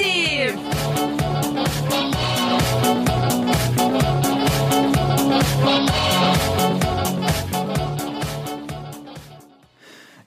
Active 0.00 0.56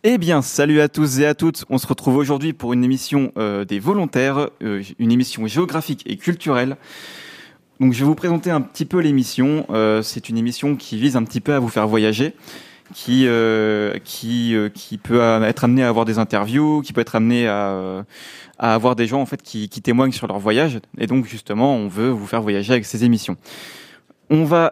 Eh 0.04 0.18
bien, 0.18 0.42
salut 0.42 0.80
à 0.82 0.90
tous 0.90 1.20
et 1.20 1.26
à 1.26 1.34
toutes. 1.34 1.66
On 1.70 1.78
se 1.78 1.88
retrouve 1.88 2.18
aujourd'hui 2.18 2.54
pour 2.54 2.74
une 2.74 2.84
émission 2.84 3.32
euh, 3.38 3.66
des 3.66 3.80
volontaires, 3.80 4.50
euh, 4.62 4.84
une 5.00 5.12
émission 5.12 5.48
géographique 5.48 6.04
et 6.06 6.18
culturelle. 6.18 6.78
Donc, 7.80 7.94
je 7.94 8.00
vais 8.00 8.06
vous 8.06 8.16
présenter 8.16 8.52
un 8.52 8.62
petit 8.62 8.86
peu 8.86 9.00
l'émission. 9.00 9.66
Euh, 9.70 10.02
c'est 10.04 10.30
une 10.30 10.38
émission 10.38 10.76
qui 10.76 10.98
vise 10.98 11.16
un 11.16 11.24
petit 11.24 11.42
peu 11.42 11.54
à 11.54 11.60
vous 11.60 11.70
faire 11.70 11.88
voyager, 11.88 12.36
qui 12.94 13.26
euh, 13.28 13.98
qui 14.04 14.56
euh, 14.56 14.70
qui 14.70 14.98
peut 14.98 15.20
être 15.44 15.64
amené 15.64 15.84
à 15.84 15.90
avoir 15.90 16.06
des 16.06 16.20
interviews, 16.20 16.82
qui 16.82 16.94
peut 16.94 17.02
être 17.02 17.16
amené 17.16 17.48
à 17.48 17.70
euh, 17.72 18.04
à 18.60 18.74
avoir 18.74 18.96
des 18.96 19.08
gens 19.08 19.20
en 19.20 19.26
fait 19.26 19.42
qui, 19.42 19.68
témoignent 19.68 20.12
sur 20.12 20.28
leur 20.28 20.40
voyage. 20.40 20.80
Et 20.98 21.08
donc, 21.08 21.26
justement, 21.26 21.76
on 21.76 21.88
veut 21.88 22.10
vous 22.10 22.28
faire 22.28 22.42
voyager 22.42 22.72
avec 22.72 22.86
ces 22.86 23.04
émissions. 23.04 23.36
On 24.30 24.46
va 24.46 24.72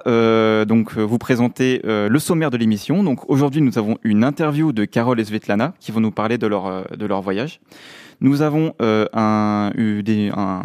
donc 0.66 0.98
vous 0.98 1.18
présenter 1.18 1.82
le 1.84 2.20
sommaire 2.20 2.52
de 2.52 2.58
l'émission. 2.58 3.04
Donc 3.04 3.30
aujourd'hui, 3.30 3.62
nous 3.62 3.78
avons 3.78 3.98
une 4.04 4.24
interview 4.24 4.72
de 4.72 4.86
Carole 4.86 5.20
et 5.20 5.26
Svetlana 5.26 5.74
qui 5.80 5.92
vont 5.92 6.00
nous 6.00 6.12
parler 6.12 6.38
de 6.38 6.48
leur 6.48 6.88
de 6.96 7.06
leur 7.06 7.22
voyage. 7.22 7.60
Nous 8.22 8.42
avons 8.42 8.74
un, 8.80 9.08
un 9.14 10.64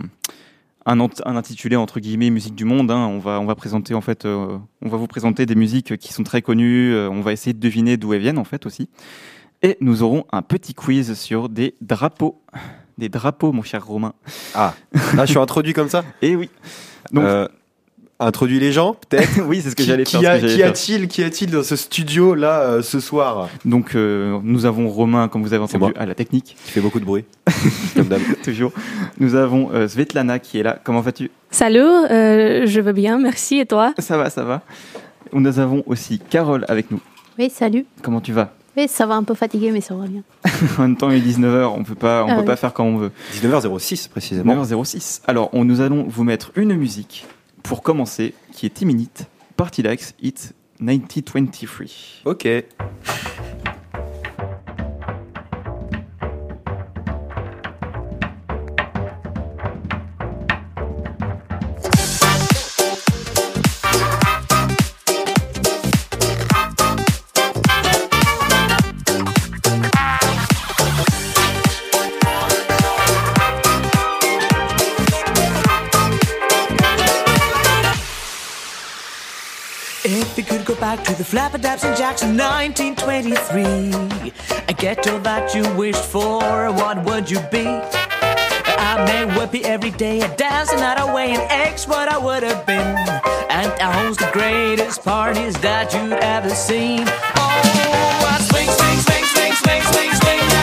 un, 0.87 1.01
intitulé 1.37 1.77
entre 1.77 2.01
guillemets 2.01 2.31
musique 2.31 2.55
du 2.55 2.65
monde. 2.65 2.91
hein. 2.91 3.07
On 3.07 3.19
va 3.19 3.41
on 3.41 3.45
va 3.47 3.55
présenter 3.55 3.95
en 3.95 4.01
fait, 4.01 4.25
euh, 4.25 4.59
on 4.83 4.89
va 4.89 4.97
vous 4.97 5.07
présenter 5.07 5.45
des 5.47 5.55
musiques 5.55 5.97
qui 5.99 6.13
sont 6.13 6.23
très 6.23 6.43
connues. 6.43 6.93
euh, 6.95 7.11
on 7.11 7.21
va 7.21 7.33
essayer 7.33 7.53
de 7.53 7.61
deviner 7.61 7.97
d'où 7.97 8.15
elles 8.15 8.21
viennent 8.21 8.39
en 8.39 8.45
fait 8.45 8.67
aussi. 8.67 8.89
Et 9.63 9.77
nous 9.81 10.03
aurons 10.03 10.25
un 10.33 10.43
petit 10.43 10.75
quiz 10.75 11.15
sur 11.15 11.49
des 11.49 11.75
drapeaux, 11.81 12.41
des 12.99 13.09
drapeaux, 13.09 13.53
mon 13.53 13.63
cher 13.63 13.85
Romain. 13.85 14.15
Ah, 14.55 14.75
là 15.15 15.25
je 15.27 15.31
suis 15.31 15.39
introduit 15.41 15.73
comme 15.73 15.89
ça? 15.89 16.05
Et 16.23 16.37
oui. 16.37 16.51
Donc 17.13 17.25
Euh, 17.25 17.49
introduis 18.19 18.59
les 18.61 18.73
gens, 18.73 18.95
peut-être. 19.09 19.41
oui, 19.47 19.61
c'est 19.63 19.71
ce 19.71 19.77
que 19.77 19.83
j'allais 19.83 20.05
qui 20.05 20.17
faire. 20.19 20.31
a- 20.33 20.39
que 20.41 20.47
qui 20.47 20.63
a-t-il, 20.63 21.09
qui 21.09 21.23
a-t-il 21.23 21.51
dans 21.51 21.63
ce 21.63 21.77
studio 21.77 22.35
là 22.35 22.61
euh, 22.61 22.83
ce 22.83 23.01
soir? 23.01 23.49
Donc 23.65 23.95
euh, 23.95 24.39
nous 24.43 24.65
avons 24.67 24.89
Romain, 24.89 25.29
comme 25.29 25.43
vous 25.43 25.53
avez 25.53 25.63
entendu, 25.63 25.93
à 25.97 26.07
la 26.07 26.15
technique, 26.15 26.57
Qui 26.65 26.73
fait 26.73 26.81
beaucoup 26.81 27.01
de 27.01 27.05
bruit, 27.05 27.25
comme 27.95 28.09
d'hab. 28.09 28.21
toujours. 28.43 28.73
Nous 29.21 29.35
avons 29.35 29.71
euh, 29.73 29.89
Svetlana 29.89 30.39
qui 30.39 30.59
est 30.59 30.63
là. 30.63 30.79
Comment 30.83 31.01
vas-tu? 31.01 31.31
Salut, 31.51 31.81
euh, 31.81 32.67
je 32.67 32.81
vais 32.81 32.93
bien, 32.93 33.19
merci. 33.19 33.59
Et 33.59 33.67
toi? 33.67 33.93
Ça 33.99 34.17
va, 34.17 34.31
ça 34.31 34.45
va. 34.45 34.63
Nous 35.33 35.59
avons 35.59 35.83
aussi 35.87 36.19
Carole 36.19 36.65
avec 36.69 36.91
nous. 36.91 37.01
Oui, 37.39 37.51
salut. 37.51 37.85
Comment 38.03 38.21
tu 38.21 38.33
vas? 38.33 38.53
Oui, 38.79 38.87
ça 38.89 39.07
va 39.07 39.15
un 39.15 39.23
peu 39.25 39.35
fatigué, 39.35 39.71
mais 39.73 39.81
ça 39.81 39.95
va 39.95 40.07
bien. 40.07 40.23
En 40.79 40.83
même 40.83 40.97
temps, 40.97 41.11
il 41.11 41.17
est 41.17 41.33
19h, 41.39 41.65
on 41.75 41.83
peut 41.83 41.95
pas, 41.95 42.25
on 42.25 42.29
Ah 42.29 42.35
peut 42.35 42.41
oui. 42.41 42.47
pas 42.47 42.57
faire 42.57 42.73
comme 42.75 42.87
on 42.87 42.97
veut. 42.99 43.11
19h06 43.35 44.09
précisément. 44.11 44.55
9h06. 44.63 45.23
Alors, 45.27 45.49
on, 45.55 45.65
nous 45.65 45.81
allons 45.81 46.05
vous 46.09 46.25
mettre 46.25 46.51
une 46.57 46.75
musique 46.75 47.27
pour 47.67 47.83
commencer, 47.83 48.33
qui 48.53 48.67
est 48.67 48.71
Timinite, 48.71 49.27
Party 49.57 49.83
Likes 49.83 50.15
It 50.23 50.55
1923. 50.79 51.87
Ok. 52.25 52.47
To 81.17 81.23
the 81.23 81.37
flapperdaps 81.37 81.89
in 81.89 81.97
Jackson 81.97 82.37
1923 82.37 83.65
and 84.69 84.77
get 84.77 85.07
all 85.09 85.19
that 85.21 85.55
you 85.55 85.63
wished 85.75 86.05
for, 86.05 86.41
what 86.73 87.05
would 87.05 87.31
you 87.31 87.39
be? 87.51 87.67
I 87.67 89.05
may 89.07 89.27
whippy 89.35 89.63
every 89.63 89.91
day 89.91 90.21
and 90.21 90.37
dance 90.37 90.73
another 90.73 91.13
way 91.15 91.31
and 91.31 91.43
X 91.51 91.87
what 91.87 92.09
I 92.09 92.19
would 92.19 92.43
have 92.43 92.67
been. 92.67 92.97
And 93.51 93.73
I 93.81 93.93
host 94.01 94.21
the 94.21 94.31
greatest 94.33 95.05
parties 95.05 95.55
that 95.61 95.93
you'd 95.95 96.13
ever 96.13 96.51
seen. 96.51 97.05
Oh, 97.07 97.47
I 98.27 98.39
swing, 98.51 98.69
swing, 98.69 98.99
swing, 99.07 99.25
swing, 99.25 99.53
swing, 99.53 99.83
swing, 99.93 100.13
swing, 100.21 100.56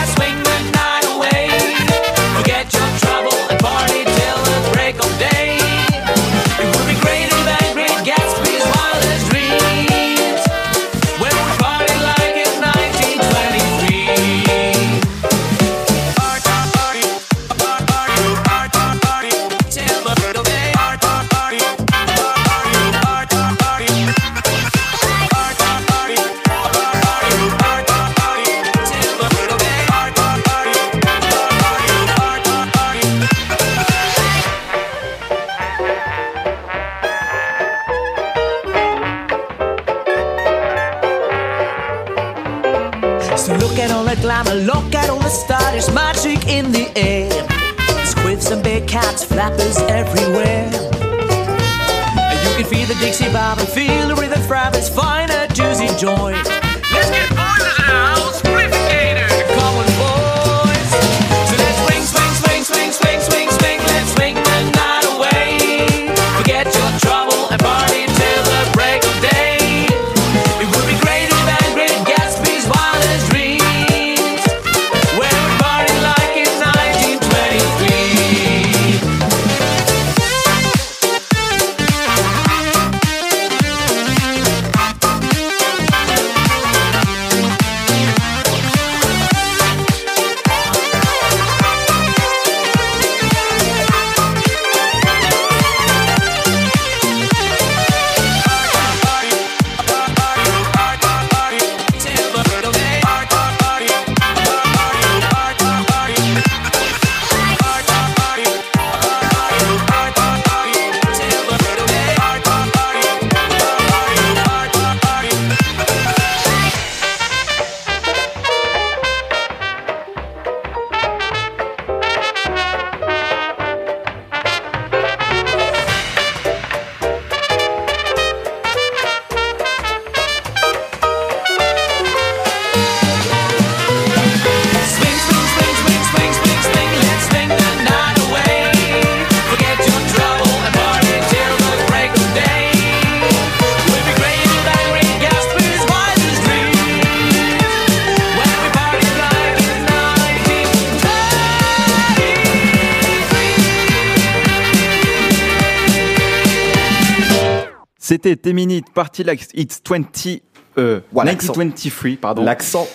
c'était 158.44 158.50
Teminute 158.50 158.90
Party 158.92 159.24
Like 159.24 159.46
It's 159.54 159.80
20, 159.88 160.40
euh, 160.76 161.00
Voilà, 161.12 161.32
l'accent. 161.32 161.52
1923, 161.52 162.20
pardon. 162.20 162.44
L'accent. 162.44 162.86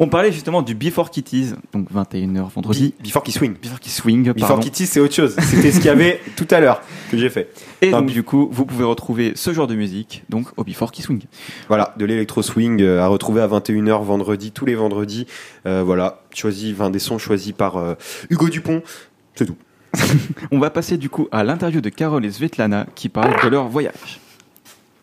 On 0.00 0.08
parlait 0.08 0.30
justement 0.30 0.62
du 0.62 0.74
Before 0.74 1.10
Kitties, 1.10 1.54
donc 1.72 1.90
21h 1.92 2.50
vendredi. 2.54 2.94
Before 3.02 3.22
qui 3.22 3.32
swing. 3.32 3.56
Before 3.60 3.80
Kitty 3.80 3.94
Swing, 3.94 4.32
Before 4.32 4.48
pardon. 4.48 4.62
Kitty, 4.62 4.86
c'est 4.86 5.00
autre 5.00 5.14
chose. 5.14 5.34
C'était 5.40 5.72
ce 5.72 5.78
qu'il 5.78 5.86
y 5.86 5.90
avait 5.90 6.20
tout 6.36 6.46
à 6.50 6.60
l'heure 6.60 6.80
que 7.10 7.18
j'ai 7.18 7.28
fait. 7.30 7.50
Et 7.82 7.90
donc 7.90 8.06
du 8.06 8.22
coup, 8.22 8.48
vous 8.50 8.64
pouvez 8.64 8.84
retrouver 8.84 9.32
ce 9.34 9.52
genre 9.52 9.66
de 9.66 9.74
musique 9.74 10.24
donc 10.28 10.46
au 10.56 10.64
Before 10.64 10.92
Kitty 10.92 11.02
Swing. 11.02 11.22
Voilà, 11.66 11.94
de 11.98 12.04
l'électro 12.04 12.42
swing 12.42 12.80
euh, 12.80 13.02
à 13.02 13.08
retrouver 13.08 13.42
à 13.42 13.48
21h 13.48 14.04
vendredi, 14.04 14.52
tous 14.52 14.64
les 14.64 14.76
vendredis. 14.76 15.26
Euh, 15.66 15.82
voilà, 15.84 16.22
choisi, 16.32 16.72
20 16.72 16.90
des 16.90 17.00
sons 17.00 17.18
choisis 17.18 17.52
par 17.52 17.76
euh, 17.76 17.94
Hugo 18.30 18.48
Dupont. 18.48 18.82
C'est 19.34 19.46
tout. 19.46 19.56
On 20.52 20.60
va 20.60 20.70
passer 20.70 20.96
du 20.96 21.10
coup 21.10 21.26
à 21.32 21.42
l'interview 21.42 21.80
de 21.80 21.88
Carole 21.88 22.24
et 22.24 22.30
Svetlana 22.30 22.86
qui 22.94 23.08
parlent 23.08 23.42
de 23.42 23.48
leur 23.48 23.66
voyage. 23.68 24.20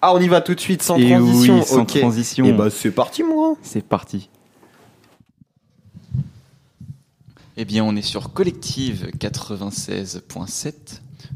Ah, 0.08 0.14
on 0.14 0.20
y 0.20 0.28
va 0.28 0.40
tout 0.40 0.54
de 0.54 0.60
suite 0.60 0.84
sans 0.84 0.98
Et 0.98 1.10
transition. 1.10 1.58
oui, 1.58 1.66
sans 1.66 1.80
ok. 1.82 2.00
transition. 2.00 2.46
Et 2.46 2.54
bah 2.54 2.70
c'est 2.70 2.92
parti 2.92 3.24
moi. 3.24 3.56
C'est 3.64 3.84
parti. 3.84 4.30
Eh 7.58 7.66
bien, 7.66 7.84
on 7.84 7.96
est 7.96 8.04
sur 8.04 8.32
Collective 8.32 9.10
96.7. 9.18 10.74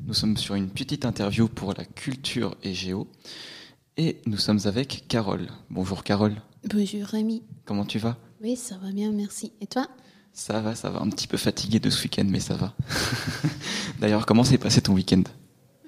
Nous 0.05 0.13
sommes 0.13 0.37
sur 0.37 0.53
une 0.53 0.67
petite 0.69 1.03
interview 1.03 1.47
pour 1.47 1.73
la 1.75 1.83
culture 1.83 2.55
et 2.61 2.75
géo. 2.75 3.07
Et 3.97 4.17
nous 4.27 4.37
sommes 4.37 4.59
avec 4.65 5.05
Carole. 5.07 5.47
Bonjour 5.71 6.03
Carole, 6.03 6.35
Bonjour 6.71 7.07
Rémi. 7.07 7.41
comment 7.65 7.85
tu 7.85 7.97
vas? 7.97 8.17
Oui, 8.43 8.55
ça 8.55 8.75
va 8.77 8.91
bien, 8.91 9.11
merci. 9.11 9.51
Et 9.61 9.65
toi? 9.65 9.87
Ça 10.31 10.59
va, 10.61 10.75
ça 10.75 10.91
va. 10.91 10.99
Un 11.01 11.09
petit 11.09 11.25
peu 11.25 11.37
fatigué 11.37 11.79
de 11.79 11.89
ce 11.89 12.03
week-end, 12.03 12.27
mais 12.29 12.39
ça 12.39 12.53
va. 12.53 12.75
D'ailleurs, 13.99 14.27
comment 14.27 14.43
s'est 14.43 14.59
passé 14.59 14.79
ton 14.79 14.93
week-end? 14.93 15.23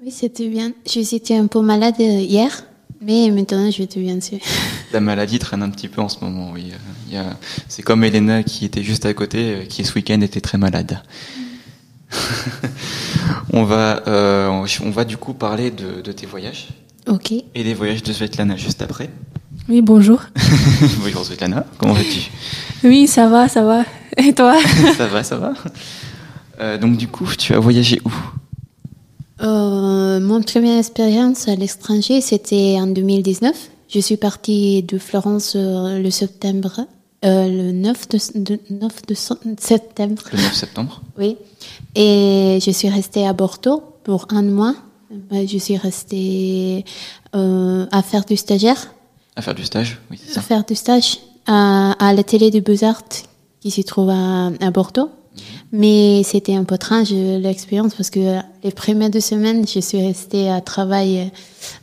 Oui, 0.04 0.10
c'était 0.10 0.50
bien. 0.50 0.74
J'étais 0.88 1.36
un 1.36 1.46
peu 1.46 1.62
malade 1.62 1.94
euh, 2.00 2.22
hier, 2.22 2.66
mais 3.00 3.30
maintenant 3.32 3.70
je 3.72 3.78
vais 3.84 3.88
bien 4.02 4.20
sûr. 4.20 4.40
La 4.94 5.00
maladie 5.00 5.40
traîne 5.40 5.64
un 5.64 5.70
petit 5.70 5.88
peu 5.88 6.02
en 6.02 6.10
ce 6.10 6.18
moment, 6.22 6.52
oui. 6.54 6.72
Il 7.08 7.14
y 7.14 7.18
a- 7.18 7.38
C'est 7.70 7.82
comme 7.84 8.04
Elena 8.04 8.44
qui 8.44 8.66
était 8.66 8.84
juste 8.84 9.06
à 9.06 9.14
côté, 9.14 9.38
euh, 9.56 9.66
qui 9.66 9.84
ce 9.86 9.94
week-end 9.96 10.20
était 10.22 10.42
très 10.42 10.58
malade. 10.58 11.02
on, 13.54 13.64
va, 13.64 14.04
euh, 14.08 14.48
on 14.50 14.66
on 14.86 14.90
va 14.92 15.06
du 15.06 15.18
coup 15.18 15.34
parler 15.34 15.72
de, 15.72 16.02
de 16.02 16.12
tes 16.12 16.26
voyages 16.26 16.68
Ok. 17.08 17.32
et 17.32 17.64
des 17.64 17.74
voyages 17.74 18.04
de 18.04 18.12
Svetlana 18.14 18.58
juste 18.58 18.82
après. 18.82 19.10
Oui, 19.70 19.82
bonjour. 19.82 20.22
Bonjour 21.04 21.24
Svetlana, 21.24 21.66
comment 21.78 21.94
vas-tu? 21.94 22.30
Oui, 22.84 23.08
ça 23.08 23.28
va, 23.30 23.48
ça 23.48 23.64
va. 23.64 23.84
Et 24.18 24.34
toi? 24.34 24.56
Ça 24.98 25.08
va, 25.08 25.24
ça 25.24 25.38
va 25.38 25.54
Euh, 26.60 26.78
Donc 26.78 26.98
du 26.98 27.08
coup, 27.08 27.28
tu 27.38 27.54
as 27.54 27.60
voyagé 27.60 28.02
où? 28.04 28.12
Euh, 29.42 30.20
mon 30.20 30.42
première 30.42 30.78
expérience 30.78 31.48
à 31.48 31.56
l'étranger, 31.56 32.22
c'était 32.22 32.78
en 32.80 32.88
2019. 32.88 33.70
Je 33.90 34.00
suis 34.00 34.18
partie 34.18 34.84
de 34.84 34.98
Florence 34.98 35.54
euh, 35.56 36.00
le 36.00 36.12
septembre, 36.12 36.82
euh, 37.26 37.48
le 37.48 37.72
9 37.72 38.08
de, 38.10 38.20
de- 38.40 38.60
9 38.70 39.06
de 39.08 39.14
so- 39.16 39.36
septembre. 39.60 40.22
Le 40.32 40.38
9 40.38 40.54
septembre 40.54 41.02
Oui. 41.18 41.38
Et 41.96 42.60
je 42.64 42.72
suis 42.72 42.90
restée 42.90 43.26
à 43.28 43.34
Bordeaux 43.34 43.82
pour 44.04 44.28
un 44.30 44.44
mois. 44.44 44.76
Euh, 45.34 45.46
Je 45.48 45.58
suis 45.58 45.76
restée 45.76 46.86
euh, 47.36 47.86
à 47.92 48.02
faire 48.02 48.24
du 48.26 48.38
stagiaire, 48.38 48.94
À 49.36 49.42
faire 49.42 49.56
du 49.56 49.66
stage 49.66 50.00
Oui, 50.10 50.18
c'est 50.24 50.32
à 50.32 50.36
ça. 50.36 50.42
faire 50.42 50.64
du 50.64 50.76
stage 50.76 51.18
à, 51.48 51.94
à 52.00 52.14
la 52.14 52.24
télé 52.24 52.50
du 52.52 52.62
Beaux-Arts 52.62 53.04
qui 53.60 53.72
se 53.72 53.82
trouve 53.82 54.10
à, 54.10 54.48
à 54.62 54.72
Bordeaux. 54.72 55.10
Mais 55.74 56.22
c'était 56.24 56.56
un 56.56 56.66
peu 56.66 56.76
étrange 56.76 57.10
euh, 57.14 57.40
l'expérience 57.40 57.96
parce 57.96 58.10
que 58.10 58.40
les 58.64 58.72
premières 58.72 59.10
deux 59.10 59.22
semaines, 59.22 59.66
je 59.68 59.80
suis 59.80 60.02
restée 60.06 60.50
à 60.50 60.60
travailler 60.60 61.32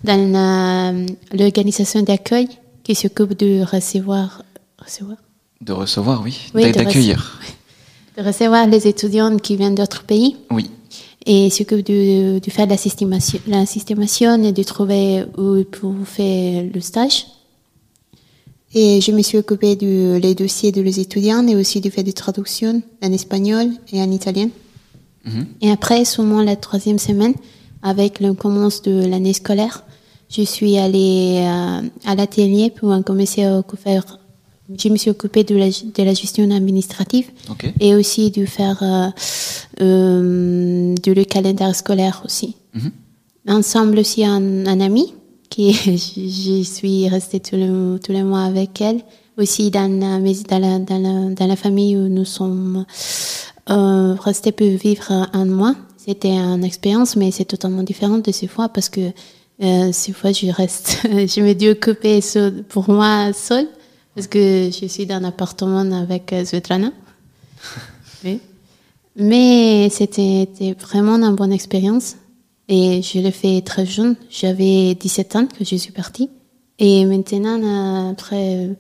dans 0.05 0.31
la- 0.33 0.93
l'organisation 1.33 2.03
d'accueil 2.03 2.49
qui 2.85 2.95
s'occupe 2.95 3.37
de 3.39 3.63
recevoir, 3.65 4.43
recevoir? 4.79 5.17
De 5.63 5.73
recevoir, 5.73 6.23
oui. 6.23 6.37
Oui, 6.55 6.63
D'a- 6.65 6.73
de 6.73 6.79
D'accueillir. 6.85 7.41
de 8.19 8.23
recevoir 8.23 8.67
les 8.67 8.87
étudiants 8.87 9.37
qui 9.39 9.57
viennent 9.57 9.75
d'autres 9.75 10.05
pays. 10.05 10.37
Oui. 10.51 10.71
et 11.27 11.51
s'occupe 11.51 11.85
de, 11.85 12.39
de 12.39 12.51
faire 12.51 12.67
la 12.67 12.77
systémation, 12.79 13.39
la 13.47 13.67
systémation 13.67 14.43
et 14.43 14.53
de 14.53 14.63
trouver 14.63 15.25
où 15.37 15.63
pour 15.65 15.95
faire 16.07 16.65
le 16.75 16.81
stage. 16.81 17.27
Et 18.75 19.01
je 19.01 19.13
me 19.13 19.23
suis 19.23 19.39
occupée 19.39 19.77
de 19.77 20.19
les 20.21 20.35
dossiers 20.35 20.73
de 20.73 20.83
les 20.83 21.01
étudiants 21.01 21.47
et 21.47 21.57
aussi 21.57 21.81
du 21.81 21.91
fait 21.91 22.03
de 22.03 22.11
traduction 22.11 22.83
en 23.03 23.13
espagnol 23.13 23.69
et 23.93 24.03
en 24.03 24.11
italien. 24.11 24.51
Mhm. 25.25 25.47
Et 25.63 25.71
après, 25.71 26.05
seulement 26.05 26.43
la 26.43 26.57
troisième 26.57 26.99
semaine, 26.99 27.35
avec 27.83 28.21
le 28.21 28.35
commence 28.35 28.83
de 28.83 29.07
l'année 29.07 29.33
scolaire, 29.33 29.85
je 30.29 30.43
suis 30.43 30.77
allée 30.77 31.39
euh, 31.39 31.81
à 32.05 32.15
l'atelier 32.15 32.71
pour 32.71 32.93
commencer 33.05 33.45
à 33.45 33.63
faire. 33.77 34.19
Je 34.79 34.89
me 34.91 34.99
suis 34.99 35.11
occupée 35.11 35.45
de 35.45 35.57
la, 35.57 35.69
de 35.71 36.03
la 36.03 36.13
gestion 36.13 36.51
administrative 36.51 37.31
Ok. 37.51 37.73
et 37.81 37.95
aussi 37.95 38.31
de 38.31 38.45
faire 38.45 38.79
euh, 38.83 39.09
euh, 39.81 40.95
de 41.03 41.13
le 41.13 41.25
calendrier 41.25 41.73
scolaire 41.73 42.21
aussi. 42.27 42.57
Mhm. 42.75 42.91
Ensemble 43.49 43.99
aussi 44.01 44.27
un, 44.27 44.67
un 44.67 44.81
ami 44.81 45.15
qui 45.49 45.73
je 45.75 46.63
suis 46.63 47.09
restée 47.09 47.41
tous 47.41 47.57
les, 47.57 47.99
tous 48.05 48.13
les 48.13 48.23
mois 48.23 48.43
avec 48.43 48.81
elle 48.81 49.01
aussi 49.37 49.71
dans 49.71 49.89
la, 50.01 50.19
dans 50.19 50.59
la, 50.59 50.79
dans 50.79 50.99
la, 50.99 51.35
dans 51.35 51.47
la 51.47 51.57
famille 51.57 51.97
où 51.97 52.09
nous 52.09 52.25
sommes 52.25 52.85
euh, 53.71 54.15
restés 54.15 54.53
pour 54.53 54.67
vivre 54.67 55.29
un 55.33 55.45
mois. 55.45 55.75
C'était 55.97 56.33
une 56.33 56.65
expérience, 56.65 57.17
mais 57.17 57.31
c'est 57.31 57.45
totalement 57.45 57.83
différent 57.83 58.19
de 58.19 58.33
ces 58.33 58.47
fois 58.47 58.69
parce 58.69 58.89
que 58.89 59.13
euh, 59.63 59.91
ces 59.93 60.13
fois 60.13 60.33
je 60.33 60.47
reste, 60.51 60.99
je 61.05 61.41
me 61.41 61.53
dis 61.53 61.69
occupée 61.69 62.21
seule- 62.21 62.63
pour 62.65 62.89
moi 62.91 63.33
seule 63.33 63.69
parce 64.15 64.27
que 64.27 64.71
je 64.73 64.87
suis 64.87 65.07
dans 65.07 65.17
un 65.17 65.25
appartement 65.25 65.81
avec 65.93 66.33
euh, 66.33 66.45
Svetlana. 66.45 66.93
Oui. 68.25 68.41
Mais 69.15 69.89
c'était 69.91 70.49
vraiment 70.81 71.15
une 71.25 71.35
bonne 71.37 71.53
expérience. 71.53 72.17
Et 72.69 73.01
je 73.03 73.19
l'ai 73.19 73.31
fait 73.31 73.61
très 73.63 73.87
jeune. 73.87 74.17
J'avais 74.31 74.95
17 74.95 75.37
ans 75.37 75.47
que 75.47 75.65
je 75.65 75.77
suis 75.77 75.93
partie. 75.93 76.29
Et 76.79 77.05
maintenant, 77.07 77.61
euh, 77.63 78.11
après, 78.13 78.57
euh, 78.57 78.75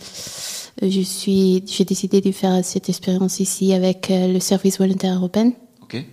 je 0.82 1.00
suis, 1.00 1.62
j'ai 1.66 1.84
décidé 1.84 2.20
de 2.20 2.30
faire 2.30 2.64
cette 2.64 2.88
expérience 2.88 3.40
ici 3.40 3.72
avec 3.72 4.10
euh, 4.10 4.32
le 4.32 4.40
service 4.40 4.78
volontaire 4.78 5.16
européen. 5.16 5.52
Ok. 5.82 6.04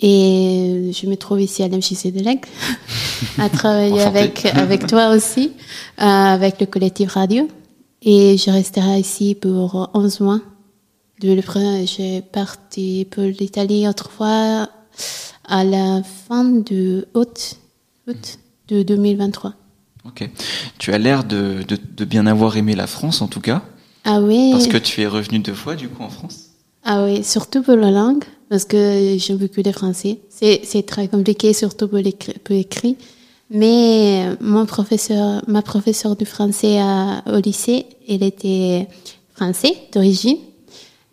Et 0.00 0.90
je 0.92 1.06
me 1.08 1.16
trouve 1.16 1.40
ici 1.40 1.62
à 1.64 1.68
l'MJC 1.68 2.12
de 2.12 2.20
l'Aigle, 2.20 2.46
à 3.38 3.48
travailler 3.48 4.00
avec, 4.02 4.46
avec 4.46 4.86
toi 4.86 5.08
aussi, 5.08 5.52
euh, 6.00 6.04
avec 6.04 6.60
le 6.60 6.66
collectif 6.66 7.12
radio. 7.14 7.48
Et 8.02 8.36
je 8.36 8.50
resterai 8.50 9.00
ici 9.00 9.34
pour 9.34 9.90
11 9.94 10.20
mois. 10.20 10.40
De 11.20 11.32
le 11.32 11.42
pre- 11.42 11.84
j'ai 11.84 12.22
parti 12.22 13.08
pour 13.10 13.24
l'Italie 13.24 13.88
autrefois 13.88 14.68
à 15.48 15.64
la 15.64 16.02
fin 16.02 16.44
de 16.44 17.06
août, 17.14 17.56
août 18.06 18.38
de 18.68 18.82
2023. 18.82 19.54
Ok. 20.06 20.28
Tu 20.78 20.92
as 20.92 20.98
l'air 20.98 21.24
de, 21.24 21.62
de, 21.66 21.76
de 21.96 22.04
bien 22.04 22.26
avoir 22.26 22.56
aimé 22.56 22.74
la 22.74 22.86
France, 22.86 23.20
en 23.22 23.26
tout 23.28 23.40
cas, 23.40 23.62
Ah 24.04 24.20
oui. 24.20 24.50
parce 24.52 24.66
que 24.68 24.76
tu 24.78 25.00
es 25.02 25.06
revenu 25.06 25.38
deux 25.40 25.54
fois, 25.54 25.74
du 25.74 25.88
coup, 25.88 26.02
en 26.02 26.08
France. 26.08 26.40
Ah 26.84 27.04
oui, 27.04 27.22
surtout 27.24 27.62
pour 27.62 27.76
la 27.76 27.90
langue, 27.90 28.24
parce 28.48 28.64
que 28.64 29.16
j'aime 29.18 29.36
beaucoup 29.36 29.60
le 29.64 29.72
français. 29.72 30.20
C'est, 30.30 30.60
c'est 30.64 30.84
très 30.86 31.08
compliqué, 31.08 31.52
surtout 31.52 31.88
pour 31.88 31.98
l'écrit. 31.98 32.96
Mais 33.50 34.26
euh, 34.28 34.36
mon 34.40 34.66
professeur, 34.66 35.42
ma 35.48 35.62
professeure 35.62 36.16
de 36.16 36.24
français 36.24 36.78
à- 36.78 37.22
au 37.26 37.38
lycée, 37.40 37.86
elle 38.08 38.22
était 38.22 38.86
français 39.34 39.74
d'origine. 39.92 40.36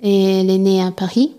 Et 0.04 0.40
elle 0.42 0.50
est 0.50 0.58
née 0.58 0.82
à 0.84 0.92
Paris. 0.92 1.32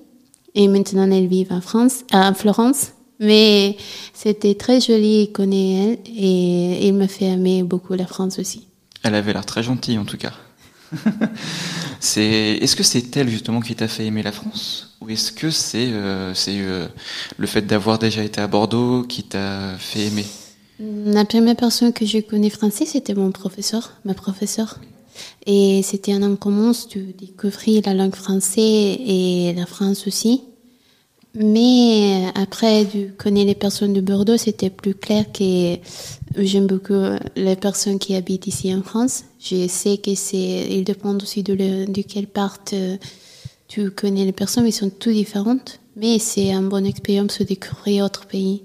Et 0.56 0.68
maintenant, 0.68 1.08
elle 1.10 1.28
vit 1.28 1.46
en 1.50 1.60
France, 1.60 2.00
à 2.10 2.34
Florence. 2.34 2.92
Mais 3.20 3.76
c'était 4.12 4.54
très 4.54 4.80
joli, 4.80 5.30
connaît 5.32 5.74
elle. 5.74 5.98
Et 6.16 6.88
il 6.88 6.94
m'a 6.94 7.08
fait 7.08 7.26
aimer 7.26 7.62
beaucoup 7.62 7.94
la 7.94 8.06
France 8.06 8.38
aussi. 8.38 8.66
Elle 9.02 9.14
avait 9.14 9.32
l'air 9.32 9.46
très 9.46 9.62
gentille, 9.62 9.98
en 9.98 10.04
tout 10.04 10.16
cas. 10.16 10.32
c'est, 12.00 12.58
est-ce 12.60 12.74
que 12.74 12.82
c'est 12.82 13.16
elle 13.16 13.28
justement 13.28 13.60
qui 13.60 13.74
t'a 13.74 13.88
fait 13.88 14.06
aimer 14.06 14.22
la 14.22 14.32
France, 14.32 14.96
ou 15.00 15.08
est-ce 15.10 15.32
que 15.32 15.50
c'est, 15.50 15.88
euh, 15.92 16.32
c'est 16.32 16.60
euh, 16.60 16.86
le 17.36 17.46
fait 17.48 17.62
d'avoir 17.62 17.98
déjà 17.98 18.22
été 18.22 18.40
à 18.40 18.46
Bordeaux 18.46 19.02
qui 19.02 19.24
t'a 19.24 19.76
fait 19.78 20.06
aimer? 20.06 20.26
La 20.78 21.24
première 21.24 21.56
personne 21.56 21.92
que 21.92 22.06
je 22.06 22.18
connais 22.18 22.50
français, 22.50 22.86
c'était 22.86 23.14
mon 23.14 23.32
professeur, 23.32 23.94
ma 24.04 24.14
professeure. 24.14 24.78
Et 25.46 25.82
c'était 25.82 26.12
un 26.12 26.22
an 26.22 26.36
commence 26.36 26.88
de 26.88 27.12
découvrir 27.12 27.82
la 27.86 27.94
langue 27.94 28.14
française 28.14 28.98
et 29.00 29.52
la 29.56 29.66
France 29.66 30.06
aussi. 30.06 30.42
Mais 31.38 32.24
après 32.34 32.86
de 32.86 33.10
connaître 33.10 33.48
les 33.48 33.54
personnes 33.54 33.92
de 33.92 34.00
Bordeaux, 34.00 34.38
c'était 34.38 34.70
plus 34.70 34.94
clair 34.94 35.30
que 35.32 35.76
j'aime 36.38 36.66
beaucoup 36.66 36.94
les 37.36 37.56
personnes 37.56 37.98
qui 37.98 38.14
habitent 38.14 38.46
ici 38.46 38.74
en 38.74 38.82
France. 38.82 39.24
Je 39.38 39.68
sais 39.68 39.98
que 39.98 40.14
c'est, 40.14 40.66
il 40.70 40.84
dépend 40.84 41.14
aussi 41.16 41.42
de, 41.42 41.52
le, 41.52 41.86
de 41.86 42.00
quelle 42.00 42.26
part 42.26 42.56
euh, 42.72 42.96
tu 43.68 43.90
connais 43.90 44.24
les 44.24 44.32
personnes, 44.32 44.64
mais 44.64 44.70
ils 44.70 44.72
sont 44.72 44.88
toutes 44.88 45.12
différentes. 45.12 45.78
Mais 45.94 46.18
c'est 46.18 46.52
une 46.52 46.70
bonne 46.70 46.86
expérience 46.86 47.38
de 47.38 47.44
découvrir 47.44 48.06
autre 48.06 48.26
pays. 48.26 48.62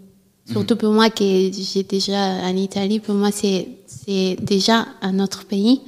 Surtout 0.49 0.75
pour 0.75 0.91
moi 0.91 1.09
qui 1.09 1.51
j'ai 1.53 1.83
déjà 1.83 2.17
en 2.43 2.55
Italie, 2.55 2.99
pour 2.99 3.15
moi 3.15 3.31
c'est 3.31 3.67
c'est 3.85 4.37
déjà 4.41 4.85
un 5.01 5.19
autre 5.19 5.45
pays. 5.45 5.81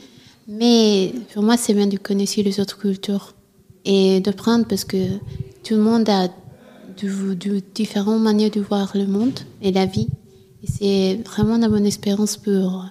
Mais 0.47 1.13
pour 1.33 1.43
moi 1.43 1.57
c'est 1.57 1.73
bien 1.73 1.88
de 1.88 1.97
connaître 1.97 2.41
les 2.41 2.59
autres 2.59 2.77
cultures 2.77 3.33
et 3.85 4.19
de 4.19 4.31
prendre 4.31 4.65
parce 4.65 4.83
que 4.85 5.17
tout 5.63 5.75
le 5.75 5.81
monde 5.81 6.09
a 6.09 6.27
de, 7.01 7.62
différentes 7.73 8.21
manières 8.21 8.51
de 8.51 8.62
voir 8.62 8.91
le 8.95 9.07
monde 9.07 9.39
et 9.62 9.71
la 9.71 9.85
vie. 9.85 10.07
C'est 10.65 11.19
vraiment 11.25 11.55
une 11.55 11.67
bonne 11.67 11.85
expérience 11.85 12.38
pour 12.38 12.85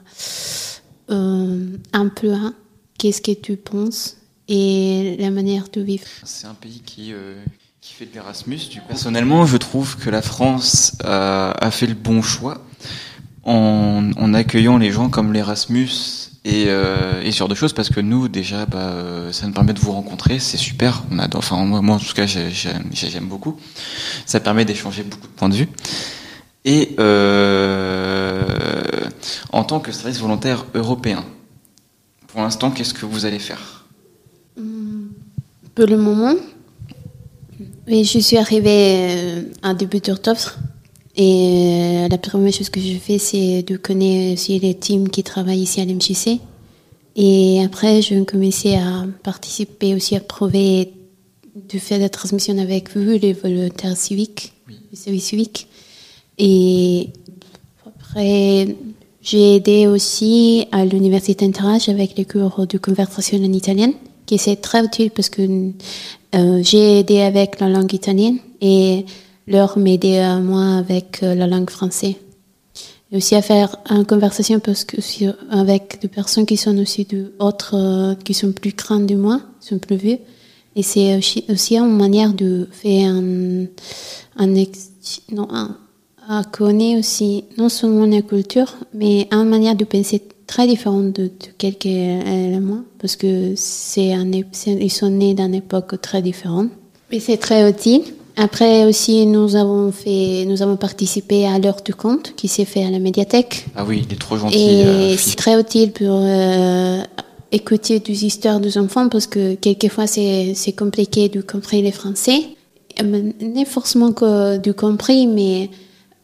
euh, 1.11 1.67
un 1.93 2.09
peu 2.09 2.33
hein, 2.33 2.55
qu'est-ce 2.99 3.23
que 3.23 3.33
tu 3.33 3.57
penses 3.57 4.17
et 4.49 5.17
la 5.19 5.31
manière 5.31 5.69
de 5.73 5.81
vivre. 5.81 6.07
C'est 6.25 6.47
un 6.47 6.55
pays 6.55 6.83
qui, 6.85 7.13
euh, 7.13 7.43
qui 7.81 7.95
fait 7.95 8.07
de 8.07 8.15
l'Erasmus. 8.15 8.59
Personnellement, 8.89 9.47
je 9.47 9.57
trouve 9.57 9.97
que 9.97 10.11
la 10.11 10.21
France 10.21 10.97
a, 11.05 11.53
a 11.53 11.71
fait 11.71 11.87
le 11.87 11.95
bon 11.95 12.21
choix 12.21 12.63
en 13.45 14.35
accueillant 14.35 14.79
les 14.79 14.93
gens 14.93 15.09
comme 15.09 15.33
l'Erasmus 15.33 16.32
et, 16.45 16.65
euh, 16.69 17.23
et 17.23 17.31
ce 17.31 17.39
genre 17.39 17.49
de 17.49 17.55
choses 17.55 17.73
parce 17.73 17.89
que 17.89 18.01
nous 18.01 18.27
déjà 18.29 18.67
bah, 18.67 18.79
euh, 18.79 19.33
ça 19.33 19.47
nous 19.47 19.53
permet 19.53 19.73
de 19.73 19.79
vous 19.79 19.93
rencontrer 19.93 20.39
c'est 20.41 20.57
super. 20.57 21.05
On 21.11 21.19
adore 21.19 21.39
enfin 21.41 21.65
moi, 21.65 21.81
moi 21.83 21.97
en 21.97 21.99
tout 22.01 22.13
cas 22.15 22.27
j'ai- 22.27 22.51
j'aime 22.51 23.27
beaucoup. 23.27 23.57
Ça 24.27 24.41
permet 24.41 24.65
d'échanger 24.65 25.03
beaucoup 25.05 25.27
de 25.29 25.33
points 25.33 25.49
de 25.49 25.55
vue. 25.55 25.69
Et 26.65 26.95
euh, 26.99 28.45
en 29.53 29.65
tant 29.65 29.81
que 29.81 29.93
service 29.93 30.19
volontaire 30.19 30.65
européen 30.75 31.25
pour 32.29 32.41
l'instant 32.41 32.71
qu'est-ce 32.71 32.95
que 32.95 33.07
vous 33.07 33.25
allez 33.27 33.39
faire? 33.39 33.85
Pour 35.75 35.87
le 35.87 35.97
moment, 35.97 36.35
oui, 37.89 38.05
je 38.05 38.19
suis 38.19 38.37
arrivée 38.37 38.97
euh, 38.99 39.43
en 39.63 39.75
début 39.75 40.01
d'octobre. 40.01 40.57
Et 41.17 42.05
euh, 42.05 42.09
la 42.09 42.19
première 42.19 42.53
chose 42.53 42.71
que 42.71 42.81
je 42.81 42.97
fais, 42.99 43.19
c'est 43.19 43.63
de 43.63 43.77
connaître 43.77 44.35
aussi 44.35 44.59
les 44.59 44.75
teams 44.75 45.09
qui 45.09 45.23
travaillent 45.23 45.63
ici 45.63 45.81
à 45.81 45.85
l'MJC. 45.85 46.41
Et 47.17 47.63
après, 47.63 48.01
je 48.01 48.15
vais 48.15 48.25
commencer 48.25 48.77
à 48.77 49.07
participer 49.23 49.95
aussi 49.95 50.17
à 50.17 50.21
prouver 50.21 50.93
de 51.55 51.79
faire 51.79 51.99
la 51.99 52.09
transmission 52.09 52.57
avec 52.59 52.97
vous, 52.97 53.19
les 53.19 53.35
volontaires 53.35 53.97
civiques, 53.97 54.53
le 54.69 54.97
service 54.97 55.25
civique. 55.25 55.67
Et 56.39 57.11
après, 57.87 58.75
j'ai 59.21 59.57
aidé 59.57 59.87
aussi 59.87 60.67
à 60.73 60.87
l'université 60.87 61.45
Interage 61.45 61.91
avec 61.91 62.17
les 62.17 62.25
cours 62.25 62.67
de 62.67 62.79
conversation 62.79 63.39
en 63.39 63.53
italienne, 63.53 63.93
qui 64.25 64.39
c'est 64.39 64.57
très 64.57 64.83
utile 64.83 65.11
parce 65.11 65.29
que 65.29 65.43
euh, 66.35 66.63
j'ai 66.63 67.01
aidé 67.01 67.21
avec 67.21 67.61
la 67.61 67.69
langue 67.69 67.93
italienne 67.93 68.39
et 68.63 69.05
leur 69.47 69.79
m'aider 69.79 70.19
à 70.19 70.39
moi 70.39 70.77
avec 70.77 71.23
euh, 71.23 71.35
la 71.35 71.47
langue 71.47 71.71
française. 71.71 72.15
Et 73.11 73.17
aussi 73.17 73.35
à 73.35 73.43
faire 73.43 73.77
une 73.91 74.07
conversation 74.07 74.59
parce 74.59 74.85
que 74.85 74.97
avec 75.51 76.01
des 76.01 76.09
personnes 76.09 76.47
qui 76.47 76.57
sont 76.57 76.77
aussi 76.79 77.05
de 77.05 77.33
autres, 77.39 77.75
euh, 77.75 78.15
qui 78.15 78.33
sont 78.33 78.53
plus 78.53 78.75
grandes 78.75 79.07
que 79.07 79.15
moi, 79.15 79.41
qui 79.61 79.69
sont 79.69 79.79
plus 79.79 79.97
vieux. 79.97 80.19
Et 80.75 80.83
c'est 80.83 81.17
aussi, 81.17 81.45
aussi 81.51 81.77
une 81.77 81.97
manière 81.97 82.33
de 82.33 82.69
faire 82.71 83.11
un, 83.11 83.67
un, 84.39 84.55
non, 85.31 85.47
à 86.29 86.45
connaître 86.45 87.01
aussi 87.01 87.45
non 87.59 87.69
seulement 87.69 88.07
la 88.07 88.23
culture, 88.23 88.75
mais 88.95 89.29
une 89.31 89.45
manière 89.45 89.77
de 89.77 89.85
penser 89.85 90.23
très 90.47 90.67
différente 90.67 91.13
de, 91.13 91.25
de 91.25 91.49
quelqu'un 91.59 92.21
parce 92.99 93.17
que 93.17 93.55
sont 94.89 95.11
nés 95.11 95.35
d'une 95.35 95.55
époque 95.55 96.01
très 96.01 96.23
différente. 96.23 96.71
Et 97.11 97.21
c'est 97.21 97.37
très 97.37 97.69
utile. 97.69 98.03
Après 98.37 98.87
aussi, 98.87 99.27
nous 99.27 99.57
avons 99.57 99.93
fait, 99.93 100.45
nous 100.47 100.63
avons 100.63 100.77
participé 100.77 101.47
à 101.47 101.59
l'heure 101.59 101.83
du 101.85 101.95
compte 101.95 102.35
qui 102.35 102.49
s'est 102.49 102.65
fait 102.65 102.85
à 102.85 102.91
la 102.91 102.99
médiathèque. 102.99 103.67
ah 103.77 103.85
oui 103.87 104.05
il 104.07 104.13
est 104.13 104.19
trop 104.19 104.37
gentil 104.37 104.59
Et 104.59 104.85
euh, 104.85 105.17
c'est 105.17 105.37
très 105.37 105.61
utile 105.61 105.93
pour 105.93 106.21
euh, 106.23 107.03
écouter 107.51 108.01
des 108.01 108.25
histoires 108.25 108.59
des 108.61 108.79
enfants 108.79 109.09
parce 109.09 109.27
que 109.27 109.55
quelquefois 109.55 110.07
c'est 110.07 110.55
c'est 110.55 110.73
compliqué 110.73 111.29
de 111.29 111.43
comprendre 111.43 111.85
les 111.85 111.93
français. 111.93 112.41
Pas 112.97 113.65
forcément 113.67 114.13
que 114.13 114.59
de 114.59 114.73
comprendre, 114.73 115.33
mais 115.35 115.71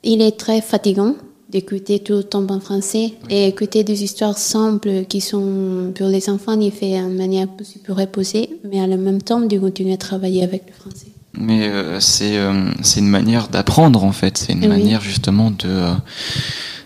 il 0.03 0.23
est 0.23 0.37
très 0.38 0.61
fatigant 0.61 1.15
d'écouter 1.50 1.99
tout 2.00 2.15
le 2.15 2.25
temps 2.25 2.47
en 2.50 2.61
français 2.61 3.15
et 3.31 3.49
écouter 3.49 3.83
des 3.85 4.05
histoires 4.05 4.37
simples 4.37 5.05
qui 5.09 5.21
sont 5.23 5.93
pour 5.95 6.09
les 6.09 6.29
enfants, 6.29 6.61
il 6.61 6.71
fait 6.73 7.00
de 7.00 7.17
manière 7.17 7.49
plus 7.49 7.79
plus 7.83 7.93
reposée, 7.93 8.59
mais 8.65 8.81
en 8.81 8.88
même 8.88 9.23
temps 9.23 9.41
de 9.41 9.59
continuer 9.59 9.95
à 9.95 9.97
travailler 9.97 10.43
avec 10.43 10.65
le 10.67 10.75
français. 10.75 11.09
Mais 11.40 11.68
euh, 11.68 12.00
c'est 12.00 12.37
euh, 12.37 12.71
c'est 12.83 13.00
une 13.00 13.09
manière 13.09 13.49
d'apprendre 13.49 14.02
en 14.04 14.12
fait. 14.12 14.37
C'est 14.38 14.52
une 14.52 14.62
Oui. 14.62 14.68
manière 14.68 15.00
justement 15.00 15.50
de 15.50 15.68
euh, 15.68 15.92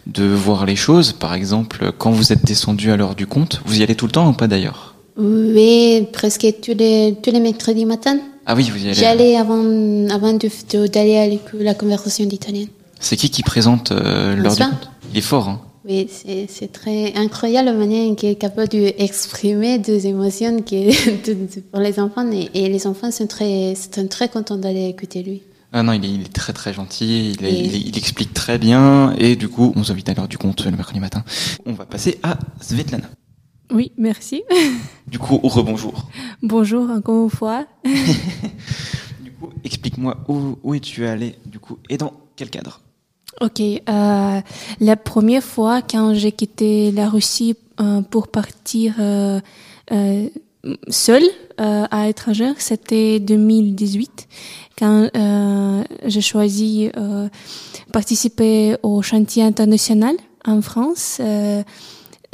de 0.07 0.25
voir 0.25 0.67
les 0.67 0.77
choses. 0.77 1.13
Par 1.13 1.33
exemple, 1.35 1.93
quand 1.97 2.11
vous 2.11 2.33
êtes 2.33 2.45
descendu 2.45 2.91
à 2.93 2.97
l'heure 2.97 3.15
du 3.15 3.27
compte, 3.27 3.63
vous 3.65 3.81
y 3.81 3.83
allez 3.83 3.95
tout 3.95 4.07
le 4.07 4.13
temps 4.13 4.29
ou 4.29 4.33
pas 4.33 4.49
d'ailleurs? 4.49 4.95
Oui, 5.17 6.07
presque 6.13 6.47
tous 6.63 6.75
les, 6.75 7.17
tous 7.23 7.31
les 7.31 7.41
mercredis 7.41 7.85
matin. 7.85 8.19
Ah 8.47 8.55
oui, 8.55 8.69
vous 8.71 8.79
y 8.79 8.87
allez. 8.87 8.95
J'allais 8.95 9.37
avant, 9.37 9.63
avant 10.11 10.33
de- 10.33 10.49
de- 10.73 10.87
d'aller 10.87 11.17
à 11.19 11.27
la 11.63 11.75
conversation 11.75 12.25
d'italien. 12.27 12.67
C'est 12.99 13.17
qui 13.17 13.31
qui 13.31 13.43
présente 13.43 13.93
euh, 13.93 14.35
l'heure 14.37 14.55
du 14.57 14.63
compte? 14.63 14.91
Il 15.13 15.19
est 15.19 15.23
fort. 15.23 15.49
Hein 15.49 15.61
Oui, 15.85 16.09
c'est 16.09 16.71
très 16.73 17.13
incroyable 17.15 17.67
la 17.67 17.73
manière 17.73 18.15
qu'il 18.15 18.29
est 18.29 18.37
capable 18.37 18.69
d'exprimer 18.69 19.79
des 19.79 20.07
émotions 20.07 20.63
qui, 20.63 20.91
pour 21.73 21.81
les 21.81 21.99
enfants. 21.99 22.31
Et, 22.31 22.51
et 22.55 22.69
les 22.69 22.87
enfants 22.87 23.11
sont 23.11 23.27
très, 23.27 23.75
sont 23.75 24.07
très 24.07 24.29
contents 24.29 24.57
d'aller 24.57 24.87
écouter 24.89 25.23
lui. 25.25 25.43
ah 25.73 25.83
non, 25.83 25.93
il 25.93 26.05
est, 26.05 26.09
il 26.11 26.21
est 26.23 26.33
très 26.33 26.53
très 26.53 26.73
gentil. 26.73 27.33
Il, 27.33 27.45
est- 27.45 27.51
Et- 27.53 27.65
il, 27.65 27.75
est- 27.75 27.81
il 27.81 27.99
explique 27.99 28.33
très 28.33 28.59
bien. 28.59 29.13
Et 29.19 29.35
du 29.35 29.49
coup, 29.49 29.73
on 29.75 29.81
vous 29.81 29.91
invite 29.91 30.09
à 30.09 30.15
l'heure 30.15 30.29
du 30.29 30.39
compte 30.39 30.65
le 30.65 30.71
mercredi 30.71 31.01
matin. 31.01 31.25
On 31.67 31.73
va 31.73 31.85
passer 31.85 32.21
à 32.23 32.39
Svetlana. 32.61 33.11
Oui, 33.73 33.91
merci. 33.97 34.43
Du 35.09 35.19
coup, 35.19 35.39
rebonjour. 35.43 36.09
Bonjour 36.43 36.89
encore 36.91 37.25
une 37.25 37.31
fois. 37.31 37.67
Du 39.21 39.33
coup, 39.33 39.51
explique-moi 39.65 40.17
où, 40.29 40.57
où 40.63 40.75
es-tu 40.75 41.05
allé 41.07 41.35
du 41.45 41.59
coup 41.59 41.79
et 41.91 41.97
dans 41.99 42.13
quel 42.37 42.49
cadre? 42.51 42.81
Ok, 43.41 43.61
euh, 43.61 44.41
la 44.81 44.97
première 44.97 45.43
fois 45.43 45.81
quand 45.83 46.15
j'ai 46.15 46.33
quitté 46.33 46.93
la 46.93 47.09
Russie 47.09 47.57
euh, 47.81 48.03
pour 48.03 48.29
partir 48.29 48.95
euh, 49.01 49.41
euh, 49.91 50.29
seule 50.89 51.25
euh, 51.61 51.85
à 51.91 52.07
l'étranger, 52.07 52.53
c'était 52.59 53.21
2018 53.21 54.29
quand 54.79 55.09
euh, 55.17 55.83
j'ai 56.05 56.21
choisi 56.21 56.91
euh, 56.97 57.29
participer 57.93 58.77
au 58.83 59.01
chantier 59.03 59.43
international 59.43 60.15
en 60.45 60.61
France. 60.61 61.21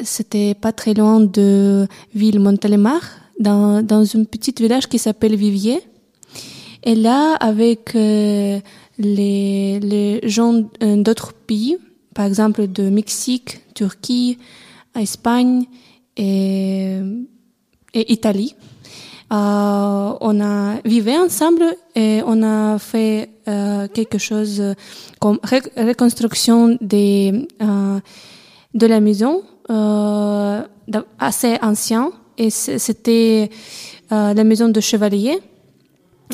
C'était 0.03 0.55
pas 0.55 0.73
très 0.73 0.95
loin 0.95 1.21
de 1.21 1.87
ville 2.15 2.39
Montélimar, 2.39 3.01
dans, 3.41 3.83
dans 3.83 4.03
un 4.17 4.25
petit 4.25 4.55
village 4.57 4.89
qui 4.89 4.99
s'appelle 4.99 5.37
Vivier. 5.37 5.81
Et 6.85 6.95
là, 6.95 7.35
avec 7.35 7.97
les, 8.99 9.81
les 9.81 10.21
gens 10.29 10.65
euh, 10.83 10.97
d'autres 10.97 11.33
pays, 11.33 11.79
par 12.15 12.27
exemple 12.27 12.67
de 12.67 12.89
Mexique, 12.91 13.61
Turquie, 13.75 14.39
Espagne 14.99 15.65
et, 16.17 16.99
et 17.95 18.13
Italie, 18.13 18.55
euh, 19.33 20.13
on 20.21 20.41
a 20.41 20.81
vécu 20.85 21.11
ensemble 21.17 21.65
et 21.95 22.23
on 22.27 22.43
a 22.43 22.79
fait 22.79 23.29
euh, 23.47 23.87
quelque 23.89 24.19
chose 24.19 24.63
comme 25.21 25.39
ré- 25.43 25.61
reconstruction 25.77 26.77
des, 26.81 27.47
euh, 27.63 28.01
de 28.75 28.87
la 28.87 29.01
maison 29.01 29.43
euh, 29.71 30.63
assez 31.19 31.57
ancien 31.63 32.11
et 32.39 32.51
c'était 32.51 33.51
euh, 34.13 34.33
la 34.33 34.45
maison 34.45 34.69
de 34.71 34.81
chevalier. 34.81 35.39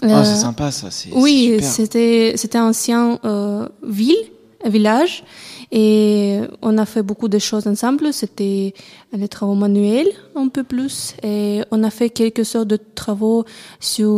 Ah, 0.03 0.21
Euh, 0.21 0.25
c'est 0.25 0.41
sympa 0.41 0.71
ça. 0.71 0.91
C'est 0.91 1.11
oui, 1.13 1.59
c'était 1.63 2.33
c'était 2.37 2.59
ancien 2.59 3.19
euh, 3.25 3.69
ville, 3.83 4.25
village, 4.65 5.25
et 5.71 6.41
on 6.63 6.77
a 6.79 6.85
fait 6.87 7.03
beaucoup 7.03 7.29
de 7.29 7.39
choses 7.39 7.67
ensemble. 7.67 8.13
C'était 8.13 8.75
les 9.13 9.29
travaux 9.29 9.55
manuels 9.55 10.09
un 10.35 10.49
peu 10.49 10.65
plus, 10.65 11.15
et 11.23 11.63
on 11.71 11.83
a 11.85 11.91
fait 11.91 12.11
quelques 12.11 12.45
sortes 12.45 12.69
de 12.69 12.79
travaux 12.95 13.45
sur 13.81 14.11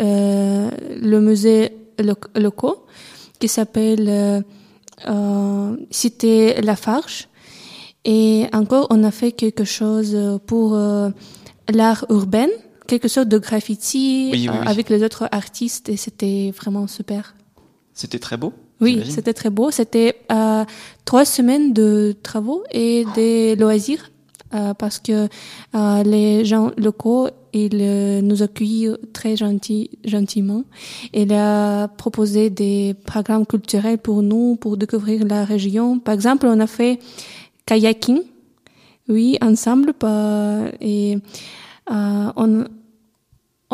euh, 0.00 0.70
le 1.00 1.20
musée 1.20 1.72
loc- 1.98 2.30
locaux 2.36 2.84
qui 3.40 3.48
s'appelle 3.48 4.06
euh, 4.08 4.40
euh, 5.08 5.76
Cité 5.90 6.60
Lafarge. 6.62 7.28
Et 8.06 8.44
encore, 8.52 8.86
on 8.90 9.02
a 9.02 9.10
fait 9.10 9.32
quelque 9.32 9.64
chose 9.64 10.16
pour 10.46 10.74
euh, 10.74 11.08
l'art 11.72 12.04
urbain, 12.10 12.48
quelque 12.86 13.08
sorte 13.08 13.28
de 13.28 13.38
graffiti 13.38 14.30
Oui, 14.32 14.40
oui, 14.42 14.48
euh, 14.48 14.60
oui. 14.60 14.66
avec 14.66 14.90
les 14.90 15.02
autres 15.02 15.28
artistes, 15.32 15.88
et 15.88 15.96
c'était 15.96 16.52
vraiment 16.56 16.86
super. 16.86 17.34
C'était 17.92 18.18
très 18.18 18.36
beau. 18.36 18.52
Oui, 18.80 19.02
c'était 19.08 19.32
très 19.32 19.50
beau. 19.50 19.70
C'était 19.70 20.16
euh, 20.32 20.64
trois 21.04 21.24
semaines 21.24 21.72
de 21.72 22.14
travaux 22.22 22.64
et 22.72 23.04
des 23.14 23.54
loisirs 23.56 24.10
euh, 24.52 24.74
parce 24.74 24.98
que 24.98 25.28
euh, 25.74 26.02
les 26.02 26.44
gens 26.44 26.72
locaux 26.76 27.28
il 27.52 27.78
euh, 27.80 28.20
nous 28.20 28.42
accueillit 28.42 28.88
très 29.12 29.36
gentil, 29.36 29.90
gentiment. 30.04 30.64
Il 31.12 31.32
a 31.32 31.86
proposé 31.86 32.50
des 32.50 32.94
programmes 33.06 33.46
culturels 33.46 33.98
pour 33.98 34.22
nous, 34.22 34.56
pour 34.56 34.76
découvrir 34.76 35.24
la 35.24 35.44
région. 35.44 36.00
Par 36.00 36.14
exemple, 36.14 36.46
on 36.46 36.58
a 36.58 36.66
fait 36.66 36.98
kayaking, 37.64 38.22
oui, 39.08 39.38
ensemble, 39.40 39.94
et 40.80 41.18
euh, 41.90 42.32
on, 42.36 42.64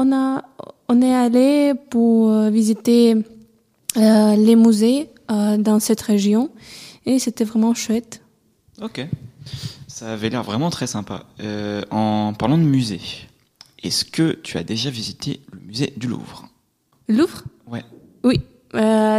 on 0.03 0.13
a, 0.13 0.43
on 0.89 1.03
est 1.03 1.15
allé 1.15 1.73
pour 1.91 2.31
euh, 2.31 2.51
visiter 2.51 3.15
euh, 3.97 4.37
les 4.47 4.57
musées 4.57 5.09
euh, 5.31 5.57
dans 5.59 5.79
cette 5.81 6.01
région, 6.01 6.51
et 7.07 7.19
c'était 7.19 7.45
vraiment 7.45 7.75
chouette. 7.75 8.23
Ok. 8.83 9.07
Ça 9.89 10.13
avait 10.15 10.31
l'air 10.31 10.43
vraiment 10.43 10.71
très 10.71 10.87
sympa. 10.87 11.25
Euh, 11.41 11.83
en 11.91 12.33
parlant 12.41 12.59
de 12.59 12.63
musée, 12.79 13.01
est-ce 13.83 14.05
que 14.05 14.33
tu 14.43 14.57
as 14.59 14.63
déjà 14.63 14.89
visité 14.91 15.41
le 15.53 15.61
musée 15.69 15.93
du 15.97 16.07
Louvre? 16.07 16.49
Louvre? 17.09 17.43
Ouais. 17.71 17.85
Oui, 18.25 18.41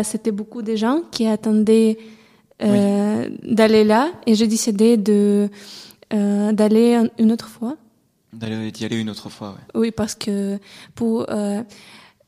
c'était 0.03 0.31
beaucoup 0.31 0.61
de 0.61 0.75
gens 0.75 1.01
qui 1.11 1.27
attendaient 1.27 1.97
d'aller 2.59 3.83
là 3.83 4.11
et 4.27 4.35
j'ai 4.35 4.47
décidé 4.47 4.97
de 4.97 5.49
d'aller 6.11 6.93
un- 6.95 7.09
une 7.19 7.31
autre 7.31 7.47
fois. 7.47 7.75
D'aller 8.33 8.71
d'y 8.71 8.85
aller 8.85 8.97
une 8.97 9.09
autre 9.09 9.29
fois, 9.29 9.49
ouais. 9.49 9.79
Oui, 9.81 9.91
parce 9.91 10.15
que 10.15 10.57
pour 10.95 11.25
euh, 11.29 11.63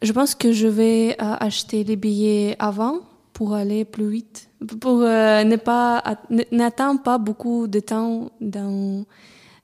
je 0.01 0.11
pense 0.11 0.35
que 0.35 0.51
je 0.51 0.67
vais 0.67 1.15
euh, 1.21 1.35
acheter 1.39 1.83
les 1.83 1.95
billets 1.95 2.55
avant 2.59 2.99
pour 3.31 3.53
aller 3.55 3.85
plus 3.85 4.09
vite, 4.09 4.49
pour 4.81 5.01
euh, 5.01 5.43
ne 5.43 5.55
pas 5.55 6.03
n'attendre 6.51 7.01
pas 7.01 7.17
beaucoup 7.17 7.67
de 7.67 7.79
temps 7.79 8.31
dans 8.41 9.05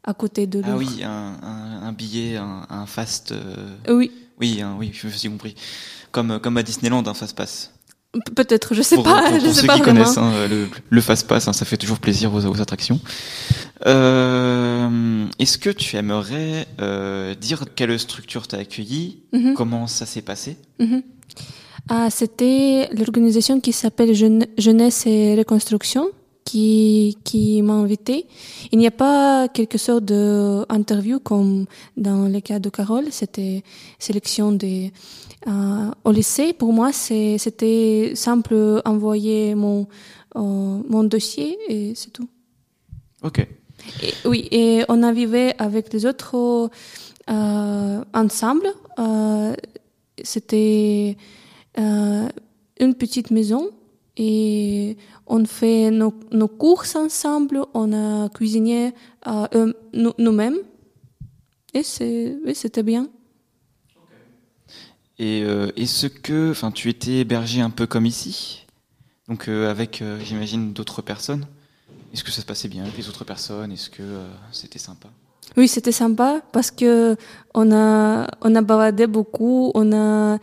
à 0.03 0.13
côté 0.13 0.47
de 0.47 0.59
Louvre. 0.59 0.71
Ah 0.73 0.77
oui, 0.77 1.03
un, 1.03 1.35
un, 1.43 1.87
un 1.87 1.91
billet, 1.91 2.37
un, 2.37 2.65
un 2.69 2.85
fast. 2.85 3.33
euh, 3.33 3.75
Oui, 3.89 4.11
Oui, 4.39 4.63
oui, 4.79 4.91
je 4.93 5.07
me 5.07 5.11
suis 5.11 5.29
compris. 5.29 5.55
Comme, 6.11 6.39
comme 6.39 6.55
à 6.57 6.63
Disneyland, 6.63 7.03
un 7.05 7.13
fast 7.13 7.35
pass. 7.35 7.73
Peut-être, 8.35 8.73
je 8.73 8.81
sais 8.81 8.95
pour, 8.95 9.03
pas, 9.03 9.29
pour- 9.29 9.39
je 9.41 9.45
sais 9.49 9.53
ceux 9.61 9.67
pas 9.67 9.75
qui 9.75 9.81
vraiment. 9.81 9.99
connaissent 10.03 10.17
hein, 10.17 10.47
le, 10.47 10.67
le 10.89 11.01
fast 11.01 11.27
pass, 11.27 11.47
hein, 11.47 11.53
ça 11.53 11.65
fait 11.65 11.77
toujours 11.77 11.99
plaisir 11.99 12.33
aux, 12.33 12.43
aux 12.45 12.61
attractions. 12.61 12.99
Euh, 13.85 15.25
Est-ce 15.39 15.57
que 15.57 15.69
tu 15.69 15.95
aimerais 15.95 16.67
euh, 16.81 17.33
dire 17.35 17.63
quelle 17.75 17.97
structure 17.99 18.47
t'a 18.47 18.57
accueilli, 18.57 19.23
Mhm. 19.33 19.53
comment 19.55 19.87
ça 19.87 20.05
s'est 20.05 20.21
passé? 20.21 20.57
Mhm. 20.79 21.01
Ah, 21.89 22.09
c'était 22.09 22.89
l'organisation 22.93 23.59
qui 23.59 23.71
s'appelle 23.71 24.13
Jeune- 24.13 24.45
Jeunesse 24.57 25.05
et 25.07 25.35
Reconstruction 25.35 26.09
qui, 26.45 27.17
qui 27.23 27.61
m'a 27.61 27.73
invité. 27.73 28.25
Il 28.71 28.79
n'y 28.79 28.87
a 28.87 28.91
pas 28.91 29.47
quelque 29.47 29.77
sorte 29.77 30.05
d'interview 30.05 31.19
comme 31.19 31.65
dans 31.95 32.27
le 32.27 32.39
cas 32.41 32.59
de 32.59 32.69
Carole, 32.69 33.05
c'était 33.11 33.63
sélection 33.97 34.51
des, 34.51 34.91
euh, 35.47 35.89
au 36.03 36.11
lycée. 36.11 36.53
Pour 36.53 36.73
moi, 36.73 36.91
c'était 36.91 38.11
simple 38.15 38.81
envoyer 38.85 39.55
mon, 39.55 39.87
euh, 40.35 40.81
mon 40.89 41.03
dossier 41.03 41.57
et 41.69 41.93
c'est 41.95 42.11
tout. 42.11 42.27
Ok. 43.23 43.47
Oui, 44.25 44.47
et 44.51 44.83
on 44.89 45.03
a 45.03 45.11
vécu 45.11 45.53
avec 45.57 45.93
les 45.93 46.05
autres 46.05 46.69
euh, 47.29 48.03
ensemble. 48.13 48.67
Euh, 48.97 49.55
C'était 50.23 51.15
euh, 51.77 52.27
une 52.79 52.95
petite 52.95 53.31
maison 53.31 53.69
et 54.17 54.97
on 55.27 55.45
fait 55.45 55.91
nos, 55.91 56.13
nos 56.31 56.47
courses 56.47 56.95
ensemble. 56.95 57.65
On 57.73 57.93
a 57.93 58.29
cuisiné 58.29 58.93
nous-mêmes. 59.93 60.57
Et 61.73 61.83
c'était 61.83 62.83
bien. 62.83 63.07
Et 65.19 65.41
est-ce 65.75 66.07
que, 66.07 66.51
enfin, 66.51 66.71
tu 66.71 66.89
étais 66.89 67.19
hébergé 67.19 67.61
un 67.61 67.69
peu 67.69 67.85
comme 67.85 68.05
ici, 68.05 68.65
donc 69.27 69.47
avec, 69.47 70.03
j'imagine, 70.23 70.73
d'autres 70.73 71.03
personnes? 71.03 71.45
Est-ce 72.13 72.23
que 72.23 72.31
ça 72.31 72.41
se 72.41 72.45
passait 72.45 72.67
bien 72.67 72.83
avec 72.83 72.97
les 72.97 73.07
autres 73.07 73.23
personnes? 73.23 73.71
Est-ce 73.71 73.89
que 73.89 74.01
euh, 74.01 74.27
c'était 74.51 74.79
sympa? 74.79 75.09
Oui, 75.57 75.67
c'était 75.67 75.91
sympa 75.91 76.41
parce 76.51 76.71
que 76.71 77.15
on 77.53 77.71
a 77.71 78.27
on 78.41 78.55
a 78.55 79.07
beaucoup. 79.07 79.71
On 79.73 79.91
a 79.93 80.37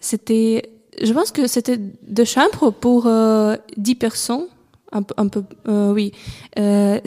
c'était 0.00 0.70
je 1.00 1.12
pense 1.12 1.30
que 1.30 1.46
c'était 1.46 1.78
deux 1.78 2.24
chambres 2.24 2.70
pour 2.70 3.06
euh, 3.06 3.56
10 3.76 3.94
personnes. 3.94 4.46
Un 4.92 5.02
un 5.16 5.28
peu 5.28 5.44
euh, 5.68 5.92
oui. 5.92 6.12
Euh, 6.58 6.98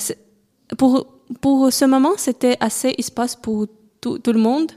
pour 0.77 1.07
pour 1.41 1.71
ce 1.73 1.85
moment, 1.85 2.13
c'était 2.17 2.57
assez 2.59 2.93
espace 2.97 3.35
pour 3.35 3.67
tout, 4.01 4.19
le 4.25 4.39
monde 4.39 4.71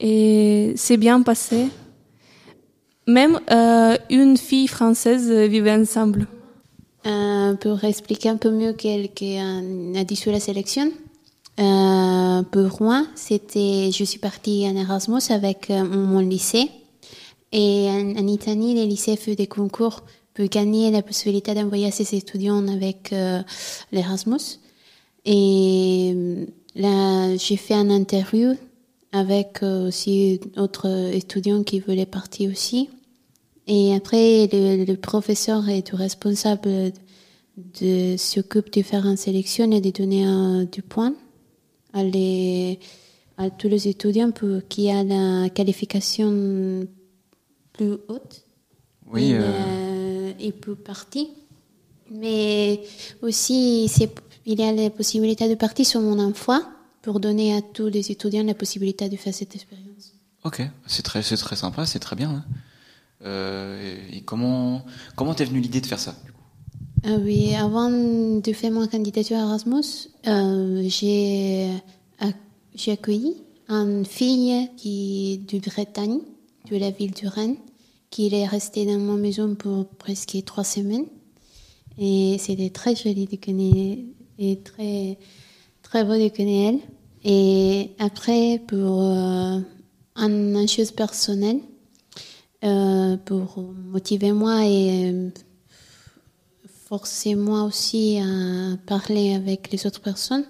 et 0.00 0.72
c'est 0.76 0.96
bien 0.96 1.22
passé. 1.22 1.68
Même 3.06 3.38
une 4.10 4.36
fille 4.36 4.66
française 4.66 5.30
vivait 5.30 5.74
ensemble. 5.74 6.26
Euh, 7.06 7.54
pour 7.54 7.84
expliquer 7.84 8.30
un 8.30 8.36
peu 8.36 8.50
mieux 8.50 8.72
quel 8.72 9.10
qu'on 9.14 9.94
a 9.94 10.02
dit 10.02 10.16
sur 10.16 10.32
la 10.32 10.40
sélection, 10.40 10.90
euh, 11.60 12.42
pour 12.42 12.82
moi, 12.82 13.06
c'était, 13.14 13.90
je 13.92 14.02
suis 14.02 14.18
partie 14.18 14.66
en 14.68 14.74
Erasmus 14.74 15.20
avec 15.30 15.70
euh, 15.70 15.84
mon 15.84 16.18
lycée. 16.18 16.68
Et 17.52 17.88
en, 17.88 18.26
Italie, 18.26 18.74
les 18.74 18.86
lycées 18.86 19.16
font 19.16 19.34
des 19.34 19.46
concours 19.46 20.02
pour 20.34 20.46
gagner 20.46 20.90
la 20.90 21.02
possibilité 21.02 21.54
d'envoyer 21.54 21.90
ses 21.92 22.16
étudiants 22.16 22.66
avec 22.68 23.14
l'Erasmus. 23.92 24.58
Et 25.24 26.14
là, 26.74 27.36
j'ai 27.36 27.56
fait 27.56 27.74
un 27.74 27.88
interview 27.88 28.54
avec 29.12 29.62
aussi 29.62 30.40
d'autres 30.54 31.14
étudiants 31.14 31.62
qui 31.62 31.80
voulaient 31.80 32.04
partir 32.04 32.50
aussi. 32.50 32.90
Et 33.66 33.94
après, 33.94 34.48
le, 34.52 34.84
le 34.84 34.96
professeur 34.96 35.68
est 35.68 35.90
responsable 35.90 36.92
de 37.80 38.16
s'occupe 38.16 38.72
de 38.72 38.82
faire 38.82 39.06
une 39.06 39.16
sélection 39.16 39.70
et 39.72 39.80
de 39.80 39.90
donner 39.90 40.24
un, 40.24 40.64
du 40.64 40.82
point 40.82 41.14
à, 41.92 42.04
les, 42.04 42.78
à 43.38 43.50
tous 43.50 43.68
les 43.68 43.88
étudiants 43.88 44.30
pour 44.30 44.60
qui 44.68 44.90
a 44.90 45.02
la 45.02 45.48
qualification 45.48 46.86
plus 47.72 47.92
haute. 48.08 48.44
Oui. 49.10 49.30
Et, 49.30 49.34
euh, 49.34 49.40
euh, 49.42 50.32
il 50.38 50.52
peut 50.52 50.74
partir. 50.76 51.26
Mais 52.10 52.82
aussi, 53.22 53.90
il 54.46 54.60
y 54.60 54.62
a 54.62 54.72
la 54.72 54.90
possibilité 54.90 55.48
de 55.48 55.54
partir 55.56 55.84
sur 55.86 56.00
mon 56.00 56.18
emploi 56.20 56.62
pour 57.02 57.18
donner 57.18 57.56
à 57.56 57.62
tous 57.62 57.86
les 57.88 58.12
étudiants 58.12 58.44
la 58.44 58.54
possibilité 58.54 59.08
de 59.08 59.16
faire 59.16 59.34
cette 59.34 59.54
expérience. 59.56 60.14
Ok, 60.44 60.62
c'est 60.86 61.02
très, 61.02 61.22
très 61.22 61.56
sympa, 61.56 61.84
c'est 61.86 61.98
très 61.98 62.14
bien. 62.14 62.30
hein. 62.30 62.44
Euh, 63.24 63.96
et 64.12 64.20
comment, 64.22 64.82
comment 65.16 65.34
t'es 65.34 65.44
venue 65.44 65.60
l'idée 65.60 65.80
de 65.80 65.86
faire 65.86 65.98
ça 65.98 66.14
Ah 67.04 67.16
oui, 67.20 67.54
avant 67.54 67.90
de 67.90 68.52
faire 68.52 68.70
ma 68.70 68.86
candidature 68.86 69.36
à 69.38 69.40
Erasmus, 69.40 70.08
euh, 70.26 70.82
j'ai 70.88 71.70
ac- 72.20 72.34
j'ai 72.74 72.92
accueilli 72.92 73.36
une 73.68 74.04
fille 74.04 74.68
qui 74.76 75.40
de 75.50 75.58
Bretagne, 75.58 76.18
de 76.70 76.76
la 76.76 76.90
ville 76.90 77.12
de 77.12 77.26
Rennes, 77.26 77.56
qui 78.10 78.32
est 78.32 78.46
restée 78.46 78.86
dans 78.86 78.98
ma 78.98 79.16
maison 79.16 79.54
pour 79.54 79.86
presque 79.86 80.36
trois 80.44 80.64
semaines. 80.64 81.06
Et 81.98 82.36
c'était 82.38 82.70
très 82.70 82.94
joli 82.94 83.24
de 83.26 83.36
connaître 83.36 84.02
et 84.38 84.58
très, 84.60 85.18
très 85.82 86.04
beau 86.04 86.12
de 86.14 86.28
connaître 86.28 86.82
elle. 86.84 87.30
Et 87.32 87.90
après, 87.98 88.60
pour 88.68 89.00
euh, 89.02 89.58
une 90.16 90.68
chose 90.68 90.92
personnelle, 90.92 91.60
euh, 92.66 93.16
pour 93.24 93.62
motiver 93.62 94.32
moi 94.32 94.64
et 94.66 95.10
euh, 95.12 95.30
forcer 96.88 97.34
moi 97.34 97.62
aussi 97.64 98.18
à 98.18 98.76
parler 98.86 99.34
avec 99.34 99.70
les 99.72 99.86
autres 99.86 100.00
personnes, 100.00 100.44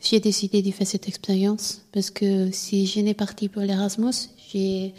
j'ai 0.00 0.20
décidé 0.20 0.62
de 0.62 0.70
faire 0.70 0.86
cette 0.86 1.08
expérience 1.08 1.82
parce 1.92 2.10
que 2.10 2.50
si 2.50 2.86
je 2.86 3.00
n'ai 3.00 3.14
parti 3.14 3.48
pour 3.48 3.62
l'Erasmus, 3.62 4.30
j'ai 4.52 4.94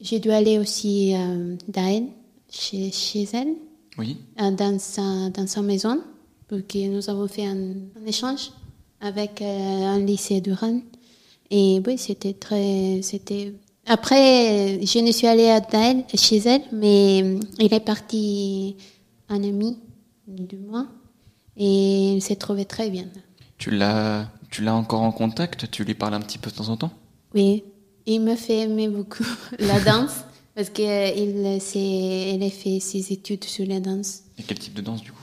j'ai 0.00 0.18
dû 0.20 0.30
aller 0.30 0.58
aussi 0.58 1.14
euh, 1.14 1.56
d'elle, 1.68 2.08
chez, 2.50 2.90
chez 2.92 3.26
elle, 3.32 3.54
Oui. 3.96 4.18
euh, 4.42 4.50
dans 4.50 4.78
sa, 4.78 5.30
dans 5.30 5.46
sa 5.46 5.62
maison, 5.62 6.02
pour 6.48 6.58
que 6.66 6.86
nous 6.88 7.08
avons 7.08 7.26
fait 7.28 7.46
un, 7.46 7.56
un 7.98 8.06
échange 8.06 8.50
avec 9.00 9.40
euh, 9.40 9.44
un 9.46 9.98
lycée 10.00 10.42
de 10.42 10.52
Rennes. 10.52 10.82
Et 11.50 11.80
oui, 11.86 11.96
c'était 11.96 12.34
très, 12.34 13.00
c'était. 13.02 13.54
Après, 13.86 14.84
je 14.84 14.98
ne 14.98 15.12
suis 15.12 15.26
allée 15.26 15.48
à 15.48 15.60
Daël, 15.60 16.04
chez 16.14 16.38
elle, 16.38 16.62
mais 16.72 17.22
euh, 17.22 17.38
il 17.60 17.72
est 17.72 17.80
parti 17.80 18.76
un 19.28 19.36
ami 19.42 19.78
de 20.26 20.56
moi 20.56 20.86
et 21.56 22.14
il 22.14 22.22
s'est 22.22 22.36
trouvé 22.36 22.64
très 22.64 22.90
bien. 22.90 23.06
Tu 23.58 23.70
l'as, 23.70 24.28
tu 24.50 24.62
l'as 24.62 24.74
encore 24.74 25.02
en 25.02 25.12
contact? 25.12 25.70
Tu 25.70 25.84
lui 25.84 25.94
parles 25.94 26.14
un 26.14 26.20
petit 26.20 26.38
peu 26.38 26.50
de 26.50 26.56
temps 26.56 26.68
en 26.68 26.76
temps? 26.76 26.90
Oui, 27.34 27.62
il 28.06 28.20
me 28.20 28.34
fait 28.34 28.60
aimer 28.62 28.88
beaucoup 28.88 29.24
la 29.60 29.78
danse 29.80 30.24
parce 30.56 30.70
qu'il 30.70 30.84
il 30.84 31.46
a 31.46 32.50
fait 32.50 32.80
ses 32.80 33.12
études 33.12 33.44
sur 33.44 33.66
la 33.66 33.78
danse. 33.78 34.22
Et 34.38 34.42
quel 34.42 34.58
type 34.58 34.74
de 34.74 34.82
danse 34.82 35.02
du 35.02 35.12
coup? 35.12 35.22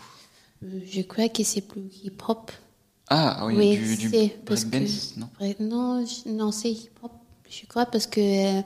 Euh, 0.64 0.80
Je 0.90 1.02
crois 1.02 1.28
que 1.28 1.44
c'est 1.44 1.62
plus 1.68 1.82
hip-hop. 2.04 2.50
Ah 3.10 3.44
oui, 3.46 3.56
Oui, 3.58 3.78
du, 3.78 3.98
du 3.98 4.10
breakdance, 4.46 5.16
non? 5.18 5.28
non 6.26 6.52
c'est 6.52 6.72
hip-hop, 6.72 7.12
je 7.62 7.66
crois, 7.68 7.86
parce 7.86 8.08
que 8.08 8.20
euh, 8.20 8.62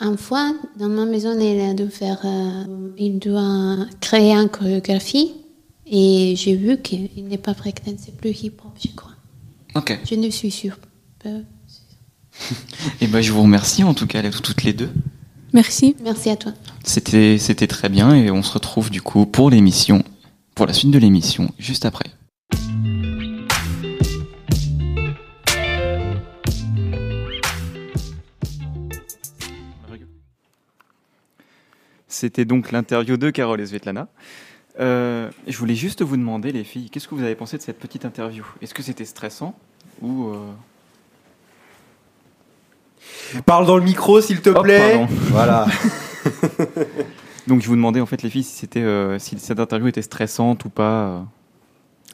une 0.00 0.16
fois, 0.16 0.54
dans 0.78 0.88
ma 0.88 1.04
maison, 1.04 1.38
il 1.38 1.60
a 1.60 1.74
dû 1.74 1.88
faire, 1.90 2.20
euh, 2.24 2.64
il 2.98 3.18
doit 3.18 3.76
créer 4.00 4.32
une 4.32 4.48
chorégraphie. 4.48 5.32
Et 5.92 6.34
j'ai 6.36 6.54
vu 6.54 6.78
qu'il 6.80 7.08
n'est 7.26 7.38
pas 7.38 7.52
breakdance, 7.52 8.00
c'est 8.06 8.16
plus 8.16 8.30
hip-hop, 8.30 8.72
je 8.82 8.88
crois. 8.94 9.10
Ok. 9.74 9.98
Je 10.08 10.14
ne 10.14 10.30
suis 10.30 10.50
sûre. 10.50 10.78
Euh, 11.26 11.40
Et 13.00 13.06
ben 13.08 13.20
je 13.20 13.32
vous 13.32 13.42
remercie 13.42 13.82
en 13.84 13.92
tout 13.94 14.06
cas 14.06 14.22
les- 14.22 14.30
toutes 14.30 14.62
les 14.62 14.72
deux. 14.72 14.90
Merci. 15.52 15.96
Merci 16.04 16.30
à 16.30 16.36
toi. 16.36 16.52
C'était 16.84 17.38
c'était 17.38 17.66
très 17.66 17.88
bien 17.88 18.14
et 18.14 18.30
on 18.30 18.42
se 18.42 18.52
retrouve 18.52 18.88
du 18.90 19.02
coup 19.02 19.26
pour 19.26 19.50
l'émission, 19.50 20.02
pour 20.54 20.66
la 20.66 20.72
suite 20.72 20.92
de 20.92 20.98
l'émission 20.98 21.52
juste 21.58 21.84
après. 21.84 22.06
C'était 32.20 32.44
donc 32.44 32.70
l'interview 32.70 33.16
de 33.16 33.30
Carole 33.30 33.62
et 33.62 33.66
Svetlana. 33.66 34.06
Euh, 34.78 35.30
je 35.48 35.56
voulais 35.56 35.74
juste 35.74 36.02
vous 36.02 36.18
demander, 36.18 36.52
les 36.52 36.64
filles, 36.64 36.90
qu'est-ce 36.90 37.08
que 37.08 37.14
vous 37.14 37.22
avez 37.22 37.34
pensé 37.34 37.56
de 37.56 37.62
cette 37.62 37.78
petite 37.78 38.04
interview? 38.04 38.44
Est-ce 38.60 38.74
que 38.74 38.82
c'était 38.82 39.06
stressant 39.06 39.54
ou 40.02 40.28
euh, 40.28 40.36
Parle 43.46 43.64
dans 43.64 43.78
le 43.78 43.82
micro, 43.82 44.20
s'il 44.20 44.42
te 44.42 44.50
plaît. 44.50 44.98
pardon. 44.98 45.06
Voilà. 45.30 45.66
Donc 47.46 47.62
je 47.62 47.68
vous 47.68 47.76
demandais 47.76 48.02
en 48.02 48.06
fait 48.06 48.22
les 48.22 48.28
filles 48.28 48.44
si 48.44 48.54
c'était 48.54 48.82
euh, 48.82 49.18
si 49.18 49.38
cette 49.38 49.58
interview 49.58 49.88
était 49.88 50.02
stressante 50.02 50.66
ou 50.66 50.68
pas. 50.68 51.24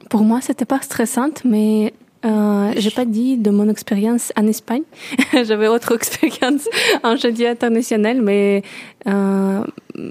Pour 0.08 0.22
moi, 0.22 0.40
c'était 0.40 0.66
pas 0.66 0.80
stressante, 0.82 1.42
mais 1.44 1.94
euh, 2.26 2.72
j'ai 2.76 2.90
pas 2.90 3.04
dit 3.04 3.36
de 3.36 3.50
mon 3.50 3.68
expérience 3.68 4.32
en 4.36 4.46
Espagne. 4.46 4.82
J'avais 5.32 5.68
autre 5.68 5.94
expérience 5.94 6.68
en 7.02 7.16
jeudi 7.16 7.46
international, 7.46 8.20
mais 8.20 8.62
euh, 9.06 9.62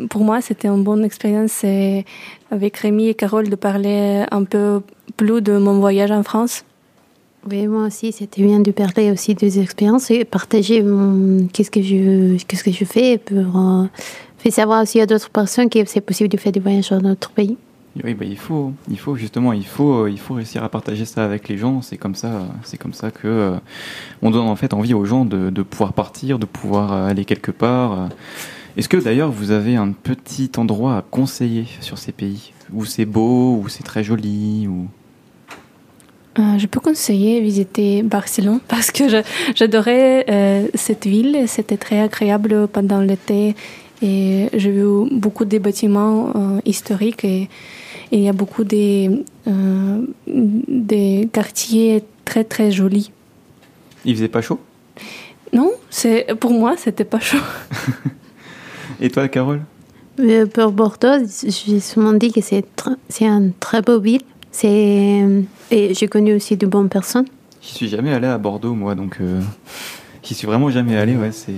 pour 0.09 0.23
moi, 0.23 0.41
c'était 0.41 0.67
une 0.67 0.83
bonne 0.83 1.03
expérience 1.03 1.63
avec 2.51 2.77
Rémi 2.77 3.09
et 3.09 3.13
Carole 3.13 3.49
de 3.49 3.55
parler 3.55 4.23
un 4.31 4.43
peu 4.43 4.81
plus 5.17 5.41
de 5.41 5.57
mon 5.57 5.79
voyage 5.79 6.11
en 6.11 6.23
France. 6.23 6.63
Oui, 7.49 7.67
moi 7.67 7.85
aussi, 7.85 8.11
c'était 8.11 8.41
bien 8.41 8.59
de 8.59 8.71
parler 8.71 9.11
aussi 9.11 9.35
des 9.35 9.59
expériences 9.59 10.09
et 10.09 10.25
partager 10.25 10.83
qu'est-ce 11.53 11.69
que 11.69 12.71
je 12.71 12.85
fais 12.85 13.19
pour 13.19 13.37
euh, 13.37 13.85
faire 14.39 14.53
savoir 14.53 14.81
aussi 14.81 14.99
à 14.99 15.05
d'autres 15.05 15.29
personnes 15.29 15.69
que 15.69 15.85
c'est 15.85 16.01
possible 16.01 16.29
de 16.29 16.37
faire 16.37 16.51
des 16.51 16.59
voyages 16.59 16.89
dans 16.89 17.01
notre 17.01 17.29
pays. 17.29 17.55
Oui, 18.03 18.13
bah, 18.13 18.25
il 18.25 18.37
faut, 18.37 18.73
il 18.89 18.99
faut 18.99 19.15
justement, 19.15 19.53
il 19.53 19.65
faut, 19.65 20.03
euh, 20.03 20.11
il 20.11 20.19
faut 20.19 20.33
réussir 20.33 20.63
à 20.63 20.69
partager 20.69 21.05
ça 21.05 21.23
avec 21.23 21.47
les 21.47 21.57
gens. 21.57 21.81
C'est 21.81 21.95
comme 21.95 22.15
ça, 22.15 22.45
c'est 22.63 22.77
comme 22.77 22.93
ça 22.93 23.09
que 23.09 23.27
euh, 23.27 23.55
on 24.21 24.31
donne 24.31 24.47
en 24.47 24.55
fait 24.57 24.73
envie 24.73 24.93
aux 24.93 25.05
gens 25.05 25.23
de, 25.23 25.49
pouvoir 25.61 25.93
partir, 25.93 26.37
de 26.37 26.45
pouvoir 26.45 26.91
euh, 26.91 27.07
aller 27.07 27.23
quelque 27.23 27.51
part. 27.51 28.09
Est-ce 28.75 28.89
que 28.89 28.97
d'ailleurs 28.97 29.31
vous 29.31 29.51
avez 29.51 29.77
un 29.77 29.91
petit 29.91 30.51
endroit 30.57 30.97
à 30.97 31.01
conseiller 31.01 31.67
sur 31.79 31.97
ces 31.97 32.11
pays? 32.11 32.51
Où 32.73 32.83
c'est 32.83 33.05
beau, 33.05 33.61
où 33.63 33.69
c'est 33.69 33.83
très 33.83 34.03
joli, 34.03 34.67
ou? 34.67 34.87
Je 36.57 36.65
peux 36.65 36.81
conseiller 36.81 37.39
visiter 37.39 38.03
Barcelone 38.03 38.59
parce 38.67 38.91
que 38.91 39.03
j'adorais 39.55 40.67
cette 40.73 41.07
ville. 41.07 41.45
C'était 41.47 41.77
très 41.77 42.01
agréable 42.01 42.67
pendant 42.67 42.99
l'été 42.99 43.55
et 44.01 44.49
j'ai 44.53 44.71
vu 44.71 44.83
beaucoup 45.11 45.45
de 45.45 45.57
bâtiments 45.59 46.33
historiques 46.65 47.23
et, 47.23 47.47
et 48.11 48.17
il 48.17 48.23
y 48.23 48.29
a 48.29 48.33
beaucoup 48.33 48.63
de, 48.63 49.23
euh, 49.47 50.01
des 50.27 51.29
quartiers 51.31 52.03
très 52.25 52.43
très 52.43 52.71
jolis. 52.71 53.11
il 54.05 54.15
faisait 54.15 54.27
pas 54.27 54.41
chaud? 54.41 54.59
Non, 55.53 55.71
c'est 55.89 56.27
pour 56.39 56.51
moi 56.51 56.75
c'était 56.77 57.05
pas 57.05 57.19
chaud. 57.19 57.37
Et 59.01 59.09
toi, 59.09 59.27
Carole? 59.27 59.61
Euh, 60.19 60.45
Pour 60.45 60.71
Bordeaux, 60.71 61.25
j'ai 61.47 61.79
souvent 61.81 62.13
dit 62.13 62.31
que 62.31 62.39
c'est 62.41 62.63
tr- 62.77 62.95
c'est 63.09 63.25
un 63.27 63.49
très 63.59 63.81
beau 63.81 63.99
ville. 63.99 64.21
C'est 64.51 65.25
et 65.71 65.93
j'ai 65.93 66.07
connu 66.07 66.33
aussi 66.35 66.55
de 66.55 66.65
bonnes 66.65 66.87
personnes. 66.87 67.25
J'y 67.61 67.73
suis 67.73 67.87
jamais 67.89 68.13
allé 68.13 68.27
à 68.27 68.37
Bordeaux, 68.37 68.73
moi, 68.73 68.95
donc 68.95 69.17
euh, 69.19 69.41
j'y 70.23 70.33
suis 70.33 70.47
vraiment 70.47 70.69
jamais 70.69 70.95
allé. 70.95 71.15
Ouais, 71.17 71.31
c'est, 71.33 71.51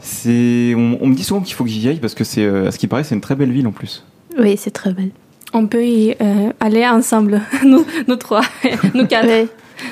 c'est, 0.00 0.74
on, 0.76 0.98
on 1.00 1.06
me 1.06 1.14
dit 1.14 1.22
souvent 1.24 1.40
qu'il 1.40 1.54
faut 1.54 1.64
que 1.64 1.70
j'y 1.70 1.86
aille 1.88 2.00
parce 2.00 2.14
que 2.14 2.24
c'est, 2.24 2.42
euh, 2.44 2.66
à 2.68 2.72
ce 2.72 2.78
qui 2.78 2.88
paraît, 2.88 3.04
c'est 3.04 3.14
une 3.14 3.20
très 3.20 3.36
belle 3.36 3.52
ville 3.52 3.66
en 3.68 3.72
plus. 3.72 4.04
Oui, 4.38 4.56
c'est 4.56 4.70
très 4.70 4.92
belle. 4.92 5.10
On 5.52 5.66
peut 5.66 5.84
y 5.84 6.16
euh, 6.20 6.52
aller 6.60 6.86
ensemble, 6.86 7.42
nous, 7.64 7.84
nous 8.08 8.16
trois, 8.16 8.42
nous 8.94 9.06
quatre. 9.06 9.28
Oui. 9.28 9.48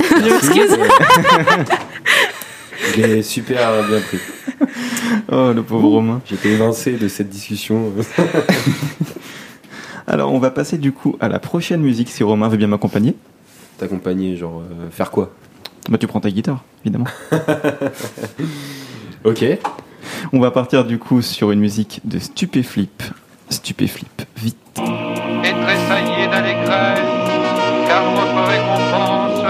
Je 0.09 0.25
m'excuse. 0.25 0.79
Il 2.97 3.05
est 3.05 3.23
super 3.23 3.71
bien 3.87 4.01
pris. 4.01 4.19
Oh, 5.31 5.53
le 5.55 5.63
pauvre 5.63 5.89
Romain. 5.89 6.23
J'ai 6.25 6.37
été 6.37 6.53
évincé 6.53 6.93
de 6.93 7.09
cette 7.09 7.29
discussion. 7.29 7.93
Alors, 10.07 10.33
on 10.33 10.39
va 10.39 10.51
passer 10.51 10.79
du 10.79 10.93
coup 10.93 11.17
à 11.21 11.29
la 11.29 11.39
prochaine 11.39 11.83
musique 11.83 12.09
si 12.09 12.23
Romain 12.23 12.49
veut 12.49 12.57
bien 12.57 12.69
m'accompagner. 12.69 13.15
T'accompagner, 13.79 14.37
genre, 14.37 14.61
euh, 14.61 14.89
faire 14.91 15.11
quoi? 15.11 15.33
Bah, 15.89 15.99
tu 15.99 16.07
prends 16.07 16.21
ta 16.21 16.31
guitare, 16.31 16.63
évidemment. 16.85 17.07
Ok. 19.25 19.45
On 20.33 20.41
va 20.41 20.51
partir 20.51 20.85
du 20.85 20.99
coup 20.99 21.21
sur 21.21 21.51
une 21.51 21.61
musique 21.61 22.01
de 22.05 22.19
Stupéflip. 22.19 23.03
Stupéflip, 23.51 24.23
vite. 24.37 24.57
et 24.79 25.53
tressaillez 25.53 26.27
d'allégresse, 26.29 27.01
car 27.89 28.05
votre 28.15 28.49
récompense 28.49 29.41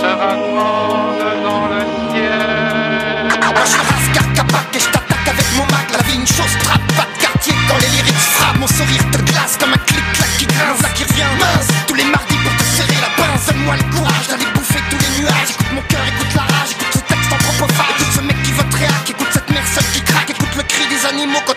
sera 0.00 0.34
grande 0.34 1.24
dans 1.42 1.66
le 1.68 1.80
ciel. 2.12 3.28
Moi 3.40 3.64
je 3.64 3.76
rase 3.76 4.08
car 4.12 4.32
capac 4.32 4.66
et 4.74 4.80
je 4.80 4.86
t'attaque 4.86 5.28
avec 5.28 5.46
mon 5.56 5.64
mag. 5.66 5.86
La 5.92 6.02
vie 6.02 6.16
une 6.16 6.26
chose 6.26 6.58
trappe, 6.64 6.86
pas 6.96 7.06
de 7.14 7.22
quartier. 7.22 7.54
Quand 7.68 7.78
les 7.80 7.88
lyrics 7.88 8.14
frappent 8.14 8.58
Mon 8.58 8.66
sourire 8.66 9.04
te 9.12 9.18
glace 9.22 9.56
comme 9.58 9.72
un 9.72 9.82
clic-clac 9.86 10.30
qui 10.38 10.46
grince 10.46 10.82
Là 10.82 10.88
qui 10.90 11.04
revient 11.04 11.30
mince, 11.38 11.68
tous 11.86 11.94
les 11.94 12.04
mardis 12.04 12.38
pour 12.42 12.56
te 12.56 12.64
serrer 12.64 12.98
la 13.00 13.10
pince. 13.22 13.46
Donne-moi 13.46 13.76
le 13.76 13.96
courage 13.96 14.13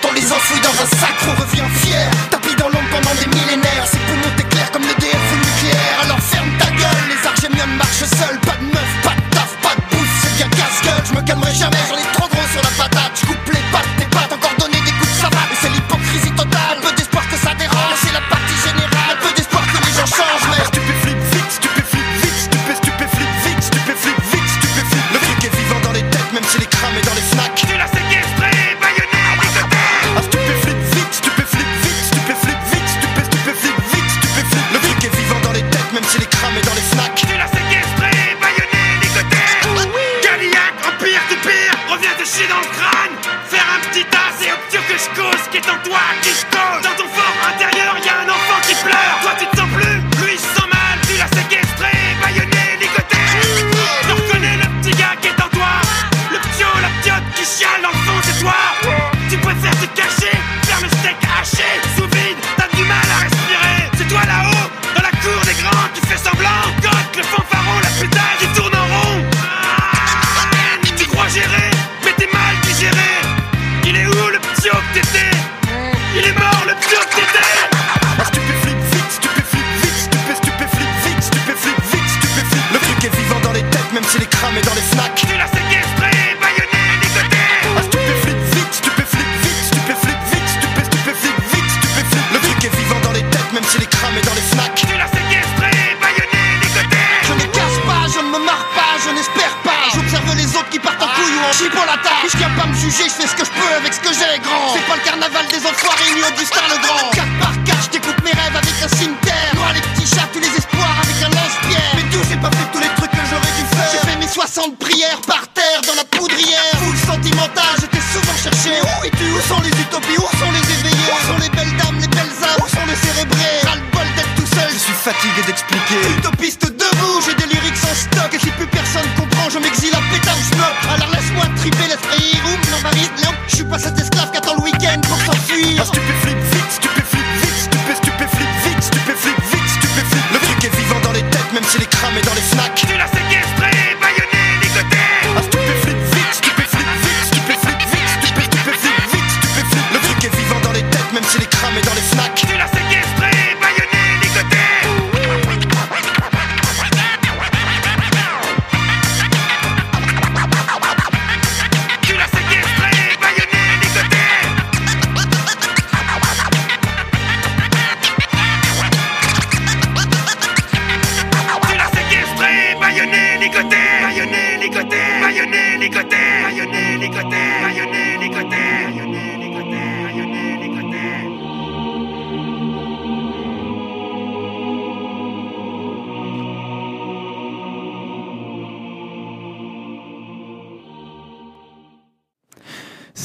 quand 0.02 0.10
on 0.10 0.14
les 0.14 0.32
enfouit 0.32 0.60
dans 0.62 0.82
un 0.82 0.88
sac 0.98 1.16
On 1.28 1.42
revient 1.42 1.70
fier, 1.82 2.10
tapis 2.30 2.56
dans 2.56 2.70
l'ombre 2.70 2.90
pendant 2.92 3.16
des 3.16 3.28
millénaires. 3.28 3.86
Ses 3.86 3.98
poumons 4.00 4.36
t'éclairent 4.36 4.72
comme 4.72 4.84
le 4.84 4.94
DF 5.00 5.26
nucléaire. 5.46 5.98
Alors 6.04 6.20
ferme 6.20 6.50
ta 6.60 6.66
gueule, 6.72 7.06
les 7.10 7.28
argémiums 7.28 7.76
marchent 7.78 8.06
seuls. 8.06 8.40
Pas 8.42 8.58
de 8.60 8.66
meuf, 8.66 8.92
pas 9.04 9.16
de 9.16 9.36
taf, 9.36 9.52
pas 9.62 9.76
de 9.76 9.96
bouffe, 9.96 10.14
c'est 10.22 10.36
bien 10.36 10.50
casse-gueule 10.50 11.04
Je 11.10 11.14
me 11.14 11.22
calmerai 11.22 11.54
jamais, 11.54 11.87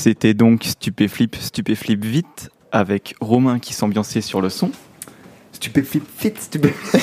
C'était 0.02 0.34
donc 0.34 0.64
Stupéflip, 0.64 1.36
Stupéflip 1.36 2.04
vite, 2.04 2.50
avec 2.72 3.14
Romain 3.20 3.60
qui 3.60 3.72
s'ambiançait 3.72 4.20
sur 4.20 4.40
le 4.40 4.48
son. 4.48 4.72
Stupéflip, 5.52 6.02
fit, 6.16 6.32
stupé. 6.36 6.74
Ah, 6.94 6.98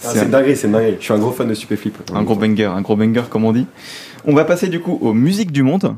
C'est 0.00 0.18
un- 0.18 0.24
une 0.24 0.30
dinguerie, 0.32 0.56
c'est 0.56 0.66
une 0.66 0.72
dinguerie. 0.72 0.96
Je 0.98 1.04
suis 1.04 1.12
un 1.14 1.18
gros 1.20 1.30
fan 1.30 1.46
de 1.46 1.54
Stupéflip. 1.54 1.96
Un 2.12 2.24
gros 2.24 2.34
banger, 2.34 2.64
un 2.64 2.80
gros 2.82 2.96
banger 2.96 3.22
comme 3.30 3.44
on 3.44 3.52
dit. 3.52 3.66
On 4.24 4.34
va 4.34 4.44
passer 4.44 4.66
du 4.68 4.80
coup 4.80 4.98
aux 5.02 5.12
musiques 5.14 5.52
du 5.52 5.62
monde. 5.62 5.94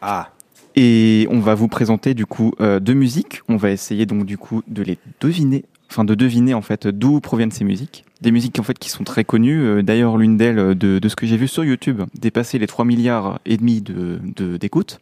Ah, 0.00 0.30
Et 0.74 1.28
on 1.30 1.38
va 1.38 1.54
vous 1.54 1.68
présenter 1.68 2.12
du 2.14 2.26
coup 2.26 2.52
euh, 2.60 2.80
deux 2.80 2.94
musiques. 2.94 3.42
On 3.48 3.56
va 3.56 3.70
essayer 3.70 4.06
donc 4.06 4.24
du 4.24 4.36
coup 4.36 4.62
de 4.66 4.82
les 4.82 4.98
deviner, 5.20 5.64
enfin 5.88 6.02
de 6.04 6.16
deviner 6.16 6.54
en 6.54 6.62
fait 6.62 6.88
d'où 6.88 7.20
proviennent 7.20 7.52
ces 7.52 7.62
musiques. 7.64 8.04
Des 8.20 8.30
musiques 8.32 8.58
en 8.58 8.62
fait 8.62 8.78
qui 8.78 8.90
sont 8.90 9.04
très 9.04 9.24
connues. 9.24 9.62
Euh, 9.62 9.82
D'ailleurs, 9.82 10.16
l'une 10.18 10.36
d'elles, 10.36 10.58
euh, 10.58 10.74
de, 10.74 11.08
ce 11.08 11.16
que 11.16 11.26
j'ai 11.26 11.36
vu 11.36 11.48
sur 11.48 11.64
YouTube, 11.64 12.02
dépasser 12.18 12.58
les 12.58 12.66
3 12.66 12.84
milliards 12.84 13.40
et 13.46 13.56
demi 13.56 13.80
de 13.80 14.18
d'écoutes. 14.58 15.00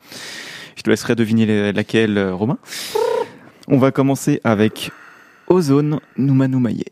Je 0.76 0.82
te 0.82 0.90
laisserai 0.90 1.16
deviner 1.16 1.44
la- 1.46 1.72
laquelle, 1.72 2.16
euh, 2.16 2.34
Romain. 2.34 2.58
On 3.66 3.78
va 3.78 3.90
commencer 3.90 4.40
avec 4.44 4.92
Ozone 5.48 5.98
Nouma 6.16 6.46
Noumaye. 6.46 6.84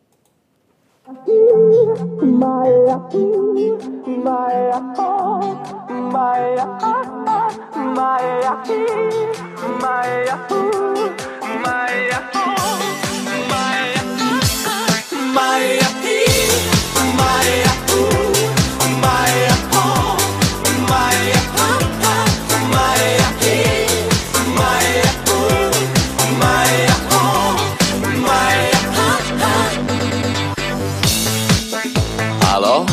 Alo, 32.55 32.85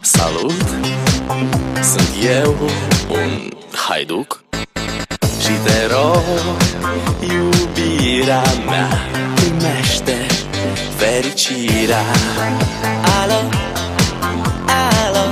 salut, 0.00 0.64
sunt 1.82 2.10
eu, 2.42 2.56
un 3.08 3.50
haiduc. 3.88 4.42
Și 5.40 5.50
te 5.64 5.86
rog, 5.94 6.22
iubirea 7.20 8.42
mea 8.66 8.88
Primește 9.34 10.33
fericirea. 11.14 12.04
Alo, 13.20 13.40
alo, 14.66 15.26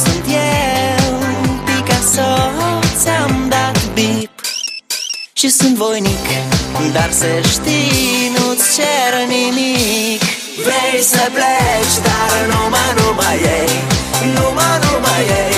sunt 0.00 0.24
eu, 0.26 1.18
Picasso 1.64 2.30
Ți-am 3.00 3.46
dat 3.48 3.78
bip. 3.94 4.30
Și 5.32 5.48
sunt 5.48 5.76
voinic 5.76 6.26
Dar 6.92 7.10
să 7.10 7.26
știi, 7.48 8.32
nu-ți 8.36 8.64
cer 8.76 9.12
nimic. 9.28 10.22
Vrei 10.64 11.02
să 11.02 11.30
pleci, 11.32 11.96
dar 12.06 12.38
numai, 12.52 12.90
numai 12.96 13.36
ei 13.58 13.72
Numai, 14.34 14.78
numai 14.84 15.22
ei 15.42 15.53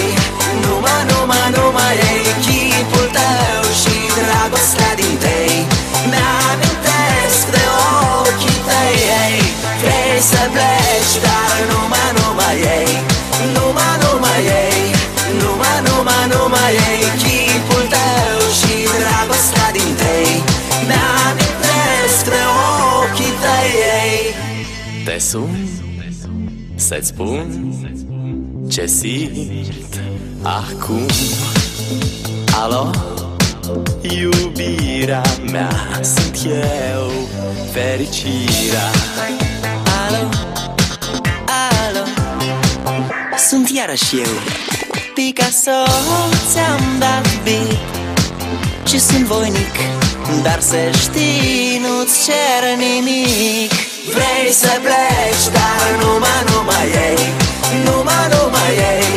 pleci, 11.17 11.21
dar 11.25 11.59
numai, 11.71 12.09
numai 12.19 12.57
ei. 12.77 12.93
Numai, 13.55 13.95
numai 14.03 14.41
ei. 14.61 14.83
Numai, 15.41 15.79
numai, 15.87 16.25
numai 16.33 16.73
ei. 16.89 17.03
Chipul 17.23 17.85
tău 17.95 18.39
și 18.59 18.75
dragostea 19.01 19.69
din 19.73 19.93
tei 20.01 20.31
Mi-amintesc 20.89 22.25
de 22.25 22.43
ochii 23.01 23.35
tăi 23.43 23.71
ei. 24.01 24.21
Te 25.05 25.19
sun 25.19 25.69
să-ți 26.75 27.07
spun 27.07 27.75
ce 28.69 28.87
simt 28.87 30.01
acum. 30.43 31.07
Alo, 32.63 32.91
iubirea 34.01 35.23
mea 35.53 35.71
Sunt 36.01 36.39
eu, 36.45 37.11
fericirea. 37.73 38.91
Alo, 40.07 40.17
alo 40.17 40.66
Sunt 43.39 43.69
iarăși 43.71 44.17
eu. 44.19 44.35
Picasso 45.15 45.79
ți-am 46.51 46.83
dat 46.99 47.27
beat. 47.45 47.79
Și 48.89 48.99
sunt 49.01 49.25
voinic 49.25 49.77
Dar 50.43 50.61
să 50.61 50.77
știi, 51.03 51.81
nu-ți 51.85 52.17
cer 52.25 52.63
nimic. 52.85 53.73
Vrei 54.15 54.49
să 54.63 54.73
pleci, 54.85 55.47
dar 55.57 55.89
numai, 56.03 56.41
numai 56.51 56.87
ei. 57.07 57.21
Numai, 57.87 58.25
numai 58.35 58.73
ei. 58.93 59.15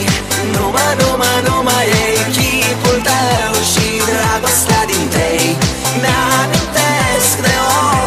Numai, 0.55 0.91
numai, 1.01 1.37
numai 1.47 1.85
ei. 2.03 2.17
Chipul 2.35 2.99
tău 3.07 3.53
și 3.71 3.87
dragostea 4.09 4.83
din 4.91 5.05
tei. 5.15 5.47
Mi-amintesc 6.01 7.35
de 7.45 7.55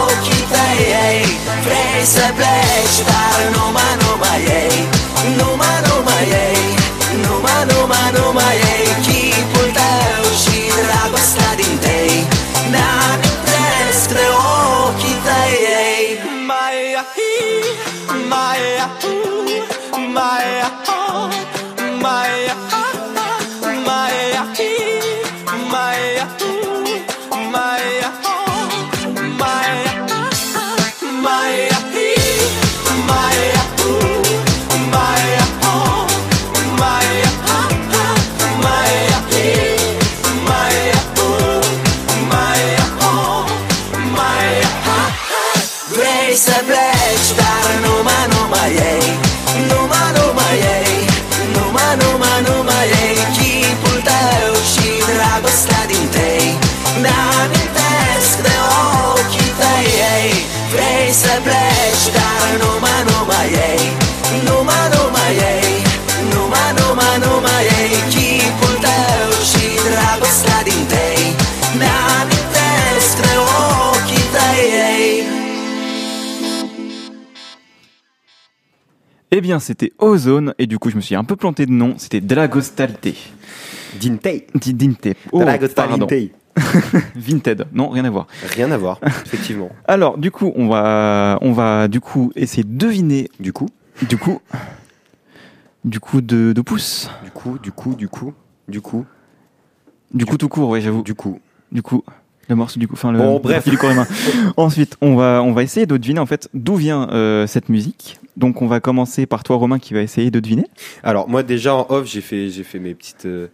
ochii 0.05 0.45
tăi 0.53 0.81
ei. 1.07 1.23
Vrei 1.67 2.03
să 2.15 2.27
pleci, 2.39 2.99
dar 3.11 3.39
numai, 3.57 3.92
my, 18.29 18.59
my, 20.05 20.09
my. 20.15 20.92
Eh 79.35 79.41
bien, 79.41 79.59
c'était 79.59 79.93
Ozone, 79.99 80.55
et 80.59 80.67
du 80.67 80.79
coup, 80.79 80.91
je 80.91 80.97
me 80.97 81.01
suis 81.01 81.15
un 81.15 81.25
peu 81.25 81.37
planté 81.37 81.65
de 81.67 81.73
nom. 81.73 81.95
C'était 81.97 82.21
Dragostalite. 82.21 83.17
Dintei. 84.01 84.47
Di- 84.55 84.75
Dinte. 84.75 85.09
Oh, 85.33 85.39
pardon. 85.39 85.45
Dragostalintei. 85.47 86.33
Vinted. 87.17 87.65
Non, 87.73 87.89
rien 87.89 88.05
à 88.05 88.11
voir. 88.11 88.27
Rien 88.55 88.71
à 88.73 88.77
voir, 88.77 89.01
effectivement. 89.25 89.71
Alors, 89.87 90.19
du 90.19 90.31
coup, 90.31 90.53
on 90.55 90.69
va, 90.69 91.39
on 91.41 91.53
va 91.53 91.89
du 91.89 92.01
coup 92.01 92.31
essayer 92.37 92.63
de 92.63 92.77
deviner. 92.77 93.31
Du 93.41 93.55
coup, 93.55 93.69
Du 94.07 94.19
coup, 94.19 94.39
du 95.85 95.99
coup 95.99 96.21
de, 96.21 96.53
de 96.53 96.61
pouce. 96.61 97.09
du 97.25 97.31
coup, 97.31 97.59
du 97.59 97.73
coup, 97.73 97.95
du 97.95 98.09
coup, 98.09 98.35
du 98.69 98.81
coup, 98.83 99.07
Du 100.13 100.27
coup 100.27 100.37
tout 100.37 100.51
court, 100.51 100.69
ouais, 100.69 100.83
j'avoue. 100.83 101.03
du 101.03 101.15
coup. 101.15 101.41
Du 101.71 101.81
coup, 101.83 102.05
le 102.49 102.57
morceau 102.57 102.79
du 102.81 102.89
coup, 102.89 102.95
enfin 102.95 103.13
le. 103.13 103.19
Bon, 103.19 103.39
bref. 103.39 103.57
partie 103.57 103.71
du 103.71 103.79
corps 103.79 103.91
humain. 103.93 104.07
Ensuite, 104.57 104.97
on 105.01 105.15
va, 105.17 105.43
on 105.43 105.53
va 105.53 105.63
essayer 105.63 105.87
de 105.87 105.97
deviner 105.97 106.21
en 106.21 106.27
fait 106.27 106.49
d'où 106.55 106.77
vient 106.77 107.09
euh, 107.11 107.47
cette 107.47 107.69
musique. 107.69 108.19
Donc, 108.37 108.63
on 108.63 108.67
va 108.67 108.81
commencer 108.81 109.27
par 109.27 109.43
toi, 109.45 109.57
Romain, 109.57 109.79
qui 109.79 109.93
va 109.95 110.01
essayer 110.01 110.31
de 110.31 110.41
deviner. 110.41 110.65
Alors 111.03 111.29
moi 111.29 111.43
déjà 111.43 111.75
en 111.75 111.87
off 111.91 112.07
j'ai 112.07 112.21
fait 112.23 112.49
j'ai 112.51 112.65
fait 112.65 112.79
mes 112.79 112.95
petites 112.95 113.27
euh, 113.27 113.49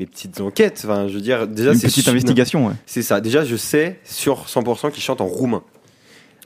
mes 0.00 0.06
petites 0.06 0.40
enquêtes. 0.40 0.82
Enfin 0.84 1.06
je 1.08 1.14
veux 1.14 1.20
dire 1.20 1.46
déjà 1.46 1.72
Une 1.72 1.78
c'est 1.78 1.86
petite 1.86 2.04
su- 2.04 2.10
investigation. 2.10 2.66
Ouais. 2.66 2.74
C'est 2.86 3.02
ça. 3.02 3.20
Déjà 3.20 3.44
je 3.44 3.56
sais 3.56 3.98
sur 4.04 4.46
100% 4.46 4.90
qu'ils 4.90 5.02
chantent 5.02 5.20
en 5.20 5.26
roumain. 5.26 5.62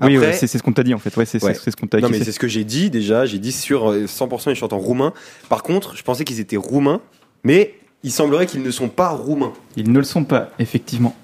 oui, 0.02 0.16
Après- 0.16 0.28
ouais, 0.28 0.32
c'est 0.34 0.46
c'est 0.46 0.58
ce 0.58 0.62
qu'on 0.62 0.72
t'a 0.72 0.82
dit 0.82 0.92
en 0.94 0.98
fait. 0.98 1.16
Ouais, 1.16 1.24
c'est 1.24 1.42
Ouais. 1.42 1.54
ce 1.54 1.70
qu'on 1.76 1.87
t'a 1.87 1.98
Non 2.00 2.11
mais 2.11 2.22
c'est 2.22 2.32
ce 2.32 2.38
que 2.38 2.46
j'ai 2.48 2.64
dit 2.64 2.90
déjà. 2.90 3.24
J'ai 3.26 3.38
dit 3.38 3.52
sur 3.52 3.90
euh, 3.90 4.04
100% 4.06 4.50
ils 4.50 4.54
chantent 4.54 4.74
en 4.74 4.78
roumain. 4.78 5.12
Par 5.48 5.62
contre 5.62 5.96
je 5.96 6.02
pensais 6.02 6.24
qu'ils 6.24 6.40
étaient 6.40 6.56
roumains, 6.58 7.00
mais 7.42 7.74
il 8.04 8.12
semblerait 8.12 8.46
qu'ils 8.46 8.62
ne 8.62 8.70
sont 8.70 8.88
pas 8.88 9.08
roumains. 9.08 9.52
Ils 9.76 9.90
ne 9.90 9.98
le 9.98 10.04
sont 10.04 10.24
pas, 10.24 10.50
effectivement. 10.58 11.16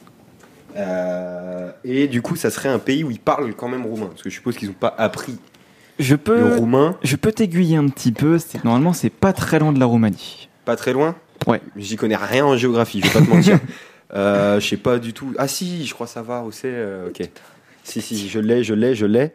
Euh, 0.77 1.71
et 1.85 2.09
du 2.09 2.21
coup 2.23 2.37
ça 2.37 2.51
serait 2.51 2.69
un 2.69 2.79
pays 2.79 3.05
où 3.05 3.11
ils 3.11 3.21
parlent 3.21 3.55
quand 3.55 3.69
même 3.69 3.87
roumain, 3.87 4.07
parce 4.07 4.23
que 4.23 4.31
je 4.31 4.35
suppose 4.35 4.57
qu'ils 4.57 4.69
n'ont 4.69 4.75
pas 4.75 4.95
appris 4.99 5.37
Je 5.99 6.17
le 6.27 6.45
roumain. 6.57 6.97
je 7.03 7.17
peux 7.17 7.31
t'aiguiller 7.33 7.77
un 7.77 7.89
petit 7.89 8.13
peu. 8.13 8.39
c'est- 8.39 8.63
Normalement, 8.65 8.93
c'est 8.93 9.11
pas 9.11 9.33
très 9.33 9.59
loin 9.59 9.73
de 9.73 9.79
la 9.79 9.87
Roumanie. 9.87 10.49
Pas 10.65 10.77
très 10.77 10.93
loin? 10.93 11.15
Ouais. 11.47 11.61
J'y 11.77 11.97
connais 11.97 12.17
rien 12.17 12.45
en 12.47 12.57
géographie, 12.57 13.01
je 13.03 13.07
vais 13.07 13.21
pas 13.21 13.25
te 13.25 13.31
mentir. 13.31 13.59
Euh, 14.15 14.61
je 14.61 14.69
sais 14.69 14.77
pas 14.77 14.99
du 15.01 15.13
tout. 15.13 15.33
Ah 15.39 15.49
si, 15.49 15.87
je 15.87 15.93
crois 15.93 16.07
savoir 16.07 16.45
où 16.45 16.53
c'est. 16.53 16.69
euh, 16.71 17.09
ok. 17.09 17.29
Si, 17.83 18.01
si, 18.01 18.29
je 18.29 18.39
l'ai, 18.39 18.63
je 18.63 18.73
l'ai, 18.73 18.95
je 18.95 19.07
l'ai. 19.07 19.33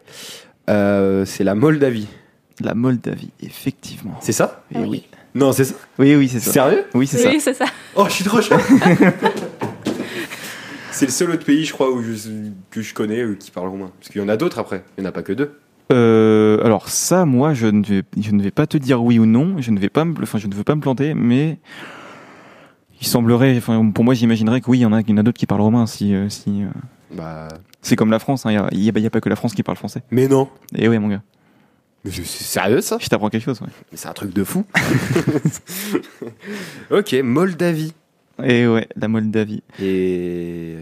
Euh, 0.70 1.26
c'est 1.26 1.44
la 1.44 1.54
Moldavie. 1.54 2.06
La 2.60 2.72
Moldavie, 2.74 3.30
effectivement. 3.42 4.16
C'est 4.22 4.32
ça? 4.32 4.62
Eh 4.74 4.78
oui. 4.78 5.06
Non, 5.34 5.52
c'est 5.52 5.64
ça? 5.64 5.74
Oui, 5.98 6.14
oui, 6.14 6.28
c'est 6.30 6.40
ça. 6.40 6.52
Sérieux? 6.52 6.84
Oui, 6.94 7.06
c'est 7.06 7.18
ça. 7.18 7.28
Oui, 7.28 7.40
c'est 7.42 7.52
ça. 7.52 7.66
Oh, 7.94 8.04
je 8.06 8.12
suis 8.12 8.24
trop 8.24 8.40
chaud. 8.40 8.54
c'est 10.92 11.06
le 11.06 11.12
seul 11.12 11.30
autre 11.30 11.44
pays, 11.44 11.64
je 11.64 11.72
crois, 11.72 11.90
où 11.90 12.02
je, 12.02 12.12
que 12.70 12.82
je 12.82 12.94
connais 12.94 13.20
euh, 13.20 13.34
qui 13.34 13.50
parle 13.50 13.68
roumain. 13.68 13.90
Parce 13.98 14.10
qu'il 14.10 14.20
y 14.20 14.24
en 14.24 14.28
a 14.28 14.36
d'autres 14.36 14.58
après. 14.58 14.84
Il 14.96 15.02
n'y 15.02 15.06
en 15.06 15.10
a 15.10 15.12
pas 15.12 15.22
que 15.22 15.32
deux. 15.32 15.52
Euh, 15.92 16.64
alors 16.64 16.88
ça, 16.88 17.24
moi, 17.24 17.54
je 17.54 17.66
ne, 17.66 17.84
vais, 17.84 18.02
je 18.20 18.30
ne 18.30 18.42
vais 18.42 18.50
pas 18.50 18.66
te 18.66 18.76
dire 18.76 19.02
oui 19.02 19.18
ou 19.18 19.26
non. 19.26 19.56
Je 19.58 19.70
ne 19.70 19.80
vais 19.80 19.88
pas, 19.88 20.04
me, 20.04 20.14
enfin, 20.22 20.38
je 20.38 20.46
ne 20.46 20.54
veux 20.54 20.64
pas 20.64 20.74
me 20.74 20.80
planter, 20.80 21.14
mais 21.14 21.58
il 23.00 23.06
semblerait, 23.06 23.56
enfin, 23.56 23.90
pour 23.90 24.04
moi, 24.04 24.14
j'imaginerais 24.14 24.60
que 24.60 24.70
oui, 24.70 24.78
il 24.78 24.82
y 24.82 24.86
en 24.86 24.92
a, 24.92 25.00
il 25.00 25.10
y 25.10 25.12
en 25.12 25.16
a 25.16 25.22
d'autres 25.22 25.38
qui 25.38 25.46
parlent 25.46 25.62
romain. 25.62 25.86
Si, 25.86 26.14
euh, 26.14 26.28
si, 26.28 26.62
euh, 26.62 26.68
Bah. 27.12 27.48
c'est 27.82 27.96
comme 27.96 28.10
la 28.10 28.18
France, 28.18 28.46
hein, 28.46 28.68
il 28.72 28.80
n'y 28.80 28.88
a, 28.88 29.10
pas 29.10 29.20
que 29.20 29.28
la 29.28 29.36
France 29.36 29.54
qui 29.54 29.62
parle 29.62 29.78
français. 29.78 30.02
Mais 30.10 30.28
non. 30.28 30.48
Et 30.76 30.88
ouais, 30.88 30.98
mon 30.98 31.08
gars, 31.08 31.22
Mais 32.04 32.10
c'est 32.10 32.24
c'est 32.24 32.44
sérieux 32.44 32.82
ça? 32.82 32.98
Je 33.00 33.08
t'apprends 33.08 33.30
quelque 33.30 33.44
chose. 33.44 33.60
Ouais. 33.60 33.68
Mais 33.90 33.96
c'est 33.96 34.08
un 34.08 34.12
truc 34.12 34.32
de 34.32 34.44
fou. 34.44 34.64
ok, 36.90 37.14
Moldavie. 37.24 37.94
Et 38.44 38.66
ouais, 38.66 38.88
la 38.96 39.08
Moldavie. 39.08 39.62
Et 39.80 40.76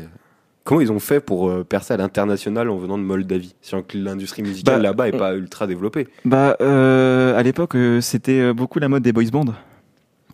comment 0.64 0.80
ils 0.80 0.92
ont 0.92 0.98
fait 0.98 1.20
pour 1.20 1.48
euh, 1.48 1.64
percer 1.64 1.94
à 1.94 1.96
l'international 1.96 2.68
en 2.70 2.76
venant 2.76 2.98
de 2.98 3.02
Moldavie? 3.04 3.54
Sachant 3.62 3.82
que 3.82 3.96
l'industrie 3.98 4.42
musicale 4.42 4.76
Bah, 4.76 4.82
là-bas 4.82 5.08
est 5.08 5.14
on- 5.14 5.18
pas 5.18 5.34
ultra 5.34 5.66
développée. 5.66 6.08
Bah, 6.24 6.56
euh, 6.60 7.38
à 7.38 7.42
l'époque, 7.42 7.74
euh, 7.74 8.00
c'était 8.00 8.40
euh, 8.40 8.52
beaucoup 8.54 8.78
la 8.78 8.88
mode 8.88 9.02
des 9.02 9.12
boys 9.12 9.24
bands. 9.32 9.44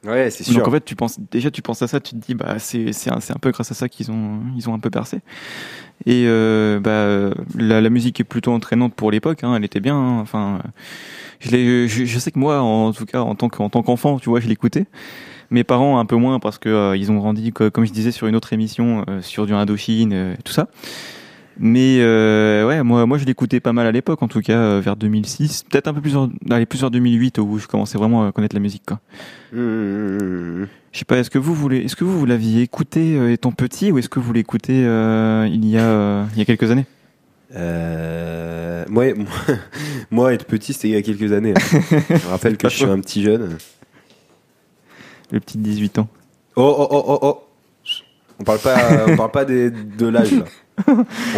Ouais, 0.04 0.28
c'est 0.30 0.44
sûr. 0.44 0.56
Donc 0.56 0.68
en 0.68 0.70
fait, 0.70 0.84
tu 0.84 0.96
penses 0.96 1.18
déjà, 1.30 1.50
tu 1.50 1.62
penses 1.62 1.80
à 1.80 1.87
ça, 1.87 1.98
tu 1.98 2.14
te 2.14 2.26
dis, 2.26 2.34
bah, 2.34 2.58
c'est 2.58 2.92
c'est 2.92 3.10
un, 3.10 3.16
un 3.16 3.38
peu 3.40 3.50
grâce 3.52 3.70
à 3.70 3.74
ça 3.74 3.88
qu'ils 3.88 4.10
ont, 4.10 4.40
ils 4.54 4.68
ont 4.68 4.74
un 4.74 4.78
peu 4.78 4.90
percé. 4.90 5.20
Et 6.04 6.24
euh, 6.26 6.78
bah, 6.78 7.32
la, 7.56 7.80
la 7.80 7.88
musique 7.88 8.20
est 8.20 8.24
plutôt 8.24 8.52
entraînante 8.52 8.92
pour 8.94 9.10
l'époque. 9.10 9.44
Hein, 9.44 9.54
elle 9.56 9.64
était 9.64 9.80
bien. 9.80 9.96
hein, 9.96 10.18
enfin, 10.20 10.58
euh, 10.62 10.68
je, 11.40 11.50
l'ai- 11.52 11.88
je, 11.88 12.04
je 12.04 12.18
sais 12.18 12.30
que 12.32 12.38
moi, 12.38 12.60
en 12.60 12.92
tout 12.92 13.06
cas, 13.06 13.20
en 13.20 13.34
tant 13.34 13.48
que- 13.48 13.62
en 13.62 13.70
tant 13.70 13.82
qu'enfant, 13.82 14.18
tu 14.18 14.28
vois, 14.28 14.40
je 14.40 14.48
l'écoutais. 14.48 14.84
Mes 15.50 15.64
parents 15.64 15.98
un 15.98 16.04
peu 16.07 16.16
moins 16.16 16.38
parce 16.40 16.59
que 16.59 16.68
euh, 16.68 16.96
ils 16.96 17.11
ont 17.12 17.16
grandi, 17.16 17.52
co- 17.52 17.70
comme 17.70 17.85
je 17.87 17.92
disais 17.92 18.11
sur 18.12 18.26
une 18.26 18.37
autre 18.37 18.52
émission, 18.52 19.04
euh, 19.09 19.20
sur 19.22 19.46
du 19.46 19.52
Indochine, 19.54 20.12
euh, 20.12 20.35
tout 20.44 20.52
ça. 20.52 20.68
Mais 21.59 21.98
ouais, 22.00 22.83
moi, 22.83 23.07
moi 23.07 23.16
je 23.16 23.24
l'écoutais 23.24 23.61
pas 23.61 23.72
mal 23.72 23.87
à 23.87 23.92
l'époque, 23.92 24.20
en 24.24 24.28
tout 24.28 24.40
cas 24.40 24.80
vers 24.80 24.96
2006, 24.96 25.64
peut-être 25.70 25.87
un 25.87 25.94
peu 25.94 26.00
plus, 26.00 26.16
en, 26.16 26.28
allez, 26.50 26.66
plus 26.66 26.80
vers 26.80 26.90
2008 26.90 27.38
où 27.38 27.59
je 27.59 27.68
commençais 27.68 27.96
vraiment 27.96 28.26
à 28.26 28.33
connaître 28.33 28.57
la 28.57 28.61
musique. 28.61 28.83
Quoi. 28.85 28.98
Mmh, 29.52 29.59
mmh, 29.61 30.62
mmh. 30.62 30.66
Je 30.90 30.98
sais 30.98 31.04
pas, 31.04 31.16
est-ce 31.18 31.30
que 31.30 31.38
vous 31.38 31.54
voulez, 31.54 31.78
est-ce 31.78 31.94
que 31.94 32.02
vous, 32.02 32.18
vous 32.18 32.26
l'aviez 32.26 32.62
écouté 32.62 33.33
étant 33.33 33.52
petit 33.52 33.92
ou 33.92 33.98
est-ce 33.98 34.09
que 34.09 34.18
vous 34.18 34.33
l'écoutez 34.33 34.78
il 34.80 35.66
y 35.66 35.78
a 35.78 36.26
il 36.33 36.38
y 36.38 36.40
a 36.40 36.44
quelques 36.44 36.72
années? 36.72 36.87
Euh, 37.57 38.85
moi, 38.88 39.04
moi, 40.11 40.35
être 40.35 40.46
petit, 40.46 40.72
c'était 40.72 40.88
il 40.88 40.94
y 40.94 40.96
a 40.96 41.02
quelques 41.02 41.33
années. 41.33 41.54
hein. 41.57 41.78
je 42.09 42.14
me 42.14 42.30
rappelle 42.30 42.57
que 42.57 42.68
je 42.68 42.74
suis 42.76 42.85
un 42.85 42.98
petit 43.00 43.22
jeune. 43.22 43.57
Le 45.30 45.40
petit 45.40 45.58
18 45.58 45.98
ans. 45.98 46.08
Oh, 46.56 46.74
oh, 46.78 46.87
oh, 46.90 47.04
oh, 47.08 47.18
oh. 47.22 47.40
On 48.40 48.44
parle 48.44 48.58
pas, 48.58 48.76
on 49.08 49.16
parle 49.16 49.30
pas 49.30 49.44
des- 49.44 49.70
de 49.70 50.06
l'âge 50.06 50.32
là. 50.32 50.44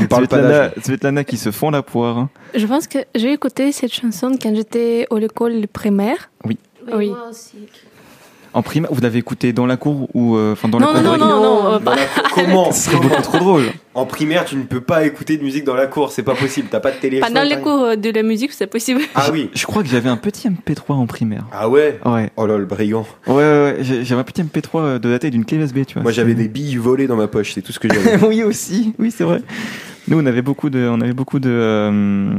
On 0.00 0.06
parle 0.06 0.28
pas 0.28 0.40
d'âge. 0.40 0.72
Svetlana 0.82 1.24
qui 1.24 1.36
se 1.36 1.50
fond 1.50 1.70
la 1.70 1.82
poire. 1.82 2.16
hein. 2.16 2.30
Je 2.54 2.66
pense 2.66 2.86
que 2.86 2.98
j'ai 3.14 3.32
écouté 3.32 3.70
cette 3.72 3.92
chanson 3.92 4.36
quand 4.40 4.54
j'étais 4.54 5.06
à 5.10 5.18
l'école 5.18 5.66
primaire. 5.68 6.30
Oui. 6.44 6.56
moi 6.86 7.28
aussi. 7.30 7.56
En 8.56 8.62
primaire, 8.62 8.90
vous 8.90 9.02
l'avez 9.02 9.18
écouté 9.18 9.52
dans 9.52 9.66
la 9.66 9.76
cour 9.76 10.08
ou 10.14 10.34
euh, 10.36 10.52
enfin 10.54 10.66
dans 10.68 10.80
Non, 10.80 10.94
la 10.94 11.02
non, 11.02 11.10
cour 11.10 11.18
de 11.18 11.24
non, 11.24 11.28
non, 11.28 11.42
non, 11.42 11.66
euh, 11.74 11.78
Dans 11.78 11.84
pas- 11.84 11.94
la 11.96 12.06
cour, 12.06 12.22
comment 12.34 12.72
Ce 12.72 12.90
serait 12.90 12.96
beaucoup 12.96 13.20
trop 13.22 13.38
drôle. 13.38 13.64
En 13.92 14.06
primaire, 14.06 14.46
tu 14.46 14.56
ne 14.56 14.62
peux 14.62 14.80
pas 14.80 15.04
écouter 15.04 15.36
de 15.36 15.42
musique 15.42 15.64
dans 15.64 15.74
la 15.74 15.86
cour, 15.86 16.10
c'est 16.10 16.22
pas 16.22 16.34
possible. 16.34 16.68
T'as 16.70 16.80
pas 16.80 16.90
de 16.90 16.96
télé. 16.96 17.20
Pendant 17.20 17.42
rien. 17.42 17.56
les 17.56 17.60
cours 17.62 17.96
de 17.98 18.10
la 18.10 18.22
musique, 18.22 18.52
c'est 18.52 18.66
possible. 18.66 19.02
Ah 19.14 19.26
oui. 19.30 19.50
Je 19.54 19.66
crois 19.66 19.82
que 19.82 19.88
j'avais 19.90 20.08
un 20.08 20.16
petit 20.16 20.48
MP3 20.48 20.94
en 20.94 21.06
primaire. 21.06 21.44
Ah 21.52 21.68
ouais. 21.68 22.00
Ouais. 22.06 22.30
Oh 22.36 22.46
là, 22.46 22.56
le 22.56 22.64
brigand. 22.64 23.06
Ouais, 23.26 23.34
ouais, 23.34 23.42
ouais. 23.42 23.76
J'avais 23.82 24.20
un 24.20 24.24
petit 24.24 24.42
MP3 24.42 25.00
de 25.00 25.10
daté 25.10 25.30
d'une 25.30 25.44
clé 25.44 25.58
USB, 25.58 25.84
tu 25.86 25.92
vois. 25.94 26.02
Moi, 26.02 26.12
j'avais 26.12 26.32
des 26.34 26.48
billes 26.48 26.76
volées 26.76 27.06
dans 27.06 27.16
ma 27.16 27.26
poche, 27.28 27.52
c'est 27.52 27.60
tout 27.62 27.72
ce 27.72 27.78
que 27.78 27.88
j'avais. 27.92 28.24
oui 28.26 28.42
aussi, 28.42 28.94
oui 28.98 29.10
c'est 29.14 29.24
vrai. 29.24 29.42
Nous 30.08 30.18
on 30.18 30.24
avait 30.24 30.40
beaucoup 30.42 30.70
de, 30.70 30.88
on 30.90 31.00
avait 31.00 31.12
beaucoup 31.12 31.40
de, 31.40 31.50
euh, 31.50 32.32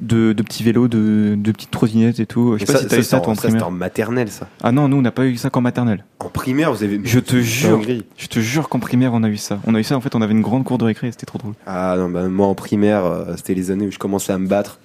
de, 0.00 0.32
de 0.32 0.42
petits 0.42 0.62
vélos, 0.62 0.88
de, 0.88 1.34
de 1.36 1.52
petites 1.52 1.70
trottinettes 1.70 2.20
et 2.20 2.26
tout. 2.26 2.54
Je 2.58 2.64
sais 2.64 2.72
pas 2.72 2.78
si 2.80 2.86
t'as 2.86 2.98
eu 2.98 3.02
ça 3.02 3.18
toi 3.20 3.28
en 3.28 3.32
en- 3.32 3.34
ça, 3.34 3.42
c'était 3.42 3.48
primaire. 3.54 3.68
en 3.68 3.70
maternelle, 3.72 4.28
ça. 4.30 4.48
Ah 4.62 4.72
non, 4.72 4.88
nous 4.88 4.96
on 4.98 5.02
n'a 5.02 5.10
pas 5.10 5.24
eu 5.26 5.36
ça 5.36 5.50
qu'en 5.50 5.60
maternelle. 5.60 6.04
En 6.20 6.28
primaire, 6.28 6.72
vous 6.72 6.82
avez. 6.82 7.00
Je 7.04 7.18
te 7.18 7.36
jure, 7.40 7.80
je 8.16 8.26
te 8.26 8.40
jure 8.40 8.68
qu'en 8.68 8.78
primaire 8.80 9.12
on 9.14 9.22
a 9.22 9.28
eu 9.28 9.36
ça. 9.36 9.58
On 9.66 9.74
a 9.74 9.80
eu 9.80 9.84
ça 9.84 9.96
en 9.96 10.00
fait, 10.00 10.14
on 10.14 10.22
avait 10.22 10.32
une 10.34 10.42
grande 10.42 10.64
cour 10.64 10.78
de 10.78 10.84
récré, 10.84 11.10
c'était 11.10 11.26
trop 11.26 11.38
drôle. 11.38 11.54
Ah 11.66 11.94
non, 11.98 12.08
bah, 12.08 12.28
moi 12.28 12.46
en 12.46 12.54
primaire, 12.54 13.04
euh, 13.04 13.34
c'était 13.36 13.54
les 13.54 13.70
années 13.70 13.86
où 13.86 13.90
je 13.92 13.98
commençais 13.98 14.32
à 14.32 14.38
me 14.38 14.46
battre. 14.48 14.78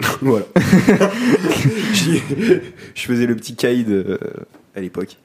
voilà. 0.22 0.44
Je 2.94 3.06
faisais 3.06 3.26
le 3.26 3.36
petit 3.36 3.54
caïd 3.54 3.88
euh, 3.90 4.18
à 4.76 4.80
l'époque. 4.80 5.16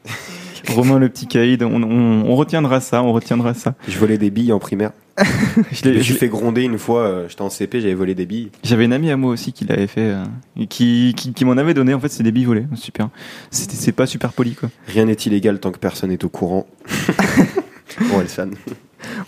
Romain 0.69 0.99
le 0.99 1.09
petit 1.09 1.27
caïd, 1.27 1.63
on, 1.63 1.81
on, 1.81 2.25
on 2.25 2.35
retiendra 2.35 2.81
ça, 2.81 3.01
on 3.03 3.13
retiendra 3.13 3.53
ça. 3.53 3.75
Je 3.87 3.97
volais 3.99 4.17
des 4.17 4.29
billes 4.29 4.51
en 4.53 4.59
primaire. 4.59 4.91
Je 5.72 5.84
l'ai- 5.89 6.01
je 6.03 6.13
fait 6.13 6.28
gronder 6.28 6.61
une 6.63 6.78
fois, 6.78 7.01
euh, 7.01 7.30
j'étais 7.30 7.41
en 7.41 7.49
CP, 7.49 7.82
j'avais 7.82 7.93
volé 7.95 8.13
des 8.15 8.26
billes. 8.26 8.51
J'avais 8.63 8.86
une 8.86 8.93
amie 8.93 9.09
à 9.11 9.18
moi 9.18 9.32
aussi 9.32 9.51
qui 9.51 9.65
l'avait 9.65 9.88
fait, 9.88 10.01
euh, 10.11 10.24
et 10.59 10.68
qui, 10.68 11.13
qui, 11.18 11.34
qui 11.34 11.43
m'en 11.45 11.53
avait 11.57 11.74
donné. 11.74 11.93
En 11.95 11.99
fait, 11.99 12.09
c'est 12.09 12.24
des 12.24 12.32
billes 12.32 12.45
volées, 12.45 12.65
super. 12.76 13.09
C'était, 13.49 13.76
c'est 13.76 13.91
pas 13.91 14.05
super 14.05 14.32
poli 14.34 14.53
quoi. 14.53 14.70
Rien 14.88 15.05
n'est 15.05 15.13
illégal 15.13 15.59
tant 15.59 15.72
que 15.72 15.80
personne 15.80 16.11
n'est 16.11 16.24
au 16.24 16.30
courant. 16.30 16.68
bon, 17.99 18.22
Elsan. 18.22 18.51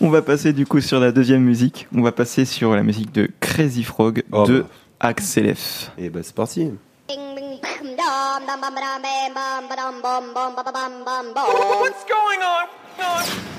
On 0.01 0.09
va 0.09 0.21
passer 0.21 0.53
du 0.53 0.65
coup 0.65 0.81
sur 0.81 0.99
la 0.99 1.11
deuxième 1.11 1.41
musique. 1.43 1.87
On 1.95 2.01
va 2.01 2.11
passer 2.11 2.45
sur 2.45 2.75
la 2.75 2.83
musique 2.83 3.11
de 3.13 3.29
Crazy 3.39 3.83
Frog 3.83 4.23
Oh, 4.31 4.45
de 4.45 4.61
bah. 4.61 4.67
Axel 4.99 5.55
F. 5.55 5.91
Et 5.97 6.09
bah 6.09 6.19
c'est 6.23 6.35
parti. 6.35 6.69
What's 11.81 12.05
going 12.07 12.41
on? 12.43 13.58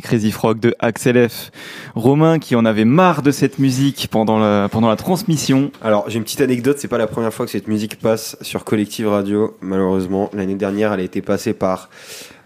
Crazy 0.00 0.30
Frog 0.30 0.58
de 0.60 0.74
Axel 0.78 1.28
F. 1.28 1.50
Romain 1.94 2.38
qui 2.38 2.56
en 2.56 2.64
avait 2.64 2.84
marre 2.84 3.22
de 3.22 3.30
cette 3.30 3.58
musique 3.58 4.08
pendant 4.10 4.38
la, 4.38 4.68
pendant 4.70 4.88
la 4.88 4.96
transmission. 4.96 5.70
Alors, 5.82 6.04
j'ai 6.08 6.18
une 6.18 6.24
petite 6.24 6.40
anecdote, 6.40 6.76
c'est 6.78 6.88
pas 6.88 6.98
la 6.98 7.06
première 7.06 7.32
fois 7.32 7.46
que 7.46 7.52
cette 7.52 7.68
musique 7.68 7.98
passe 7.98 8.36
sur 8.40 8.64
Collective 8.64 9.08
Radio, 9.08 9.56
malheureusement. 9.60 10.30
L'année 10.34 10.54
dernière, 10.56 10.92
elle 10.92 11.00
a 11.00 11.04
été 11.04 11.22
passée 11.22 11.52
par 11.54 11.88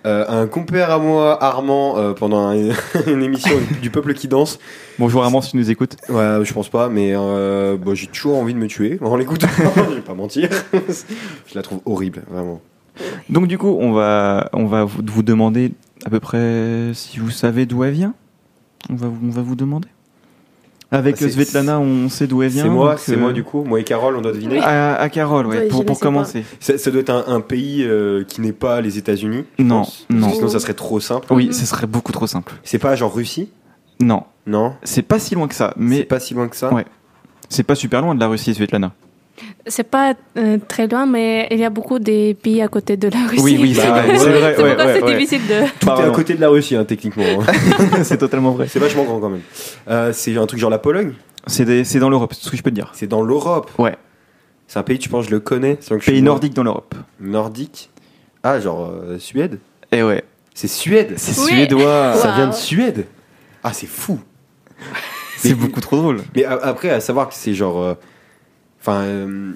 euh, 0.06 0.24
un 0.28 0.46
compère 0.46 0.90
à 0.90 0.98
moi, 0.98 1.42
Armand, 1.42 1.98
euh, 1.98 2.12
pendant 2.12 2.46
un- 2.48 2.70
une 3.06 3.22
émission 3.22 3.54
du 3.82 3.90
Peuple 3.90 4.14
qui 4.14 4.28
danse. 4.28 4.58
Bonjour 4.98 5.24
Armand 5.24 5.40
si 5.40 5.50
tu 5.52 5.56
nous 5.56 5.70
écoutes. 5.70 5.96
Ouais, 6.08 6.38
je 6.44 6.52
pense 6.52 6.68
pas, 6.68 6.88
mais 6.88 7.12
euh, 7.14 7.76
bon, 7.76 7.94
j'ai 7.94 8.06
toujours 8.06 8.36
envie 8.38 8.54
de 8.54 8.58
me 8.58 8.68
tuer 8.68 8.98
en 9.02 9.16
l'écoutant, 9.16 9.48
je 9.90 9.94
vais 9.96 10.00
pas 10.00 10.14
mentir. 10.14 10.48
je 10.72 11.54
la 11.54 11.62
trouve 11.62 11.80
horrible, 11.84 12.22
vraiment. 12.30 12.60
Donc 13.28 13.46
du 13.46 13.58
coup, 13.58 13.76
on 13.80 13.92
va, 13.92 14.48
on 14.52 14.66
va 14.66 14.84
vous 14.84 15.22
demander 15.22 15.72
à 16.04 16.10
peu 16.10 16.20
près 16.20 16.90
si 16.94 17.18
vous 17.18 17.30
savez 17.30 17.66
d'où 17.66 17.84
elle 17.84 17.92
vient. 17.94 18.14
On 18.90 18.94
va, 18.94 19.08
vous- 19.08 19.18
on 19.26 19.30
va 19.30 19.42
vous 19.42 19.56
demander. 19.56 19.88
Avec 20.90 21.16
Ah, 21.16 21.18
c'est- 21.18 21.30
Svetlana, 21.30 21.78
on 21.80 22.08
sait 22.08 22.26
d'où 22.26 22.42
elle 22.42 22.48
vient. 22.50 22.62
C'est 22.62 22.70
moi, 22.70 22.96
c'est 22.96 23.12
euh, 23.14 23.18
moi 23.18 23.32
du 23.34 23.44
coup, 23.44 23.62
moi 23.62 23.78
et 23.78 23.84
Carole, 23.84 24.16
on 24.16 24.22
doit 24.22 24.32
deviner. 24.32 24.58
À, 24.60 24.94
à 24.94 25.08
Carole, 25.10 25.46
ouais, 25.46 25.68
pour, 25.68 26.00
commencer. 26.00 26.44
Ça, 26.60 26.78
ça 26.78 26.90
doit 26.90 27.00
être 27.02 27.10
un, 27.10 27.24
un 27.26 27.40
pays 27.42 27.84
euh, 27.84 28.24
qui 28.24 28.40
n'est 28.40 28.52
pas 28.54 28.80
les 28.80 28.96
États-Unis. 28.96 29.44
Non, 29.58 29.80
pense. 29.80 30.06
non. 30.08 30.30
Sinon, 30.32 30.48
ça 30.48 30.60
serait 30.60 30.72
trop 30.74 30.98
simple. 30.98 31.30
Oui, 31.32 31.52
ce 31.52 31.66
serait 31.66 31.86
beaucoup 31.86 32.12
trop 32.12 32.26
simple. 32.26 32.54
C'est 32.64 32.78
pas 32.78 32.96
genre 32.96 33.14
Russie? 33.14 33.50
Non, 34.00 34.22
Non. 34.46 34.74
c'est 34.82 35.02
pas 35.02 35.18
si 35.18 35.34
loin 35.34 35.46
que 35.48 35.54
ça, 35.54 35.74
C'est 35.76 35.82
mais 35.82 36.04
pas 36.04 36.20
si 36.20 36.32
loin 36.32 36.48
que 36.48 36.56
ça? 36.56 36.72
Ouais. 36.72 36.86
c'est 37.50 37.64
pas 37.64 37.74
super 37.74 38.00
loin 38.00 38.14
de 38.14 38.20
la 38.20 38.28
Russie, 38.28 38.54
Svetlana. 38.54 38.92
C'est 39.66 39.82
pas 39.82 40.14
euh, 40.38 40.56
très 40.66 40.86
loin, 40.86 41.04
mais 41.04 41.46
il 41.50 41.58
y 41.58 41.64
a 41.64 41.68
beaucoup 41.70 41.98
de 41.98 42.32
pays 42.32 42.62
à 42.62 42.68
côté 42.68 42.96
de 42.96 43.08
la 43.08 43.26
Russie. 43.28 43.42
Oui, 43.42 43.58
oui, 43.60 43.74
c'est 43.74 43.86
Bah, 43.86 44.02
vrai, 44.02 44.16
c'est 44.18 44.30
vrai, 44.30 44.54
C'est 44.56 44.62
ouais, 44.62 44.76
ouais, 44.76 44.94
c'est 44.94 45.02
ouais. 45.02 45.14
difficile 45.18 45.46
de. 45.46 45.60
Tout 45.78 45.88
est 45.88 45.90
à 45.90 45.94
Pardon. 45.96 46.12
côté 46.12 46.34
de 46.34 46.40
la 46.40 46.48
Russie, 46.48 46.74
hein, 46.76 46.84
techniquement. 46.84 47.24
c'est 48.02 48.16
totalement 48.16 48.52
vrai. 48.52 48.66
c'est 48.68 48.78
vachement 48.78 49.04
grand 49.04 49.20
quand 49.20 49.28
même. 49.28 49.42
Euh, 49.88 50.12
c'est 50.14 50.36
un 50.38 50.46
truc 50.46 50.58
genre 50.58 50.70
la 50.70 50.78
Pologne? 50.78 51.12
C'est 51.46 51.98
dans 51.98 52.08
l'Europe, 52.08 52.32
c'est 52.34 52.40
tout 52.40 52.46
ce 52.46 52.50
que 52.52 52.56
je 52.56 52.62
peux 52.62 52.70
te 52.70 52.74
dire. 52.74 52.90
C'est 52.94 53.06
dans 53.06 53.22
l'Europe? 53.22 53.70
Ouais. 53.78 53.96
C'est 54.66 54.78
un 54.78 54.82
pays, 54.82 54.98
tu 54.98 55.08
penses, 55.08 55.26
je 55.26 55.30
le 55.30 55.40
connais 55.40 55.78
je 55.80 55.94
Pays 55.96 56.22
nordique 56.22 56.54
dans 56.54 56.62
l'Europe. 56.62 56.94
Nordique? 57.20 57.90
Ah, 58.42 58.60
genre 58.60 58.90
euh, 58.90 59.18
Suède? 59.18 59.58
Et 59.92 60.02
ouais, 60.02 60.24
C'est 60.54 60.68
Suède? 60.68 61.14
C'est 61.16 61.38
Oui. 61.42 61.46
suédois. 61.52 62.14
Ça 62.14 62.28
Wow. 62.30 62.34
vient 62.36 62.46
de 62.48 62.54
Suède? 62.54 63.06
Ah, 63.64 63.72
c'est 63.72 63.86
fou 63.86 64.18
C'est 65.36 65.54
beaucoup 65.54 65.80
trop 65.80 65.96
drôle. 65.96 66.20
Mais 66.34 66.44
a- 66.44 66.52
après, 66.62 66.90
à 66.90 67.00
savoir 67.00 67.28
que 67.28 67.34
c'est 67.34 67.54
genre. 67.54 67.96
Enfin. 68.80 69.02
euh, 69.02 69.52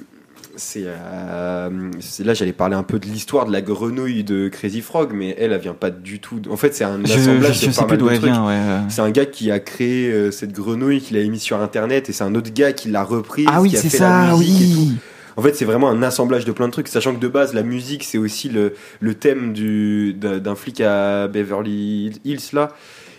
c'est 0.55 0.85
euh, 0.85 1.71
c'est- 2.01 2.25
là 2.25 2.35
j'allais 2.35 2.53
parler 2.53 2.77
un 2.77 2.83
peu 2.83 2.99
de 2.99 3.07
l'histoire 3.07 3.47
de 3.47 3.53
la 3.53 3.63
grenouille 3.63 4.23
de 4.23 4.49
Crazy 4.49 4.83
Frog 4.83 5.13
mais 5.15 5.35
elle 5.39 5.51
elle 5.53 5.59
vient 5.59 5.73
pas 5.73 5.89
du 5.89 6.21
tout 6.21 6.41
de- 6.41 6.51
en 6.51 6.59
fait 6.59 6.75
c'est 6.75 6.85
un 6.85 7.01
Je, 7.07 7.15
assemblage 7.15 7.59
je 7.63 7.67
de 7.69 7.73
sais 7.73 7.81
pas 7.81 7.87
mal 7.87 7.97
de 7.97 8.05
trucs 8.19 8.23
ouais. 8.35 8.61
c'est 8.91 9.01
un 9.01 9.11
gars 9.11 9.25
qui 9.25 9.51
a 9.51 9.61
créé 9.61 10.13
euh, 10.13 10.31
cette 10.31 10.53
grenouille 10.53 11.01
qu'il 11.01 11.17
a 11.17 11.21
émis 11.21 11.39
sur 11.41 11.59
internet 11.63 12.11
et 12.11 12.13
c'est 12.13 12.25
un 12.25 12.35
autre 12.35 12.51
gars 12.53 12.75
qui 12.75 12.91
l'a 12.91 13.03
reprise 13.03 13.47
Ah 13.51 13.63
oui, 13.63 13.71
qui 13.71 13.79
a 13.79 13.81
c'est 13.81 13.89
fait 13.89 14.01
la 14.01 14.27
ça, 14.27 14.27
et 14.27 14.37
tout. 14.37 14.41
oui. 14.41 14.93
En 15.39 15.41
fait, 15.41 15.57
c'est 15.57 15.65
vraiment 15.65 15.89
un 15.89 16.03
assemblage 16.03 16.45
de 16.45 16.53
plein 16.53 16.67
de 16.67 16.73
trucs, 16.73 16.89
sachant 16.89 17.15
que 17.15 17.21
de 17.21 17.29
base, 17.29 17.55
la 17.55 17.63
musique, 17.63 18.05
c'est 18.05 18.19
aussi 18.19 18.51
le, 18.51 18.75
le 19.01 19.15
thème 19.15 19.55
du, 19.55 20.13
d'un 20.13 20.55
flic 20.55 20.83
à 20.83 21.27
Beverly 21.29 22.13
Hills, 22.27 22.41
là. 22.53 22.69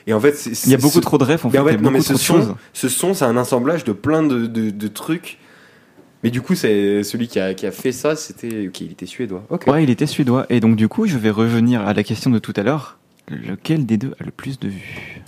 Et 0.05 0.13
en 0.13 0.19
fait, 0.19 0.35
Il 0.65 0.69
y 0.69 0.75
a 0.75 0.77
beaucoup 0.77 0.93
ce- 0.97 0.99
trop 0.99 1.17
de 1.17 1.23
refs, 1.23 1.43
en 1.43 1.47
mais 1.49 1.53
fait, 1.53 1.59
en 1.59 1.65
fait, 1.65 1.77
non, 1.77 1.89
mais 1.89 2.01
ce 2.01 2.13
de 2.13 2.17
son, 2.19 2.55
ce 2.71 2.87
son, 2.87 3.15
c'est 3.15 3.25
un 3.25 3.35
assemblage 3.35 3.83
de 3.83 3.93
plein 3.93 4.21
de, 4.21 4.45
de, 4.45 4.69
de 4.69 4.87
trucs. 4.87 5.39
Mais 6.23 6.29
du 6.31 6.41
coup, 6.41 6.55
c'est 6.55 7.03
celui 7.03 7.27
qui 7.27 7.39
a, 7.39 7.53
qui 7.53 7.65
a 7.65 7.71
fait 7.71 7.91
ça, 7.91 8.15
c'était. 8.15 8.67
Ok, 8.67 8.81
il 8.81 8.91
était 8.93 9.05
suédois. 9.05 9.43
Ok. 9.49 9.65
Ouais, 9.67 9.83
il 9.83 9.89
était 9.89 10.05
suédois. 10.07 10.45
Et 10.49 10.59
donc, 10.61 10.75
du 10.77 10.87
coup, 10.87 11.05
je 11.05 11.17
vais 11.17 11.29
revenir 11.29 11.81
à 11.85 11.93
la 11.93 12.03
question 12.03 12.29
de 12.29 12.39
tout 12.39 12.53
à 12.55 12.63
l'heure. 12.63 12.97
Lequel 13.29 13.85
des 13.85 13.97
deux 13.97 14.13
a 14.19 14.23
le 14.23 14.31
plus 14.31 14.59
de 14.59 14.67
vues? 14.69 15.21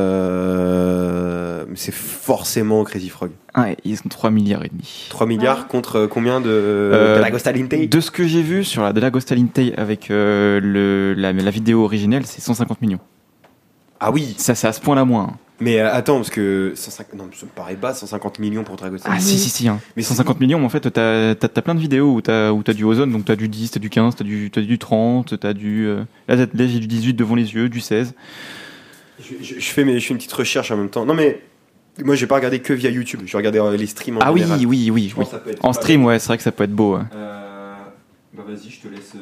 Euh, 0.00 1.64
c'est 1.74 1.94
forcément 1.94 2.82
Crazy 2.84 3.08
Frog. 3.08 3.30
Ah, 3.54 3.62
ouais, 3.62 3.76
ils 3.84 3.98
ont 3.98 4.08
3 4.08 4.30
milliards 4.30 4.64
et 4.64 4.68
demi. 4.68 5.06
3 5.10 5.26
milliards 5.26 5.68
contre 5.68 6.06
combien 6.06 6.40
de, 6.40 6.48
Euh, 6.50 7.16
de 7.16 7.20
la 7.22 7.30
Gostalinte 7.30 7.74
De 7.88 8.00
ce 8.00 8.10
que 8.10 8.26
j'ai 8.26 8.42
vu 8.42 8.64
sur 8.64 8.82
la 8.82 8.92
de 8.92 9.00
la 9.00 9.10
Gostalinte 9.10 9.58
avec 9.76 10.10
euh, 10.10 10.60
le, 10.62 11.14
la, 11.14 11.32
la 11.32 11.50
vidéo 11.50 11.84
originelle, 11.84 12.26
c'est 12.26 12.40
150 12.40 12.80
millions. 12.80 13.00
Ah 14.00 14.10
oui, 14.10 14.34
Ça, 14.38 14.54
c'est 14.54 14.66
à 14.66 14.72
ce 14.72 14.80
point-là 14.80 15.04
moins. 15.04 15.36
mais 15.60 15.78
euh, 15.78 15.92
attends, 15.92 16.16
parce 16.16 16.30
que 16.30 16.72
150, 16.74 17.14
non, 17.18 17.28
ça 17.34 17.44
me 17.44 17.50
paraît 17.50 17.76
bas, 17.76 17.92
150 17.92 18.38
millions 18.38 18.64
pour 18.64 18.76
Dragon 18.76 18.96
Ah, 19.04 19.20
si, 19.20 19.38
si, 19.38 19.50
si. 19.50 19.68
Hein. 19.68 19.78
Mais 19.96 20.02
150 20.02 20.40
millions, 20.40 20.64
en 20.64 20.68
fait, 20.70 20.90
t'as 20.90 21.30
as, 21.32 21.62
plein 21.62 21.74
de 21.74 21.80
vidéos 21.80 22.14
où 22.14 22.20
t'as 22.22 22.50
où 22.50 22.62
t'as 22.62 22.72
du 22.72 22.84
ozone, 22.84 23.12
donc 23.12 23.26
t'as 23.26 23.36
du 23.36 23.48
10, 23.48 23.72
t'as 23.72 23.80
du 23.80 23.90
15, 23.90 24.16
t'as 24.16 24.24
du, 24.24 24.50
t'as 24.50 24.62
du 24.62 24.78
30, 24.78 25.38
t'as 25.38 25.52
du. 25.52 25.86
euh, 25.86 26.04
Là, 26.28 26.36
là, 26.36 26.46
j'ai 26.54 26.78
du 26.78 26.86
18 26.86 27.12
devant 27.14 27.34
les 27.34 27.52
yeux, 27.54 27.68
du 27.68 27.80
16. 27.80 28.14
Je, 29.20 29.34
je- 29.42 29.60
je 29.60 29.70
fais 29.70 29.84
mes, 29.84 30.00
je 30.00 30.06
fais 30.06 30.12
une 30.14 30.18
petite 30.18 30.32
recherche 30.32 30.70
en 30.70 30.78
même 30.78 30.88
temps. 30.88 31.04
Non 31.04 31.12
mais 31.14 31.42
moi 32.02 32.14
j'ai 32.14 32.26
pas 32.26 32.36
regardé 32.36 32.60
que 32.60 32.72
via 32.72 32.88
YouTube, 32.88 33.20
j'ai 33.26 33.36
regardé 33.36 33.58
euh, 33.58 33.76
les 33.76 33.86
streams 33.86 34.16
en 34.16 34.20
Ah 34.22 34.32
oui, 34.32 34.42
oui, 34.66 34.90
oui, 34.90 35.08
Je 35.14 35.20
oui. 35.20 35.26
En 35.60 35.68
pas 35.68 35.72
stream, 35.74 36.04
ouais, 36.06 36.18
c'est 36.18 36.28
vrai 36.28 36.38
que 36.38 36.42
ça 36.42 36.52
peut 36.52 36.64
être 36.64 36.72
beau. 36.72 36.96
ouais. 36.96 37.02
Euh, 37.14 37.74
bah 38.32 38.44
vas-y, 38.48 38.70
je 38.70 38.80
te 38.80 38.88
laisse. 38.88 39.12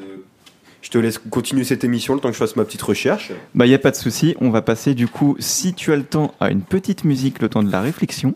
Je 0.83 0.91
te 0.91 0.99
laisse 0.99 1.19
continuer 1.19 1.65
cette 1.65 1.83
émission 1.85 2.15
le 2.15 2.21
temps 2.21 2.29
que 2.29 2.35
je 2.35 2.39
fasse 2.39 2.55
ma 2.57 2.65
petite 2.65 2.83
recherche. 2.83 3.33
Bah, 3.55 3.67
y 3.67 3.75
a 3.75 3.79
pas 3.79 3.91
de 3.91 3.97
souci. 3.97 4.37
On 4.41 4.51
va 4.51 4.63
passer, 4.63 4.95
du 4.95 5.09
coup, 5.09 5.37
si 5.39 5.75
tu 5.75 5.93
as 5.93 5.97
le 5.97 6.05
temps, 6.05 6.35
à 6.41 6.51
une 6.51 6.63
petite 6.63 7.05
musique, 7.05 7.41
le 7.43 7.49
temps 7.49 7.63
de 7.63 7.71
la 7.73 7.81
réflexion. 7.81 8.35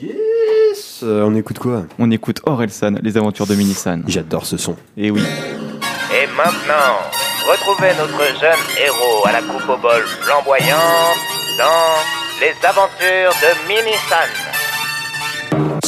Yes 0.00 1.00
Euh, 1.02 1.22
On 1.24 1.34
écoute 1.34 1.58
quoi? 1.58 1.84
On 1.98 2.10
écoute 2.10 2.40
Orelsan, 2.46 2.94
les 3.02 3.16
aventures 3.16 3.46
de 3.46 3.54
Minisan. 3.54 4.00
J'adore 4.06 4.46
ce 4.46 4.56
son. 4.56 4.76
Et 4.96 5.10
oui. 5.10 5.20
Et 5.20 6.26
maintenant, 6.36 6.96
retrouvez 7.50 7.90
notre 7.98 8.40
jeune 8.40 8.64
héros 8.82 9.26
à 9.26 9.32
la 9.32 9.42
coupe 9.42 9.68
au 9.68 9.76
bol 9.76 10.02
flamboyante 10.22 11.18
dans 11.58 12.40
Les 12.40 12.54
aventures 12.66 13.32
de 13.42 13.68
Minisan. 13.68 14.55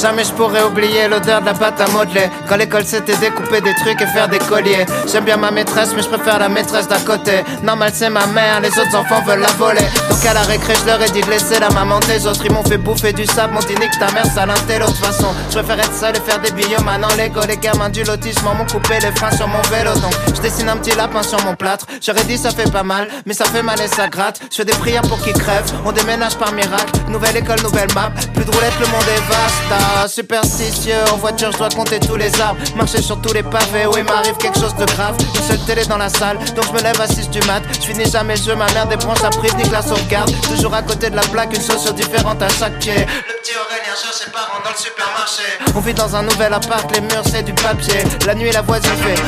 Jamais 0.00 0.22
je 0.22 0.32
pourrais 0.32 0.62
oublier 0.62 1.08
l'odeur 1.08 1.40
de 1.40 1.46
la 1.46 1.54
pâte 1.54 1.80
à 1.80 1.88
modeler. 1.88 2.30
Quand 2.48 2.56
l'école 2.56 2.84
c'était 2.84 3.16
découper 3.16 3.60
des 3.60 3.74
trucs 3.74 4.00
et 4.00 4.06
faire 4.06 4.28
des 4.28 4.38
colliers. 4.38 4.86
J'aime 5.10 5.24
bien 5.24 5.36
ma 5.36 5.50
maîtresse, 5.50 5.90
mais 5.96 6.02
je 6.02 6.08
préfère 6.08 6.38
la 6.38 6.48
maîtresse 6.48 6.86
d'à 6.86 6.98
côté. 6.98 7.42
Normal, 7.64 7.90
c'est 7.92 8.08
ma 8.08 8.26
mère, 8.26 8.60
les 8.60 8.70
autres 8.78 8.94
enfants 8.94 9.22
veulent 9.26 9.40
la 9.40 9.52
voler. 9.58 9.86
Donc 10.08 10.24
à 10.24 10.34
la 10.34 10.42
récré, 10.42 10.74
je 10.80 10.86
leur 10.86 11.02
ai 11.02 11.10
dit 11.10 11.20
de 11.20 11.30
laisser 11.30 11.58
la 11.58 11.70
maman 11.70 11.98
des 12.00 12.26
autres. 12.28 12.42
Ils 12.44 12.52
m'ont 12.52 12.62
fait 12.62 12.78
bouffer 12.78 13.12
du 13.12 13.26
sable, 13.26 13.54
m'ont 13.54 13.60
dit 13.60 13.74
nique 13.74 13.98
ta 13.98 14.10
mère, 14.12 14.26
ça 14.26 14.46
l'inté. 14.46 14.78
L'autre 14.78 14.96
façon, 14.96 15.34
je 15.50 15.58
préfère 15.58 15.80
être 15.80 15.94
seul 15.94 16.16
et 16.16 16.20
faire 16.20 16.40
des 16.40 16.52
billets. 16.52 16.78
Maintenant, 16.84 17.08
Lego, 17.18 17.40
les 17.48 17.56
gamins 17.56 17.88
du 17.88 18.04
lotissement 18.04 18.54
m'ont 18.54 18.66
coupé 18.66 19.00
les 19.00 19.10
freins 19.10 19.32
sur 19.32 19.48
mon 19.48 19.62
vélo. 19.62 19.94
Donc 19.94 20.14
je 20.34 20.40
dessine 20.40 20.68
un 20.68 20.76
petit 20.76 20.96
lapin 20.96 21.24
sur 21.24 21.44
mon 21.44 21.56
plâtre. 21.56 21.86
J'aurais 22.00 22.24
dit 22.24 22.38
ça 22.38 22.50
fait 22.50 22.70
pas 22.70 22.84
mal, 22.84 23.08
mais 23.26 23.34
ça 23.34 23.46
fait 23.46 23.64
mal 23.64 23.80
et 23.80 23.88
ça 23.88 24.06
gratte. 24.08 24.40
Je 24.50 24.56
fais 24.58 24.64
des 24.64 24.74
prières 24.74 25.02
pour 25.02 25.20
qu'ils 25.20 25.32
crèvent. 25.32 25.72
On 25.84 25.90
déménage 25.90 26.36
par 26.36 26.52
miracle. 26.52 26.92
Nouvelle 27.08 27.36
école, 27.36 27.60
nouvelle 27.62 27.92
map. 27.94 28.12
Plus 28.32 28.44
de 28.44 28.50
roulettes, 28.52 28.78
le 28.80 28.86
monde 28.86 29.08
est 29.08 29.28
vaste. 29.28 29.87
Superstitieux, 30.06 30.94
en 31.12 31.16
voiture, 31.16 31.52
je 31.52 31.58
dois 31.58 31.68
compter 31.68 32.00
tous 32.00 32.16
les 32.16 32.40
arbres. 32.40 32.60
Marcher 32.76 33.02
sur 33.02 33.20
tous 33.20 33.32
les 33.32 33.42
pavés 33.42 33.86
où 33.86 33.96
il 33.96 34.04
m'arrive 34.04 34.36
quelque 34.38 34.58
chose 34.58 34.74
de 34.76 34.84
grave. 34.84 35.16
Une 35.34 35.42
seule 35.42 35.64
télé 35.66 35.84
dans 35.84 35.98
la 35.98 36.08
salle, 36.08 36.38
donc 36.54 36.64
je 36.66 36.72
me 36.72 36.80
lève 36.82 37.00
à 37.00 37.06
6 37.06 37.28
du 37.30 37.40
mat. 37.40 37.62
Je 37.74 37.86
finis 37.86 38.10
jamais 38.10 38.36
le 38.36 38.42
jeu, 38.42 38.54
ma 38.54 38.66
mère 38.72 38.86
débranche 38.86 39.20
la 39.22 39.30
prise, 39.30 39.54
nique 39.56 39.70
la 39.70 39.82
sauvegarde. 39.82 40.32
Toujours 40.48 40.74
à 40.74 40.82
côté 40.82 41.10
de 41.10 41.16
la 41.16 41.22
plaque, 41.22 41.54
une 41.54 41.62
chaussure 41.62 41.92
différente 41.92 42.40
à 42.42 42.48
chaque 42.48 42.78
pied. 42.78 42.94
Le 42.94 43.42
petit 43.42 43.52
Aurélien 43.56 43.94
cherche 44.00 44.16
ses 44.24 44.30
parents 44.30 44.60
dans 44.64 44.70
le 44.70 44.76
supermarché. 44.76 45.42
On 45.74 45.80
vit 45.80 45.94
dans 45.94 46.16
un 46.16 46.22
nouvel 46.22 46.54
appart, 46.54 46.90
les 46.94 47.00
murs 47.00 47.24
c'est 47.30 47.42
du 47.42 47.52
papier. 47.52 48.02
La 48.26 48.34
nuit, 48.34 48.50
la 48.50 48.62
voisine 48.62 48.90
fait. 49.02 49.20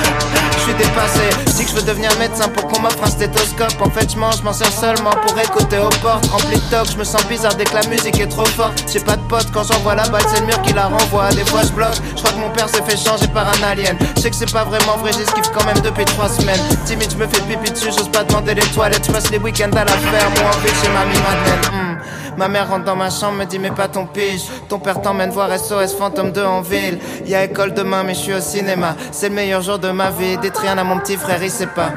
Je 0.57 0.61
suis 0.63 0.75
dépassé. 0.75 1.21
Je 1.47 1.53
dis 1.53 1.65
que 1.65 1.71
je 1.71 1.77
veux 1.77 1.83
devenir 1.83 2.11
médecin 2.19 2.49
pour 2.49 2.67
qu'on 2.69 2.81
m'offre 2.81 3.05
un 3.05 3.11
stéthoscope. 3.11 3.81
En 3.81 3.91
fait, 3.91 4.11
je 4.13 4.17
mange, 4.17 4.39
je 4.39 4.43
m'en 4.43 4.53
sers 4.53 4.73
seulement 4.73 5.13
pour 5.27 5.39
écouter 5.39 5.79
aux 5.79 5.89
portes. 6.03 6.27
Rempli 6.27 6.57
de 6.57 6.71
toc, 6.71 6.87
je 6.91 6.97
me 6.97 7.05
sens 7.05 7.25
bizarre 7.27 7.55
dès 7.55 7.65
que 7.65 7.75
la 7.75 7.87
musique 7.87 8.19
est 8.21 8.29
trop 8.29 8.47
forte. 8.47 8.85
J'ai 8.93 9.01
pas 9.01 9.17
de 9.17 9.23
pote 9.23 9.47
quand 9.53 9.65
j'envoie 9.65 9.95
la 9.95 10.07
balle, 10.09 10.23
c'est 10.33 10.41
le 10.41 10.47
qui 10.59 10.73
la 10.73 10.87
renvoie. 10.87 11.29
Des 11.31 11.45
fois, 11.45 11.63
je 11.63 11.73
bloque. 11.73 11.95
Je 12.17 12.23
crois 12.23 12.33
que 12.33 12.39
mon 12.39 12.51
père 12.51 12.69
s'est 12.69 12.83
fait 12.83 12.97
changer 12.97 13.29
par 13.29 13.47
un 13.49 13.63
alien. 13.63 13.97
Je 14.17 14.21
sais 14.21 14.31
que 14.31 14.37
c'est 14.37 14.53
pas 14.53 14.65
vraiment 14.65 14.97
vrai, 14.99 15.13
j'esquive 15.13 15.51
quand 15.53 15.65
même 15.65 15.81
depuis 15.81 16.05
trois 16.05 16.29
semaines. 16.29 16.61
Timide, 16.85 17.11
je 17.11 17.17
me 17.17 17.27
fais 17.27 17.41
pipi 17.43 17.71
dessus, 17.71 17.91
j'ose 17.97 18.11
pas 18.11 18.25
demander 18.25 18.55
les 18.55 18.67
toilettes. 18.75 19.07
Je 19.07 19.13
passe 19.13 19.31
les 19.31 19.39
week-ends 19.39 19.73
à 19.73 19.85
la 19.85 19.93
ferme 19.93 20.33
ou 20.35 20.47
en 20.47 20.59
ville 20.61 20.75
chez 20.83 20.89
mamie 20.89 21.19
Madeleine. 21.19 21.61
Hmm. 21.73 22.37
Ma 22.37 22.49
mère 22.49 22.69
rentre 22.69 22.85
dans 22.85 22.97
ma 22.97 23.11
chambre, 23.11 23.39
me 23.39 23.45
dit 23.45 23.59
mais 23.59 23.71
pas 23.71 23.89
ton 23.89 24.07
pige 24.07 24.43
Ton 24.69 24.79
père 24.79 25.03
t'emmène 25.03 25.31
voir 25.31 25.51
SOS 25.59 25.95
Fantôme 25.99 26.33
2 26.33 26.43
en 26.43 26.63
ville 26.63 26.99
Y 27.27 27.35
a 27.35 27.45
école 27.45 27.75
demain 27.75 28.03
mais 28.03 28.15
je 28.15 28.21
suis 28.21 28.35
au 28.35 28.41
cinéma 28.41 28.95
C'est 29.11 29.29
le 29.29 29.35
meilleur 29.35 29.61
jour 29.61 29.79
de 29.79 29.91
ma 29.91 30.11
vie 30.11 30.39
Dites 30.39 30.57
rien 30.57 30.79
à 30.79 30.85
mon 30.85 30.99
petit 31.01 31.17
frère, 31.17 31.43
il 31.43 31.51
sait 31.51 31.67
pas 31.67 31.91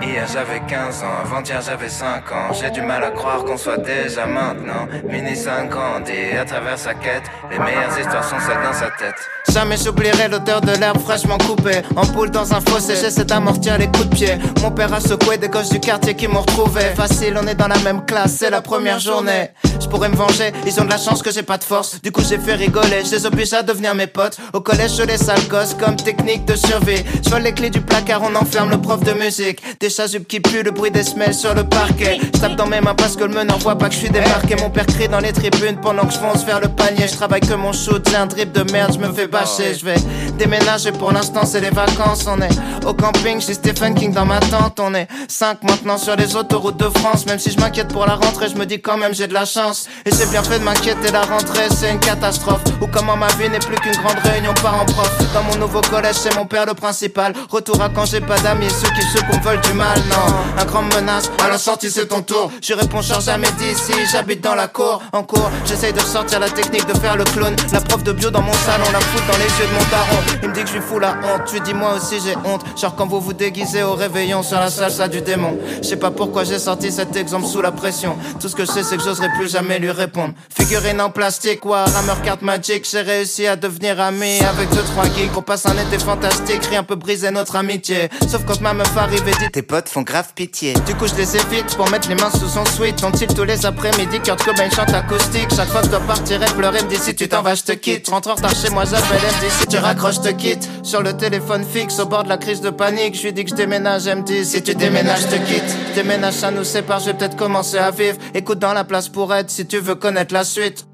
Hier 0.00 0.26
j'avais 0.32 0.60
15 0.60 1.02
ans, 1.02 1.18
avant-hier 1.24 1.60
j'avais 1.60 1.88
5 1.88 2.32
ans. 2.32 2.52
J'ai 2.52 2.70
du 2.70 2.82
mal 2.82 3.02
à 3.02 3.10
croire 3.10 3.44
qu'on 3.44 3.56
soit 3.56 3.78
déjà 3.78 4.26
maintenant. 4.26 4.86
Mini 5.04 5.34
50 5.34 6.08
et 6.10 6.36
à 6.36 6.44
travers 6.44 6.78
sa 6.78 6.94
quête, 6.94 7.24
les 7.50 7.58
meilleures 7.58 7.98
histoires 7.98 8.24
sont 8.24 8.38
celles 8.40 8.62
dans 8.62 8.72
sa 8.72 8.90
tête. 8.92 9.37
Jamais 9.52 9.76
j'oublierai 9.76 10.28
l'odeur 10.28 10.60
de 10.60 10.72
l'herbe 10.72 10.98
fraîchement 10.98 11.38
coupée. 11.38 11.82
En 11.96 12.06
poule 12.06 12.30
dans 12.30 12.52
un 12.52 12.60
fossé, 12.60 12.94
j'essaie 13.00 13.24
d'amortir 13.24 13.78
les 13.78 13.86
coups 13.86 14.08
de 14.08 14.14
pied. 14.14 14.38
Mon 14.62 14.70
père 14.70 14.92
a 14.92 15.00
secoué 15.00 15.38
des 15.38 15.48
gosses 15.48 15.70
du 15.70 15.80
quartier 15.80 16.14
qui 16.14 16.28
m'ont 16.28 16.40
retrouvé. 16.40 16.80
Facile, 16.96 17.38
on 17.42 17.46
est 17.46 17.54
dans 17.54 17.68
la 17.68 17.78
même 17.78 18.04
classe, 18.04 18.36
c'est 18.38 18.50
la 18.50 18.60
première 18.60 18.98
journée. 18.98 19.50
Je 19.80 19.86
pourrais 19.86 20.08
me 20.08 20.16
venger, 20.16 20.52
ils 20.66 20.80
ont 20.80 20.84
de 20.84 20.90
la 20.90 20.98
chance 20.98 21.22
que 21.22 21.30
j'ai 21.30 21.42
pas 21.42 21.56
de 21.56 21.64
force. 21.64 22.00
Du 22.02 22.12
coup 22.12 22.20
j'ai 22.28 22.38
fait 22.38 22.54
rigoler, 22.54 23.04
je 23.04 23.16
les 23.16 23.26
oblige 23.26 23.52
à 23.52 23.62
devenir 23.62 23.94
mes 23.94 24.06
potes. 24.06 24.36
Au 24.52 24.60
collège 24.60 24.96
je 24.98 25.02
les 25.02 25.16
sale 25.16 25.46
gosse 25.48 25.74
comme 25.74 25.96
technique 25.96 26.44
de 26.44 26.54
survie. 26.54 27.02
Je 27.28 27.36
les 27.36 27.52
clés 27.52 27.70
du 27.70 27.80
placard, 27.80 28.22
on 28.22 28.34
enferme 28.34 28.70
le 28.70 28.78
prof 28.78 29.02
de 29.02 29.12
musique. 29.12 29.62
Des 29.80 29.88
chasubles 29.88 30.26
qui 30.26 30.40
puent, 30.40 30.62
le 30.62 30.72
bruit 30.72 30.90
des 30.90 31.04
semelles 31.04 31.34
sur 31.34 31.54
le 31.54 31.64
parquet. 31.64 32.18
Je 32.34 32.54
dans 32.54 32.66
mes 32.66 32.80
mains 32.80 32.94
parce 32.94 33.16
que 33.16 33.24
le 33.24 33.34
meneur 33.34 33.58
voit 33.58 33.76
pas 33.76 33.88
que 33.88 33.94
je 33.94 34.00
suis 34.00 34.10
débarqué 34.10 34.56
Mon 34.56 34.70
père 34.70 34.86
crie 34.86 35.08
dans 35.08 35.20
les 35.20 35.32
tribunes 35.32 35.78
pendant 35.80 36.04
que 36.06 36.12
je 36.12 36.18
fonce 36.18 36.44
vers 36.44 36.60
le 36.60 36.68
panier. 36.68 37.06
Je 37.06 37.14
travaille 37.14 37.40
que 37.40 37.54
mon 37.54 37.72
shoot, 37.72 38.06
j'ai 38.10 38.16
un 38.16 38.26
drip 38.26 38.52
de 38.52 38.70
merde, 38.72 38.92
je 38.94 38.98
me 38.98 39.12
fais 39.12 39.26
Je 39.44 39.84
vais 39.84 39.94
déménager. 40.36 40.90
Pour 40.92 41.12
l'instant, 41.12 41.44
c'est 41.44 41.60
les 41.60 41.70
vacances 41.70 42.26
On 42.26 42.40
est 42.40 42.48
au 42.84 42.94
camping, 42.94 43.40
j'ai 43.40 43.54
Stephen 43.54 43.94
King 43.94 44.12
dans 44.12 44.24
ma 44.24 44.40
tente. 44.40 44.80
On 44.80 44.94
est 44.94 45.06
5 45.28 45.62
maintenant 45.62 45.96
sur 45.98 46.16
les 46.16 46.34
autoroutes 46.36 46.76
de 46.76 46.88
France. 46.98 47.24
Même 47.26 47.38
si 47.38 47.50
je 47.50 47.58
m'inquiète 47.58 47.88
pour 47.88 48.06
la 48.06 48.14
rentrée, 48.14 48.48
je 48.48 48.56
me 48.56 48.66
dis 48.66 48.80
quand 48.80 48.96
même 48.96 49.14
j'ai 49.14 49.26
de 49.26 49.34
la 49.34 49.44
chance. 49.44 49.88
Et 50.06 50.10
j'ai 50.10 50.26
bien 50.26 50.42
fait 50.42 50.58
de 50.58 50.64
m'inquiéter, 50.64 51.10
la 51.12 51.22
rentrée 51.22 51.68
c'est 51.70 51.90
une 51.90 52.00
catastrophe. 52.00 52.62
Ou 52.80 52.86
comment 52.86 53.16
ma 53.16 53.28
vie 53.28 53.48
n'est 53.48 53.58
plus 53.58 53.76
qu'une 53.76 53.96
grande 54.02 54.18
réunion 54.24 54.52
parents-prof 54.54 55.10
Dans 55.34 55.42
mon 55.44 55.56
nouveau 55.56 55.80
collège, 55.82 56.16
c'est 56.16 56.34
mon 56.34 56.46
père 56.46 56.66
le 56.66 56.74
principal. 56.74 57.32
Retour 57.48 57.80
à 57.80 57.88
quand 57.88 58.06
j'ai 58.06 58.20
pas 58.20 58.38
d'amis, 58.40 58.70
ceux 58.70 58.90
qui 58.90 59.02
se 59.02 59.18
qu'on 59.24 59.38
veulent 59.40 59.60
du 59.60 59.72
mal 59.72 59.98
Non, 60.10 60.62
un 60.62 60.64
grand 60.64 60.82
menace, 60.82 61.30
à 61.44 61.48
la 61.48 61.58
sortie 61.58 61.90
c'est 61.90 62.06
ton 62.06 62.22
tour. 62.22 62.50
Je 62.62 62.74
réponds 62.74 63.02
change 63.02 63.24
jamais 63.26 63.50
d'ici, 63.58 63.92
j'habite 64.10 64.42
dans 64.42 64.54
la 64.54 64.66
cour. 64.68 65.02
En 65.12 65.22
cours, 65.22 65.50
j'essaye 65.64 65.92
de 65.92 66.00
sortir 66.00 66.40
la 66.40 66.50
technique 66.50 66.86
de 66.86 66.94
faire 66.98 67.16
le 67.16 67.24
clown 67.24 67.54
La 67.72 67.80
prof 67.80 68.02
de 68.02 68.12
bio 68.12 68.30
dans 68.30 68.42
mon 68.42 68.52
salon, 68.52 68.84
la 68.92 69.00
fout 69.00 69.27
dans 69.28 69.36
les 69.36 69.44
yeux 69.44 69.66
de 69.66 69.72
mon 69.72 69.90
daron 69.90 70.22
Il 70.42 70.48
me 70.48 70.54
dit 70.54 70.62
que 70.62 70.68
je 70.68 70.74
lui 70.74 70.80
fous 70.80 70.98
la 70.98 71.10
honte, 71.10 71.44
tu 71.46 71.60
dis 71.60 71.74
moi 71.74 71.94
aussi 71.94 72.16
j'ai 72.24 72.34
honte. 72.44 72.64
Genre 72.80 72.94
quand 72.96 73.06
vous 73.06 73.20
vous 73.20 73.34
déguisez 73.34 73.82
au 73.82 73.94
réveillon 73.94 74.42
sur 74.42 74.58
la 74.58 74.70
salsa 74.70 75.06
du 75.06 75.20
démon. 75.20 75.58
Je 75.82 75.88
sais 75.88 75.96
pas 75.96 76.10
pourquoi 76.10 76.44
j'ai 76.44 76.58
sorti 76.58 76.90
cet 76.90 77.14
exemple 77.16 77.46
sous 77.46 77.60
la 77.60 77.70
pression. 77.70 78.16
Tout 78.40 78.48
ce 78.48 78.56
que 78.56 78.64
je 78.64 78.72
sais 78.72 78.82
c'est 78.82 78.96
que 78.96 79.02
j'oserais 79.02 79.30
plus 79.36 79.50
jamais 79.52 79.78
lui 79.78 79.90
répondre. 79.90 80.32
Figurine 80.56 81.00
en 81.00 81.10
plastique, 81.10 81.64
ou 81.64 81.70
rameur 81.70 82.22
carte 82.22 82.42
magique. 82.42 82.86
J'ai 82.90 83.02
réussi 83.02 83.46
à 83.46 83.56
devenir 83.56 84.00
ami 84.00 84.40
avec 84.40 84.70
deux 84.70 84.82
trois 84.82 85.04
geeks. 85.04 85.36
On 85.36 85.42
passe 85.42 85.66
un 85.66 85.76
été 85.76 85.98
fantastique, 85.98 86.64
rien 86.70 86.82
peut 86.82 86.96
briser 86.96 87.30
notre 87.30 87.56
amitié. 87.56 88.08
Sauf 88.26 88.44
quand 88.46 88.60
ma 88.60 88.72
meuf 88.72 88.96
arrive 88.96 89.26
et 89.28 89.44
dit 89.44 89.50
tes 89.52 89.62
potes 89.62 89.88
font 89.88 90.02
grave 90.02 90.32
pitié. 90.34 90.72
Du 90.86 90.94
coup 90.94 91.06
je 91.06 91.14
les 91.14 91.36
évite 91.36 91.76
pour 91.76 91.90
mettre 91.90 92.08
les 92.08 92.14
mains 92.14 92.30
sous 92.30 92.48
son 92.48 92.64
sweat 92.64 93.02
On 93.04 93.10
tous 93.10 93.44
les 93.44 93.66
après-midi, 93.66 94.20
Kurt 94.20 94.42
Cobain 94.42 94.70
chante 94.70 94.94
acoustique. 94.94 95.48
Chaque 95.54 95.68
fois 95.68 95.82
que 95.82 95.86
je 95.86 95.90
dois 95.90 96.00
et 96.30 96.54
pleurer 96.54 96.82
me 96.82 96.88
dit 96.88 96.96
si 96.96 97.14
tu 97.14 97.28
t'en 97.28 97.42
vas 97.42 97.54
je 97.54 97.62
te 97.62 97.72
quitte. 97.72 98.08
Rentre 98.08 98.30
en 98.30 98.34
retard 98.34 98.54
chez 98.54 98.70
moi 98.70 98.84
j'appelle 98.84 99.17
dit 99.40 99.50
si 99.50 99.66
tu 99.66 99.76
raccroches 99.76 100.20
te 100.20 100.28
quitte. 100.28 100.68
Sur 100.82 101.02
le 101.02 101.16
téléphone 101.16 101.64
fixe 101.64 101.98
au 101.98 102.06
bord 102.06 102.24
de 102.24 102.28
la 102.28 102.38
crise 102.38 102.60
de 102.60 102.70
panique 102.70 103.14
Je 103.14 103.24
lui 103.24 103.32
dis 103.32 103.44
que 103.44 103.50
je 103.50 103.54
déménage 103.54 104.06
elle 104.06 104.18
me 104.18 104.22
dit 104.22 104.44
si 104.44 104.62
tu 104.62 104.74
déménages 104.74 105.26
te 105.28 105.36
quitte. 105.36 105.76
Déménage 105.94 106.34
ça 106.34 106.50
nous 106.50 106.64
sépare 106.64 107.00
je 107.00 107.06
vais 107.06 107.14
peut-être 107.14 107.36
commencer 107.36 107.78
à 107.78 107.90
vivre. 107.90 108.18
Écoute 108.34 108.58
dans 108.58 108.72
la 108.72 108.84
place 108.84 109.08
pour 109.08 109.34
être 109.34 109.50
si 109.50 109.66
tu 109.66 109.78
veux 109.78 109.94
connaître 109.94 110.34
la 110.34 110.44
suite 110.44 110.87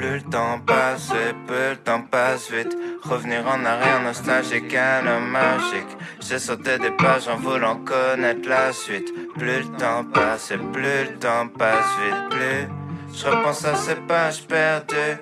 Plus 0.00 0.14
le 0.14 0.22
temps 0.22 0.58
passe, 0.66 1.12
plus 1.46 1.70
le 1.72 1.76
temps 1.76 2.00
passe 2.00 2.50
vite. 2.50 2.74
Revenir 3.02 3.46
en 3.46 3.62
arrière, 3.66 4.02
nostalgique, 4.02 4.74
un 4.74 5.20
magique. 5.20 5.94
J'ai 6.22 6.38
sauté 6.38 6.78
des 6.78 6.90
pages 6.92 7.28
en 7.28 7.36
voulant 7.36 7.76
connaître 7.84 8.48
la 8.48 8.72
suite. 8.72 9.12
Plus 9.34 9.58
le 9.58 9.76
temps 9.76 10.04
passe, 10.04 10.54
plus 10.72 11.04
le 11.04 11.18
temps 11.18 11.48
passe 11.48 11.84
vite. 12.02 12.30
Plus 12.30 12.68
je 13.14 13.26
repense 13.26 13.62
à 13.66 13.74
ces 13.74 13.96
pages 13.96 14.42
perdues. 14.46 15.18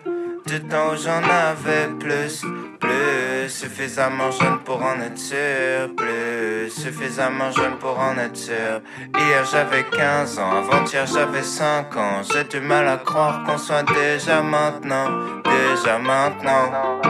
Du 0.47 0.61
temps 0.69 0.93
où 0.93 0.97
j'en 0.97 1.25
avais 1.25 1.89
plus, 1.99 2.45
plus 2.79 3.49
suffisamment 3.49 4.31
jeune 4.31 4.59
pour 4.65 4.83
en 4.83 5.01
être 5.01 5.19
sûr, 5.19 5.95
plus 5.97 6.71
suffisamment 6.71 7.51
jeune 7.51 7.77
pour 7.79 7.99
en 7.99 8.17
être 8.19 8.37
sûr. 8.37 8.81
Hier 9.17 9.45
j'avais 9.51 9.85
15 9.85 10.39
ans, 10.39 10.59
avant-hier 10.59 11.07
j'avais 11.07 11.43
5 11.43 11.97
ans. 11.97 12.23
J'ai 12.31 12.45
du 12.45 12.61
mal 12.61 12.87
à 12.89 12.99
croire 12.99 13.45
qu'on 13.45 13.59
soit 13.59 13.85
déjà 13.85 14.43
maintenant, 14.43 15.09
déjà 15.45 15.99
maintenant. 15.99 17.01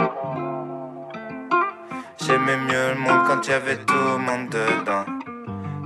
J'aimais 2.20 2.56
mieux 2.56 2.88
le 2.94 3.00
monde 3.00 3.26
quand 3.26 3.46
il 3.46 3.50
y 3.50 3.54
avait 3.54 3.76
tout 3.76 3.94
le 3.94 4.18
monde 4.18 4.48
dedans. 4.50 5.04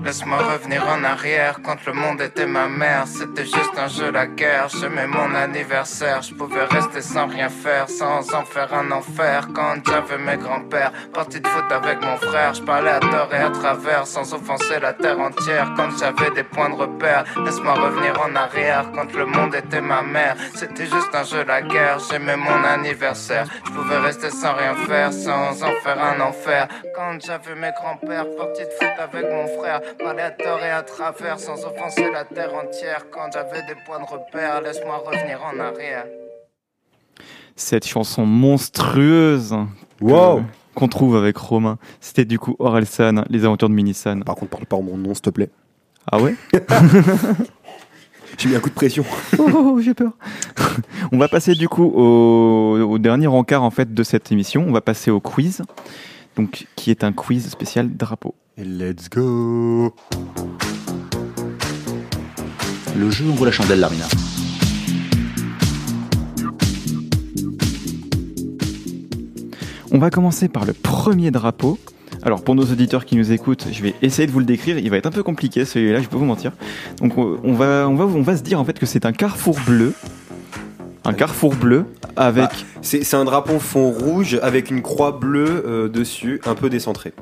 Laisse-moi 0.04 0.38
revenir 0.38 0.82
en 0.88 1.04
arrière 1.04 1.60
quand 1.62 1.86
le 1.86 1.92
monde 1.92 2.20
était 2.20 2.46
ma 2.46 2.66
mère. 2.66 3.06
C'était 3.06 3.44
juste 3.44 3.78
un 3.78 3.86
jeu, 3.86 4.10
la 4.10 4.26
guerre. 4.26 4.68
J'aimais 4.68 5.06
mon 5.06 5.32
anniversaire. 5.34 6.22
Je 6.22 6.34
pouvais 6.34 6.64
rester 6.64 7.00
sans 7.00 7.28
rien 7.28 7.48
faire, 7.48 7.88
sans 7.88 8.34
en 8.34 8.44
faire 8.44 8.74
un 8.74 8.90
enfer. 8.90 9.48
Quand 9.54 9.76
j'avais 9.86 10.18
mes 10.18 10.36
grands-pères, 10.36 10.92
parti 11.14 11.40
de 11.40 11.46
foot 11.46 11.70
avec 11.70 12.02
mon 12.02 12.16
frère. 12.16 12.52
Je 12.52 12.62
parlais 12.62 12.90
à 12.90 12.98
tort 12.98 13.28
et 13.32 13.42
à 13.42 13.50
travers, 13.50 14.06
sans 14.06 14.34
offenser 14.34 14.80
la 14.80 14.92
terre 14.92 15.20
entière. 15.20 15.72
Quand 15.76 15.90
j'avais 15.96 16.30
des 16.32 16.42
points 16.42 16.70
de 16.70 16.74
repère, 16.74 17.24
laisse-moi 17.44 17.74
revenir 17.74 18.20
en 18.20 18.34
arrière 18.34 18.90
quand 18.92 19.12
le 19.14 19.24
monde 19.24 19.54
était 19.54 19.80
ma 19.80 20.02
mère. 20.02 20.36
C'était 20.56 20.86
juste 20.86 21.14
un 21.14 21.22
jeu, 21.22 21.44
la 21.44 21.62
guerre. 21.62 21.98
J'aimais 22.10 22.36
mon 22.36 22.64
anniversaire. 22.64 23.46
Je 23.66 23.70
pouvais 23.70 23.98
rester 23.98 24.30
sans 24.30 24.54
rien 24.54 24.74
faire, 24.74 25.12
sans 25.12 25.62
en 25.62 25.72
faire 25.84 26.02
un 26.02 26.20
enfer. 26.20 26.66
Quand 26.96 27.18
j'avais 27.24 27.54
mes 27.54 27.70
grands-pères, 27.70 28.26
parti 28.36 28.62
de 28.62 28.70
foot 28.80 28.98
avec 28.98 29.24
mon 29.30 29.46
frère. 29.60 29.80
Parlais 29.98 30.22
à 30.22 30.30
tort 30.30 30.60
et 30.62 30.70
à 30.70 30.82
travers 30.82 31.38
sans 31.38 31.64
offenser 31.64 32.10
la 32.12 32.24
terre 32.24 32.54
entière. 32.54 33.06
Quand 33.10 33.28
j'avais 33.32 33.62
des 33.66 33.74
points 33.86 33.98
de 34.00 34.04
repère, 34.04 34.60
laisse-moi 34.62 35.02
revenir 35.04 35.40
en 35.44 35.58
arrière. 35.58 36.04
Cette 37.56 37.86
chanson 37.86 38.24
monstrueuse 38.26 39.50
que- 39.98 40.04
Wow. 40.04 40.42
qu'on 40.74 40.88
trouve 40.88 41.16
avec 41.16 41.36
Romain, 41.36 41.78
c'était 42.00 42.24
du 42.24 42.38
coup 42.38 42.56
Orelsan, 42.58 43.24
Les 43.28 43.44
Aventures 43.44 43.68
de 43.68 43.74
Minisan. 43.74 44.20
Par 44.20 44.34
contre, 44.34 44.50
parle 44.52 44.66
pas 44.66 44.76
en 44.76 44.82
mon 44.82 44.96
nom, 44.96 45.14
s'il 45.14 45.22
te 45.22 45.30
plaît. 45.30 45.50
Ah 46.10 46.18
ouais 46.20 46.34
J'ai 48.38 48.48
mis 48.48 48.56
un 48.56 48.60
coup 48.60 48.70
de 48.70 48.74
pression. 48.74 49.04
Oh, 49.38 49.78
j'ai 49.80 49.94
peur. 49.94 50.12
On 51.12 51.18
va 51.18 51.28
passer 51.28 51.54
du 51.54 51.68
coup 51.68 51.84
au, 51.84 52.78
au 52.80 52.98
dernier 52.98 53.26
encart 53.26 53.62
en 53.62 53.70
fait 53.70 53.92
de 53.92 54.02
cette 54.02 54.32
émission. 54.32 54.64
On 54.66 54.72
va 54.72 54.80
passer 54.80 55.10
au 55.10 55.20
quiz, 55.20 55.62
donc 56.36 56.66
qui 56.76 56.90
est 56.90 57.04
un 57.04 57.12
quiz 57.12 57.48
spécial 57.50 57.94
drapeau. 57.94 58.34
Et 58.58 58.64
let's 58.64 59.08
go 59.08 59.94
Le 62.94 63.10
jeu 63.10 63.24
ouvre 63.24 63.46
la 63.46 63.50
chandelle, 63.50 63.80
Larmina. 63.80 64.04
On 69.90 69.98
va 69.98 70.10
commencer 70.10 70.48
par 70.48 70.66
le 70.66 70.74
premier 70.74 71.30
drapeau. 71.30 71.78
Alors 72.22 72.44
pour 72.44 72.54
nos 72.54 72.64
auditeurs 72.64 73.06
qui 73.06 73.16
nous 73.16 73.32
écoutent, 73.32 73.68
je 73.72 73.82
vais 73.82 73.94
essayer 74.02 74.26
de 74.26 74.32
vous 74.32 74.40
le 74.40 74.44
décrire. 74.44 74.76
Il 74.76 74.90
va 74.90 74.98
être 74.98 75.06
un 75.06 75.10
peu 75.10 75.22
compliqué 75.22 75.64
celui-là, 75.64 76.02
je 76.02 76.08
peux 76.08 76.18
vous 76.18 76.26
mentir. 76.26 76.52
Donc 76.98 77.16
on 77.16 77.40
on 77.42 77.54
va, 77.54 77.88
on 77.88 77.94
va, 77.94 78.04
on 78.04 78.22
va 78.22 78.36
se 78.36 78.42
dire 78.42 78.60
en 78.60 78.64
fait 78.66 78.78
que 78.78 78.84
c'est 78.84 79.06
un 79.06 79.12
carrefour 79.12 79.58
bleu, 79.66 79.94
un 81.04 81.12
carrefour 81.12 81.54
bleu 81.54 81.86
avec 82.16 82.44
Bah, 82.44 82.50
c'est 82.80 83.02
c'est 83.04 83.16
un 83.16 83.24
drapeau 83.24 83.58
fond 83.58 83.90
rouge 83.90 84.38
avec 84.42 84.70
une 84.70 84.82
croix 84.82 85.12
bleue 85.12 85.64
euh, 85.66 85.88
dessus, 85.88 86.40
un 86.46 86.54
peu 86.54 86.70
décentré. 86.70 87.12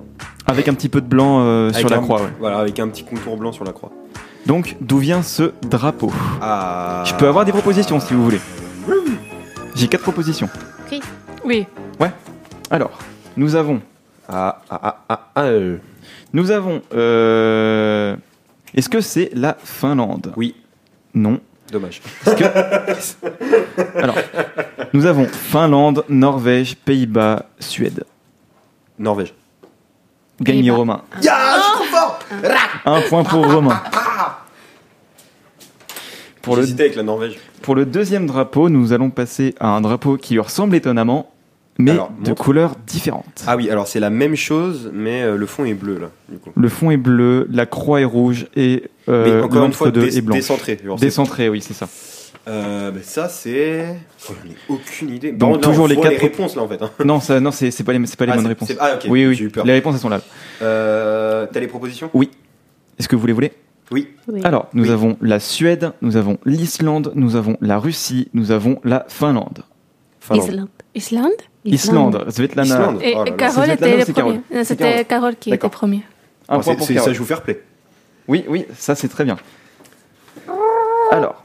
avec 0.46 0.68
un 0.68 0.74
petit 0.74 0.88
peu 0.88 1.00
de 1.00 1.06
blanc 1.06 1.40
euh, 1.40 1.72
sur 1.72 1.88
la 1.88 1.96
un- 1.96 2.00
croix. 2.02 2.20
ouais. 2.22 2.28
Voilà, 2.38 2.58
avec 2.58 2.78
un 2.78 2.88
petit 2.88 3.04
contour 3.04 3.36
blanc 3.36 3.52
sur 3.52 3.64
la 3.64 3.72
croix. 3.72 3.90
Donc 4.46 4.76
d'où 4.80 4.98
vient 4.98 5.22
ce 5.22 5.52
drapeau 5.62 6.12
Ah. 6.42 7.04
Je 7.06 7.14
peux 7.14 7.28
avoir 7.28 7.44
des 7.44 7.52
propositions 7.52 8.00
si 8.00 8.14
vous 8.14 8.24
voulez. 8.24 8.40
J'ai 9.74 9.88
quatre 9.88 10.02
propositions. 10.02 10.48
Oui. 11.44 11.66
Ouais. 11.98 12.10
Alors, 12.70 12.90
nous 13.36 13.54
avons. 13.54 13.80
Ah, 14.28 14.60
ah, 14.68 14.80
ah, 14.82 14.96
ah, 15.08 15.30
ah, 15.34 15.42
euh. 15.44 15.76
Nous 16.32 16.50
avons. 16.50 16.82
euh, 16.94 18.14
Est-ce 18.74 18.88
que 18.88 19.00
c'est 19.00 19.30
la 19.34 19.56
Finlande? 19.62 20.32
Oui. 20.36 20.54
Non. 21.14 21.40
Dommage. 21.70 22.00
Que- 22.24 23.98
Alors, 24.02 24.16
nous 24.92 25.06
avons 25.06 25.26
Finlande, 25.26 26.04
Norvège, 26.08 26.74
Pays-Bas, 26.76 27.46
Suède. 27.60 28.04
Norvège. 28.98 29.32
Gagné. 30.40 30.70
Romain. 30.70 31.02
Fort 31.90 32.18
Un 32.86 33.00
point 33.02 33.22
pour 33.24 33.50
Romain. 33.50 33.82
Pour 36.42 36.56
le, 36.56 36.62
J'hésitais 36.62 36.84
avec 36.84 36.96
la 36.96 37.02
Norvège. 37.02 37.38
pour 37.62 37.74
le 37.74 37.84
deuxième 37.84 38.26
drapeau, 38.26 38.70
nous 38.70 38.92
allons 38.94 39.10
passer 39.10 39.54
à 39.60 39.68
un 39.68 39.80
drapeau 39.82 40.16
qui 40.16 40.34
lui 40.34 40.40
ressemble 40.40 40.74
étonnamment, 40.74 41.30
mais 41.80 41.90
Alors, 41.92 42.10
de 42.22 42.28
montre. 42.30 42.42
couleurs 42.42 42.74
différentes. 42.86 43.44
Ah 43.46 43.56
oui, 43.56 43.70
alors 43.70 43.86
c'est 43.88 44.00
la 44.00 44.10
même 44.10 44.36
chose, 44.36 44.90
mais 44.92 45.22
euh, 45.22 45.36
le 45.36 45.46
fond 45.46 45.64
est 45.64 45.74
bleu 45.74 45.98
là, 45.98 46.10
du 46.28 46.38
coup. 46.38 46.50
Le 46.54 46.68
fond 46.68 46.90
est 46.90 46.96
bleu, 46.96 47.46
la 47.50 47.66
croix 47.66 48.00
est 48.00 48.04
rouge 48.04 48.46
et 48.56 48.84
euh, 49.08 49.38
mais 49.38 49.42
encore 49.44 49.64
une 49.66 49.72
fois, 49.72 49.90
dé- 49.90 50.16
est 50.16 50.20
blanc. 50.20 50.36
décentré. 50.36 50.78
genre, 50.84 50.98
Décentré, 50.98 51.48
oui, 51.48 51.60
c'est 51.60 51.74
ça. 51.74 51.88
Euh, 52.48 52.90
bah, 52.90 53.00
ça 53.02 53.28
c'est. 53.28 53.96
Oh, 54.28 54.32
j'en 54.42 54.50
ai 54.50 54.54
aucune 54.68 55.10
idée. 55.10 55.32
Donc, 55.32 55.52
contre, 55.54 55.60
là, 55.60 55.72
toujours 55.72 55.84
on 55.84 55.88
les 55.88 55.94
voit 55.94 56.04
quatre- 56.04 56.12
les 56.12 56.18
réponses 56.18 56.56
là 56.56 56.62
en 56.62 56.68
fait. 56.68 56.80
hein. 56.82 56.90
non, 57.04 57.20
ça, 57.20 57.38
non, 57.38 57.50
c'est 57.50 57.70
c'est 57.70 57.84
pas 57.84 57.92
les, 57.92 58.06
c'est 58.06 58.16
pas 58.18 58.24
les 58.26 58.32
Ah, 58.32 58.36
bonnes 58.36 58.46
réponses. 58.46 58.72
ah, 58.80 58.92
ok, 58.94 59.06
Oui, 59.10 59.26
oui, 59.26 59.34
j'ai 59.34 59.44
eu 59.44 59.50
peur. 59.50 59.64
les 59.66 59.74
réponses 59.74 59.94
elles 59.96 60.00
sont 60.00 60.08
là. 60.08 60.20
Euh, 60.62 61.46
T'as 61.52 61.60
les 61.60 61.66
propositions? 61.66 62.10
Oui. 62.14 62.30
Est-ce 62.98 63.08
que 63.08 63.16
vous 63.16 63.26
les 63.26 63.32
voulez? 63.32 63.52
Oui. 63.90 64.08
Oui. 64.28 64.40
Alors, 64.44 64.68
nous 64.72 64.84
Oui. 64.84 64.90
avons 64.90 65.16
la 65.20 65.40
Suède, 65.40 65.92
nous 66.00 66.16
avons 66.16 66.38
l'Islande, 66.46 67.12
nous 67.14 67.34
avons 67.36 67.56
la 67.60 67.76
Russie, 67.78 68.28
nous 68.34 68.52
avons 68.52 68.80
la 68.84 69.04
Finlande. 69.08 69.64
Finlande. 70.20 70.48
Islande. 70.48 70.68
Islande? 70.94 71.32
Islande, 71.64 72.24
Svetlana. 72.30 72.64
Islande. 72.68 72.98
Et 73.02 73.12
Oh 73.16 73.24
là 73.24 73.30
là. 73.30 73.36
Carole 73.36 73.64
C'est 73.66 73.74
était 73.74 73.96
le 73.98 74.12
premier. 74.12 74.40
C'était 74.64 75.04
Carole. 75.04 75.36
Qui 75.36 75.52
était 75.52 75.68
premier. 75.68 76.02
Un 76.48 76.56
Oh, 76.58 76.60
point 76.60 76.62
c'est- 76.62 76.76
pour 76.76 76.86
Carole. 76.88 77.02
ça 77.04 77.12
joue 77.12 77.24
fair 77.24 77.42
play. 77.42 77.62
Oui, 78.28 78.44
oui, 78.48 78.64
ça 78.76 78.94
c'est 78.94 79.08
très 79.08 79.24
bien. 79.24 79.36
Alors, 81.10 81.44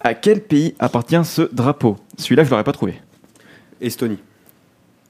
à 0.00 0.14
quel 0.14 0.40
pays 0.42 0.74
appartient 0.78 1.20
ce 1.24 1.42
drapeau? 1.52 1.96
Celui-là, 2.18 2.44
je 2.44 2.50
l'aurais 2.50 2.64
pas 2.64 2.72
trouvé. 2.72 2.94
Estonie. 3.80 4.18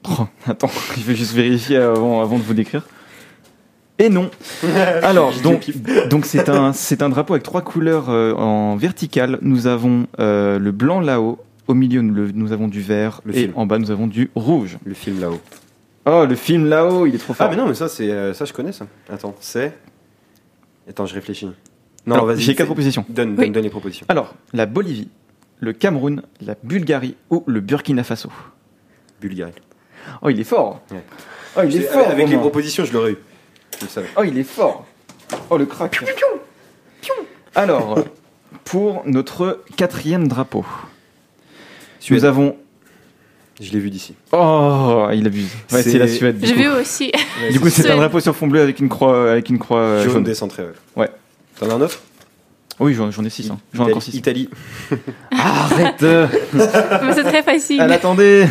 Oh, 0.09 0.25
attends, 0.47 0.69
je 0.97 1.01
vais 1.03 1.15
juste 1.15 1.33
vérifier 1.33 1.77
avant, 1.77 2.21
avant 2.21 2.37
de 2.37 2.43
vous 2.43 2.53
décrire. 2.53 2.83
Et 3.97 4.09
non. 4.09 4.29
Alors, 5.03 5.31
donc, 5.41 5.71
donc 6.09 6.25
c'est 6.25 6.49
un, 6.49 6.73
c'est 6.73 7.01
un 7.01 7.09
drapeau 7.09 7.33
avec 7.33 7.43
trois 7.43 7.61
couleurs 7.61 8.09
euh, 8.09 8.33
en 8.33 8.75
verticale. 8.75 9.37
Nous 9.41 9.67
avons 9.67 10.07
euh, 10.19 10.59
le 10.59 10.71
blanc 10.71 10.99
là-haut, 10.99 11.39
au 11.67 11.73
milieu 11.73 12.01
le- 12.01 12.31
nous 12.31 12.51
avons 12.51 12.67
du 12.67 12.81
vert 12.81 13.21
Le 13.25 13.35
et 13.35 13.41
film. 13.41 13.53
en 13.55 13.65
bas 13.65 13.77
nous 13.79 13.91
avons 13.91 14.07
du 14.07 14.29
rouge. 14.35 14.77
Le 14.85 14.93
film 14.93 15.19
là-haut. 15.19 15.41
Oh, 16.05 16.25
le 16.27 16.35
film 16.35 16.65
là-haut, 16.67 17.05
il 17.07 17.15
est 17.15 17.17
trop 17.17 17.33
fort. 17.33 17.47
Ah 17.47 17.49
mais 17.49 17.57
non, 17.57 17.67
mais 17.67 17.73
ça 17.73 17.87
c'est 17.89 18.11
euh, 18.11 18.33
ça 18.33 18.45
je 18.45 18.53
connais 18.53 18.71
ça. 18.71 18.85
Attends, 19.09 19.35
c'est. 19.39 19.75
Attends, 20.87 21.05
je 21.07 21.15
réfléchis. 21.15 21.49
Non, 22.05 22.13
Alors, 22.15 22.27
vas-y. 22.27 22.41
j'ai 22.41 22.53
quatre 22.53 22.67
propositions. 22.67 23.03
Donne, 23.09 23.31
Oui. 23.31 23.35
donne, 23.45 23.51
donne 23.53 23.63
les 23.63 23.69
propositions. 23.71 24.05
Alors, 24.09 24.35
la 24.53 24.67
Bolivie, 24.67 25.09
le 25.59 25.73
Cameroun, 25.73 26.21
la 26.41 26.55
Bulgarie 26.63 27.15
ou 27.31 27.43
le 27.47 27.59
Burkina 27.61 28.03
Faso. 28.03 28.29
Bulgarie. 29.19 29.53
Oh, 30.21 30.29
il 30.29 30.39
est 30.39 30.43
fort. 30.43 30.81
Ouais. 30.91 31.03
Oh, 31.57 31.61
il 31.67 31.75
est 31.75 31.81
fort. 31.81 32.07
Avec 32.09 32.29
les 32.29 32.37
propositions, 32.37 32.85
je 32.85 32.93
l'aurais 32.93 33.13
eu. 33.13 33.17
Je 33.79 33.85
le 33.85 33.89
savais. 33.89 34.09
Oh, 34.15 34.21
il 34.23 34.37
est 34.37 34.43
fort. 34.43 34.85
Oh, 35.49 35.57
le 35.57 35.65
crack. 35.65 35.99
Alors, 37.55 37.97
pour 38.65 39.01
notre 39.05 39.63
quatrième 39.77 40.27
drapeau, 40.27 40.65
Suède. 42.05 42.19
nous 42.19 42.25
avons. 42.25 42.55
Je 43.61 43.71
l'ai 43.71 43.79
vu 43.79 43.89
d'ici. 43.89 44.15
Oh, 44.33 45.07
il 45.13 45.25
abuse. 45.25 45.49
Ouais, 45.71 45.81
C'est- 45.81 45.97
la 45.97 46.07
Suède. 46.09 46.37
Du 46.39 46.45
J'ai 46.47 46.53
coup, 46.55 46.59
vu 46.59 46.67
aussi. 46.67 47.11
Du 47.51 47.59
coup, 47.59 47.69
c'est 47.69 47.89
un 47.89 47.95
drapeau 47.95 48.19
sur 48.19 48.35
fond 48.35 48.47
bleu 48.47 48.61
avec 48.61 48.79
une 48.79 48.89
croix, 48.89 49.31
avec 49.31 49.49
une 49.49 49.59
croix 49.59 49.79
euh, 49.79 50.03
Jaune 50.03 50.13
jaune. 50.13 50.23
décentré, 50.23 50.63
ouais. 50.63 50.71
Ouais. 50.97 51.09
T'en 51.59 51.69
as 51.69 51.73
un 51.75 51.81
autre? 51.81 52.01
Oui, 52.81 52.93
j'en 52.93 53.09
ai 53.23 53.29
6. 53.29 53.49
Hein. 53.51 53.57
J'en 53.73 53.87
ai 53.87 53.91
encore 53.91 54.03
6. 54.03 54.13
Italie. 54.15 54.49
Arrête 55.31 56.01
Mais 56.01 57.13
c'est 57.13 57.23
très 57.23 57.43
facile. 57.43 57.79
Elle 57.81 57.93
attendait 57.93 58.47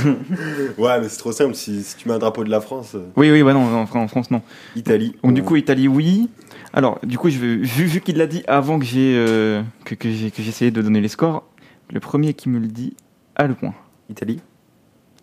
Ouais, 0.78 0.98
mais 1.00 1.08
c'est 1.10 1.18
trop 1.18 1.32
simple. 1.32 1.54
Si, 1.54 1.82
si 1.82 1.96
tu 1.96 2.08
mets 2.08 2.14
un 2.14 2.18
drapeau 2.18 2.42
de 2.42 2.50
la 2.50 2.62
France, 2.62 2.92
euh, 2.94 3.04
Oui, 3.16 3.30
oui, 3.30 3.42
ouais, 3.42 3.52
non, 3.52 3.60
en 3.76 3.84
Fran- 3.86 4.02
en 4.02 4.08
France, 4.08 4.30
non. 4.30 4.40
Italie. 4.76 5.14
Donc, 5.22 5.34
du 5.34 5.42
coup, 5.42 5.56
Italie, 5.56 5.88
oui. 5.88 6.30
Alors, 6.72 6.98
du 7.02 7.18
coup, 7.18 7.28
je 7.28 7.36
vu, 7.38 7.62
vu 7.62 8.00
qu'il 8.00 8.16
l'a 8.16 8.26
dit 8.26 8.42
avant 8.48 8.78
que 8.78 8.84
j'ai 8.86 9.14
euh, 9.16 9.62
que, 9.84 9.94
que 9.94 10.10
j'ai 10.10 10.30
que 10.30 10.42
j'ai 10.42 10.48
essayé 10.48 10.70
de 10.70 10.80
donner 10.80 11.02
les 11.02 11.08
scores, 11.08 11.44
le 11.92 12.00
premier 12.00 12.32
qui 12.34 12.48
me 12.48 12.58
le 12.58 12.66
dit 12.66 12.94
a 13.36 13.46
le 13.46 13.54
point. 13.54 13.74
Italie. 14.10 14.40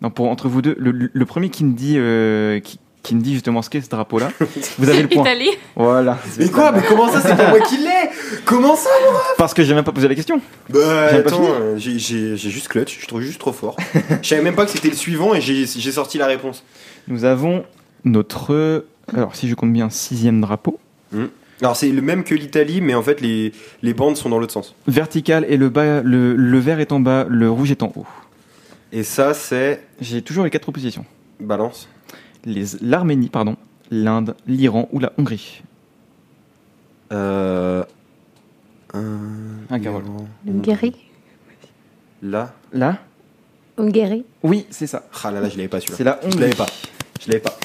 Non, 0.01 0.09
pour 0.09 0.27
entre 0.29 0.47
vous 0.49 0.61
deux, 0.61 0.75
le, 0.79 0.91
le 1.13 1.25
premier 1.25 1.49
qui 1.49 1.63
me 1.63 1.73
dit 1.73 1.95
euh, 1.97 2.59
qui, 2.59 2.79
qui 3.03 3.13
me 3.15 3.21
dit 3.21 3.33
justement 3.33 3.61
ce 3.61 3.69
qu'est 3.69 3.81
ce 3.81 3.89
drapeau-là, 3.89 4.29
vous 4.79 4.89
avez 4.89 5.03
le 5.03 5.07
point. 5.07 5.21
Italie. 5.23 5.49
Voilà. 5.75 6.17
Mais 6.39 6.49
quoi 6.49 6.71
Mais 6.71 6.81
comment 6.87 7.07
ça 7.11 7.21
C'est 7.21 7.35
pas 7.35 7.49
moi 7.49 7.59
qui 7.61 7.77
l'ai? 7.77 8.09
Comment 8.45 8.75
ça 8.75 8.89
Parce 9.37 9.53
que 9.53 9.63
j'ai 9.63 9.73
même 9.75 9.83
pas 9.83 9.91
posé 9.91 10.07
la 10.07 10.15
question. 10.15 10.41
Bah 10.69 10.79
pas 11.09 11.15
attends, 11.17 11.35
fini. 11.37 11.47
euh, 11.49 11.77
j'ai- 11.77 11.99
j'ai 11.99 12.35
j'ai 12.37 12.49
juste 12.49 12.67
clutch. 12.67 12.99
Je 12.99 13.07
trouve 13.07 13.21
juste 13.21 13.39
trop 13.39 13.53
fort. 13.53 13.77
Je 14.23 14.27
savais 14.27 14.41
même 14.41 14.55
pas 14.55 14.65
que 14.65 14.71
c'était 14.71 14.89
le 14.89 14.95
suivant 14.95 15.35
et 15.35 15.41
j'ai 15.41 15.65
j'ai 15.67 15.91
sorti 15.91 16.17
la 16.17 16.25
réponse. 16.25 16.63
Nous 17.07 17.23
avons 17.25 17.63
notre 18.03 18.85
alors 19.15 19.35
si 19.35 19.47
je 19.49 19.53
compte 19.55 19.71
bien 19.73 19.89
sixième 19.91 20.41
drapeau 20.41 20.79
Alors 21.61 21.75
c'est 21.75 21.89
le 21.89 22.01
même 22.01 22.23
que 22.23 22.33
l'Italie, 22.35 22.81
mais 22.81 22.95
en 22.95 23.03
fait 23.03 23.21
les, 23.21 23.51
les 23.83 23.93
bandes 23.93 24.17
sont 24.17 24.29
dans 24.29 24.39
l'autre 24.39 24.53
sens. 24.53 24.73
vertical 24.87 25.45
et 25.47 25.57
le 25.57 25.69
bas 25.69 26.01
le, 26.01 26.35
le 26.35 26.59
vert 26.59 26.79
est 26.79 26.91
en 26.91 26.99
bas, 26.99 27.25
le 27.29 27.49
rouge 27.49 27.71
est 27.71 27.83
en 27.83 27.91
haut. 27.95 28.07
Et 28.91 29.03
ça 29.03 29.33
c'est 29.33 29.83
J'ai 29.99 30.21
toujours 30.21 30.43
les 30.43 30.49
quatre 30.49 30.63
propositions. 30.63 31.05
balance. 31.39 31.87
Les 32.45 32.65
l'Arménie 32.81 33.29
pardon, 33.29 33.55
l'Inde, 33.91 34.35
l'Iran 34.47 34.89
ou 34.91 34.99
la 34.99 35.13
Hongrie. 35.17 35.61
Euh, 37.11 37.83
un, 38.93 39.19
Ah, 39.69 39.79
Carole. 39.79 40.03
Hongrie. 40.47 40.95
Là. 42.23 42.53
Là 42.73 42.97
Hongrie. 43.77 44.25
Oui, 44.43 44.65
c'est 44.69 44.87
ça. 44.87 45.03
Ah 45.23 45.31
là 45.31 45.41
là, 45.41 45.49
je 45.49 45.57
l'avais 45.57 45.67
pas 45.67 45.79
celui-là. 45.79 45.97
C'est 45.97 46.03
la 46.03 46.19
Je 46.21 46.27
Hongrie. 46.27 46.39
l'avais 46.39 46.55
pas. 46.55 46.65
Je 47.21 47.27
l'avais 47.29 47.39
pas. 47.41 47.57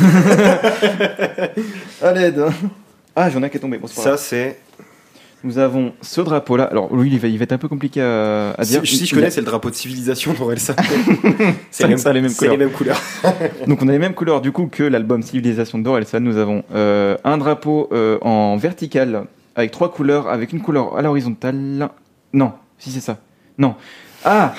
À 2.02 2.12
l'aide. 2.12 2.42
Ah, 3.14 3.30
j'en 3.30 3.42
ai 3.42 3.50
qui 3.50 3.56
est 3.56 3.60
tombé. 3.60 3.78
Bon, 3.78 3.86
c'est 3.86 3.96
pas 3.96 4.02
Ça 4.02 4.08
grave. 4.10 4.20
c'est. 4.22 4.58
Nous 5.42 5.56
avons 5.58 5.92
ce 6.02 6.20
drapeau-là. 6.20 6.64
Alors, 6.64 6.92
oui, 6.92 7.08
il 7.12 7.18
va, 7.18 7.26
il 7.28 7.38
va 7.38 7.44
être 7.44 7.52
un 7.52 7.58
peu 7.58 7.68
compliqué 7.68 8.02
à, 8.02 8.50
à 8.58 8.64
dire. 8.64 8.82
Si, 8.84 8.98
si 8.98 9.06
je 9.06 9.14
connais, 9.14 9.28
a- 9.28 9.30
c'est 9.30 9.40
le 9.40 9.46
drapeau 9.46 9.70
de 9.70 9.74
civilisation 9.74 10.34
d'Orelsan. 10.34 10.74
Ça, 11.70 11.84
les 11.88 11.88
mêmes- 11.88 11.98
ça 11.98 12.12
les 12.12 12.20
mêmes 12.20 12.30
c'est 12.30 12.48
les 12.48 12.50
couleurs. 12.50 12.58
mêmes 12.58 12.70
couleurs. 12.76 13.00
Donc, 13.66 13.82
on 13.82 13.88
a 13.88 13.92
les 13.92 13.98
mêmes 13.98 14.14
couleurs 14.14 14.42
du 14.42 14.52
coup 14.52 14.66
que 14.66 14.82
l'album 14.82 15.22
Civilisation 15.22 15.78
d'Orelsan. 15.78 16.20
Nous 16.20 16.36
avons 16.36 16.62
euh, 16.74 17.16
un 17.24 17.38
drapeau 17.38 17.88
euh, 17.92 18.18
en 18.20 18.56
vertical 18.58 19.24
avec 19.56 19.70
trois 19.70 19.90
couleurs, 19.90 20.28
avec 20.28 20.52
une 20.52 20.60
couleur 20.60 20.96
à 20.96 21.02
l'horizontale. 21.02 21.88
Non, 22.34 22.52
si 22.78 22.90
c'est 22.90 23.00
ça. 23.00 23.16
Non. 23.56 23.74
Ah 24.24 24.52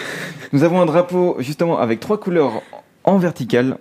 Nous 0.51 0.63
avons 0.63 0.81
un 0.81 0.85
drapeau 0.87 1.35
justement 1.39 1.79
avec 1.79 1.99
trois 1.99 2.19
couleurs 2.19 2.63
en 3.03 3.17
vertical. 3.19 3.77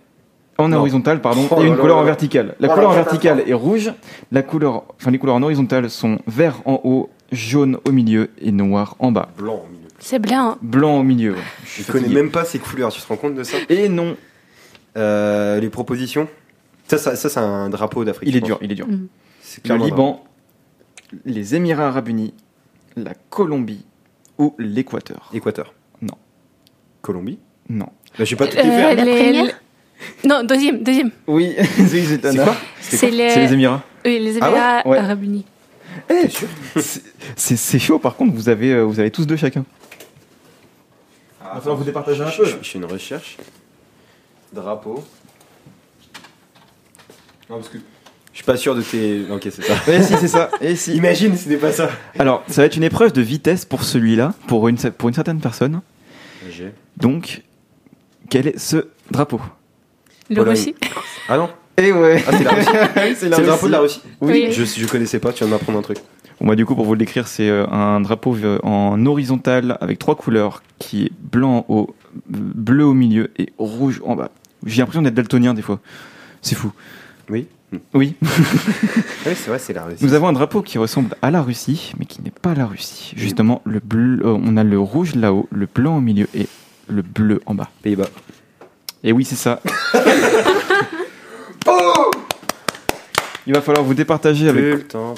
En 0.65 0.69
Non. 0.69 0.79
horizontal, 0.79 1.21
pardon, 1.21 1.47
Oh 1.51 1.63
et 1.63 1.67
une 1.67 1.77
couleur 1.77 1.97
en 1.99 2.05
verticale. 2.05 2.55
La 2.61 2.69
Oh 2.71 2.75
couleur 2.75 2.91
en 2.91 2.95
verticale 2.95 3.43
est 3.47 3.55
rouge, 3.55 3.93
la 4.33 4.43
couleur, 4.43 4.85
enfin 4.99 5.11
les 5.11 5.19
couleurs 5.19 5.37
en 5.37 5.43
horizontale 5.43 5.91
sont 5.91 6.19
vert 6.27 6.61
en 6.65 6.81
haut, 6.85 7.11
jaune 7.33 7.79
au 7.87 7.93
milieu 7.93 8.31
et 8.41 8.53
noir 8.53 8.97
en 8.99 9.13
bas. 9.13 9.29
Blanc 9.37 9.63
au 9.65 9.69
milieu. 9.71 9.89
C'est 9.99 10.19
blanc. 10.19 10.57
Blanc 10.63 10.99
au 10.99 11.03
milieu. 11.03 11.33
ouais. 11.33 11.39
Je 11.65 11.91
connais 11.91 12.09
même 12.09 12.31
pas 12.31 12.45
ces 12.45 12.59
couleurs, 12.59 12.91
tu 12.91 13.01
te 13.01 13.07
rends 13.07 13.17
compte 13.17 13.35
de 13.35 13.43
ça? 13.45 13.57
Et 13.69 13.89
non, 13.89 14.17
Euh, 14.97 15.61
Les 15.61 15.69
propositions? 15.71 16.27
Ça, 16.89 16.99
ça, 16.99 17.15
ça, 17.15 17.29
c'est 17.29 17.39
un 17.39 17.69
drapeau 17.71 18.05
d'Afrique. 18.05 18.29
il 18.29 18.37
est 18.37 18.41
dur, 18.41 18.59
il 18.63 18.73
est 18.73 18.75
dur. 18.75 18.89
Mm. 18.89 19.07
C'est 19.43 19.67
Le 19.69 19.77
Liban, 19.77 20.25
les 21.25 21.55
Émirats 21.55 21.87
Arabes 21.89 22.09
Unis, 22.09 22.35
la 22.97 23.13
Colombie 23.31 23.85
ou 24.39 24.55
l'Équateur. 24.59 25.31
Équateur. 25.33 25.73
Non. 26.03 26.15
Colombie? 27.03 27.39
Non. 27.69 27.87
Bah, 28.19 28.25
j'ai 28.25 28.35
pas 28.35 28.47
tout 28.49 28.57
Euh, 28.59 28.63
fait. 28.63 28.95
La 28.97 29.03
première? 29.05 29.61
Non, 30.25 30.43
deuxième, 30.45 30.83
deuxième. 30.83 31.11
Oui, 31.27 31.55
oui, 31.59 31.65
c'est 31.89 32.05
C'est 32.21 32.27
Anna. 32.27 32.45
quoi 32.45 32.57
C'est 32.81 33.11
les... 33.11 33.53
Émirats. 33.53 33.83
Oui, 34.05 34.19
les 34.19 34.39
Ah 34.41 34.51
ouais 34.51 34.57
Émirats 34.57 34.89
Ouais. 34.89 34.99
Arabes 34.99 35.23
Unis. 35.25 35.45
Eh, 36.09 36.27
c'est- 37.37 37.79
chaud, 37.79 37.99
par 37.99 38.15
contre, 38.17 38.35
vous 38.35 38.49
avez, 38.49 38.73
euh, 38.73 38.83
vous 38.83 39.01
avez 39.01 39.11
tous 39.11 39.27
deux 39.27 39.37
chacun. 39.37 39.65
Ah, 41.43 41.55
va 41.55 41.61
falloir 41.61 41.77
vous 41.77 41.85
départager 41.85 42.23
un 42.23 42.31
je- 42.31 42.37
peu, 42.37 42.45
Je, 42.45 42.57
fais 42.69 42.79
une 42.79 42.85
recherche. 42.85 43.37
Drapeau. 44.53 45.05
Non, 47.49 47.57
parce 47.57 47.69
que. 47.69 47.79
Je 48.33 48.37
suis 48.39 48.45
pas 48.45 48.57
sûr 48.57 48.75
de 48.77 48.83
tes. 48.83 49.23
Ok, 49.31 49.43
c'est 49.51 49.63
ça. 49.65 49.75
Eh 49.89 50.03
si, 50.03 50.15
c'est 50.17 50.29
ça. 50.29 50.51
Eh 50.61 50.77
si. 50.77 50.95
Imagine, 50.95 51.37
c'était 51.37 51.57
pas 51.57 51.73
ça. 51.73 51.91
Alors, 52.19 52.45
ça 52.49 52.63
va 52.63 52.67
être 52.67 52.77
une 52.77 52.85
épreuve 52.85 53.13
de 53.13 53.21
vitesse 53.21 53.65
pour 53.65 53.83
celui-là, 53.83 54.35
pour 54.47 54.69
une, 54.69 54.77
pour 54.77 55.09
une 55.09 55.15
certaine 55.15 55.41
personne. 55.41 55.81
J'ai. 56.51 56.73
Donc, 56.97 57.43
quel 58.29 58.47
est 58.47 58.59
ce 58.59 58.87
drapeau? 59.11 59.41
Le 60.31 60.37
Pologne. 60.37 60.51
Russie. 60.51 60.75
Ah 61.29 61.37
non 61.37 61.51
Eh 61.77 61.93
ouais 61.93 62.23
Ah, 62.27 62.33
c'est 62.33 62.45
la 62.45 62.51
Russie. 62.53 62.69
c'est 62.95 63.15
C'est 63.17 63.29
le 63.41 63.47
drapeau 63.47 63.67
de 63.67 63.73
la 63.73 63.81
Russie 63.81 64.01
Oui. 64.21 64.49
Je, 64.53 64.65
je 64.65 64.87
connaissais 64.87 65.19
pas, 65.19 65.33
tu 65.33 65.39
viens 65.45 65.49
de 65.49 65.53
m'apprendre 65.53 65.79
un 65.79 65.83
truc. 65.83 65.99
Bon, 66.41 66.47
bah, 66.47 66.55
du 66.57 66.65
coup, 66.65 66.75
pour 66.75 66.87
vous 66.87 66.95
le 66.95 66.99
décrire, 66.99 67.29
c'est 67.29 67.49
euh, 67.51 67.67
un 67.69 68.01
drapeau 68.01 68.35
euh, 68.37 68.59
en 68.63 69.05
horizontal 69.05 69.77
avec 69.81 69.99
trois 69.99 70.15
couleurs 70.15 70.63
qui 70.79 71.05
est 71.07 71.13
blanc 71.21 71.67
en 71.69 71.73
haut, 71.75 71.95
bleu 72.29 72.85
au 72.87 72.95
milieu 72.95 73.31
et 73.39 73.53
rouge 73.59 74.01
en 74.05 74.15
bas. 74.17 74.31
J'ai 74.65 74.81
l'impression 74.81 75.03
d'être 75.03 75.15
daltonien 75.15 75.53
des 75.53 75.63
fois. 75.63 75.81
C'est 76.41 76.55
fou. 76.55 76.73
Oui 77.29 77.47
Oui. 77.95 78.15
Oui, 79.27 79.33
c'est 79.37 79.49
vrai, 79.51 79.59
c'est 79.59 79.75
la 79.75 79.85
Russie. 79.85 80.03
Nous 80.03 80.15
avons 80.15 80.29
un 80.29 80.33
drapeau 80.33 80.63
qui 80.63 80.79
ressemble 80.79 81.15
à 81.21 81.31
la 81.31 81.43
Russie, 81.43 81.93
mais 81.99 82.07
qui 82.07 82.23
n'est 82.23 82.31
pas 82.31 82.55
la 82.55 82.65
Russie. 82.65 83.13
Justement, 83.17 83.61
le 83.67 83.81
bleu, 83.81 84.21
euh, 84.25 84.39
on 84.43 84.57
a 84.57 84.65
le 84.65 84.79
rouge 84.79 85.15
là-haut, 85.15 85.47
le 85.53 85.69
blanc 85.73 85.99
au 85.99 86.01
milieu 86.01 86.27
et 86.35 86.47
le 86.89 87.03
bleu 87.03 87.43
en 87.45 87.55
bas. 87.55 87.69
Pays-Bas. 87.83 88.09
Et 89.03 89.13
oui, 89.13 89.25
c'est 89.25 89.37
ça. 89.37 89.61
Il 93.47 93.55
va 93.55 93.63
falloir 93.63 93.85
vous 93.85 93.95
départager 93.95 94.49
avec 94.49 94.63
le 94.63 94.83
temps 94.87 95.15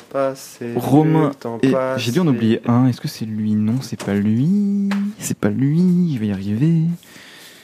Romain 0.76 1.28
le 1.28 1.34
temps 1.34 1.58
et 1.62 1.70
passe, 1.72 2.00
j'ai 2.00 2.12
dû 2.12 2.20
en 2.20 2.26
oublier 2.26 2.60
un. 2.66 2.86
Est-ce 2.86 3.00
que 3.00 3.08
c'est 3.08 3.24
lui? 3.24 3.54
Non, 3.54 3.80
c'est 3.82 4.02
pas 4.02 4.14
lui. 4.14 4.88
C'est 5.18 5.36
pas 5.36 5.48
lui. 5.50 6.14
Je 6.14 6.20
vais 6.20 6.28
y 6.28 6.32
arriver. 6.32 6.82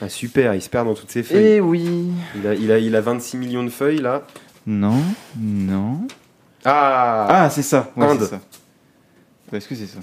Ah, 0.01 0.09
super, 0.09 0.53
il 0.53 0.61
se 0.61 0.69
perd 0.69 0.85
dans 0.87 0.93
toutes 0.93 1.09
ses 1.11 1.23
feuilles. 1.23 1.45
Eh 1.55 1.61
oui. 1.61 2.09
Il, 2.35 2.45
a, 2.47 2.53
il, 2.53 2.71
a, 2.71 2.77
il 2.77 2.95
a 2.95 3.01
26 3.01 3.37
millions 3.37 3.63
de 3.63 3.69
feuilles 3.69 3.99
là. 4.01 4.27
Non, 4.67 5.01
non. 5.39 6.01
Ah, 6.65 7.25
Ah, 7.45 7.49
c'est 7.49 7.63
ça. 7.63 7.91
Ouais, 7.95 8.05
Inde. 8.05 8.19
c'est 8.21 8.27
ça. 8.29 8.41
Bah, 9.51 9.57
Est-ce 9.57 9.67
que 9.67 9.75
c'est 9.75 9.87
ça? 9.87 9.99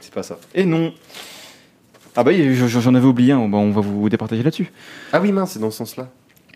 C'est 0.00 0.14
pas 0.14 0.22
ça. 0.22 0.38
Et 0.54 0.64
non. 0.64 0.92
Ah 2.16 2.22
bah 2.24 2.30
oui, 2.32 2.54
je- 2.54 2.66
j'en 2.66 2.94
avais 2.94 3.06
oublié 3.06 3.32
un. 3.32 3.38
On 3.38 3.70
va 3.70 3.80
vous 3.80 4.08
départager 4.08 4.42
là-dessus. 4.42 4.70
Ah 5.12 5.20
oui, 5.20 5.32
mince, 5.32 5.52
c'est 5.52 5.58
dans 5.58 5.70
ce 5.70 5.78
sens-là. 5.78 6.08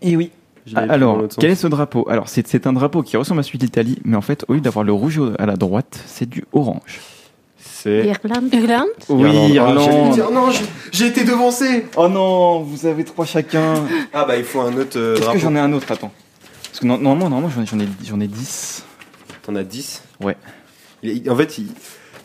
Et 0.03 0.17
oui. 0.17 0.31
L'avais 0.73 0.87
pris 0.87 0.99
dans 0.99 1.05
Alors, 1.17 1.29
quel 1.39 1.51
est 1.51 1.55
ce 1.55 1.67
drapeau? 1.67 2.07
Alors, 2.11 2.29
c'est 2.29 2.67
un 2.67 2.73
drapeau 2.73 3.03
qui 3.03 3.17
ressemble 3.17 3.41
à 3.41 3.43
celui 3.43 3.59
d'Italie, 3.59 3.99
mais 4.05 4.17
en 4.17 4.21
fait, 4.21 4.45
au 4.49 4.55
lieu 4.55 4.61
d'avoir 4.61 4.85
le 4.85 4.93
rouge 4.93 5.21
à 5.39 5.47
la 5.47 5.57
droite, 5.57 5.99
c'est 6.07 6.29
du 6.29 6.45
orange. 6.53 7.01
C'est. 7.59 8.05
Irlande. 8.07 8.53
Irlande? 8.53 8.87
Oui, 9.09 9.31
Irlande. 9.53 10.21
Ah, 10.21 10.33
non, 10.33 10.51
j'ai- 10.93 11.07
été 11.07 11.25
devancé. 11.25 11.87
Oh 11.97 12.09
non, 12.09 12.61
vous 12.61 12.87
avez 12.87 13.05
trois 13.05 13.25
chacun. 13.25 13.75
Ah 14.13 14.25
bah 14.25 14.37
il 14.37 14.45
faut 14.45 14.61
un 14.61 14.77
autre 14.77 14.99
euh, 14.99 15.17
Est-ce 15.17 15.31
que 15.31 15.39
j'en 15.39 15.55
ai 15.55 15.59
un 15.59 15.73
autre? 15.73 15.91
Attends. 15.91 16.13
Parce 16.65 16.81
que 16.81 16.87
normalement, 16.87 17.29
normalement 17.31 17.49
j'en 17.51 17.63
ai, 17.63 17.67
j'en 17.67 17.79
ai, 17.79 17.89
j'en 18.05 18.21
ai 18.21 18.27
10. 18.29 18.85
T'en 19.43 19.55
as 19.55 19.65
10 19.65 20.03
Ouais. 20.21 20.37
En 21.29 21.37
fait, 21.37 21.59
il- 21.59 21.69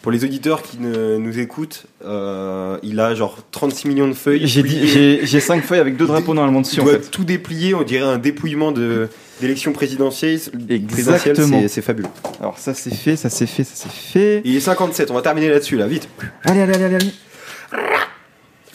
pour 0.03 0.11
les 0.11 0.23
auditeurs 0.23 0.61
qui 0.61 0.77
ne, 0.79 1.17
nous 1.17 1.39
écoutent, 1.39 1.85
euh, 2.05 2.77
il 2.83 2.99
a 2.99 3.15
genre 3.15 3.37
36 3.51 3.87
millions 3.87 4.07
de 4.07 4.13
feuilles. 4.13 4.45
J'ai 4.45 4.61
dit- 4.61 4.75
pliées. 4.75 4.87
j'ai 4.87 5.25
j'ai 5.25 5.39
cinq 5.39 5.63
feuilles 5.63 5.79
avec 5.79 5.95
deux 5.97 6.05
drapeaux 6.05 6.33
normalement 6.35 6.59
Il 6.59 6.63
dessus 6.63 6.81
en 6.81 6.83
doit 6.83 6.93
fait. 6.99 7.09
tout 7.09 7.23
déplier, 7.23 7.73
on 7.73 7.81
dirait 7.83 8.05
un 8.05 8.17
dépouillement 8.19 8.71
de 8.71 9.07
d'élection 9.41 9.71
présidentielle. 9.73 10.37
présidentielle, 10.39 11.31
Exactement. 11.31 11.67
c'est- 11.67 11.81
fabuleux. 11.81 12.09
Alors 12.39 12.59
ça 12.59 12.73
c'est 12.75 12.93
fait, 12.93 13.15
ça 13.15 13.29
c'est 13.31 13.47
fait, 13.47 13.63
ça 13.63 13.73
c'est 13.75 13.89
fait. 13.91 14.41
Il 14.45 14.55
est 14.55 14.59
57, 14.59 15.09
on 15.09 15.15
va 15.15 15.21
terminer 15.21 15.49
là-dessus, 15.49 15.77
là, 15.77 15.87
vite. 15.87 16.07
Allez, 16.43 16.59
allez, 16.61 16.73
allez, 16.73 16.83
allez, 16.83 16.95
allez. 16.95 17.11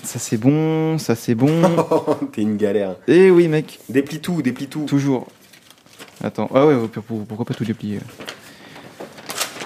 Ça 0.03 0.19
c'est 0.19 0.39
bon, 0.39 0.97
ça 0.99 1.15
c'est 1.15 1.35
bon. 1.35 1.61
T'es 2.33 2.41
une 2.43 2.57
galère. 2.57 2.97
Eh 3.07 3.31
oui 3.31 3.49
mec, 3.49 3.79
Déplie 3.91 4.21
tout, 4.21 4.41
déplie 4.41 4.67
tout. 4.69 4.85
toujours. 4.87 5.27
Attends, 6.25 6.49
ah 6.55 6.67
ouais, 6.67 6.75
pour- 6.93 7.03
pour- 7.03 7.25
pourquoi 7.27 7.45
pas 7.45 7.55
tout 7.55 7.65
déplier? 7.65 8.01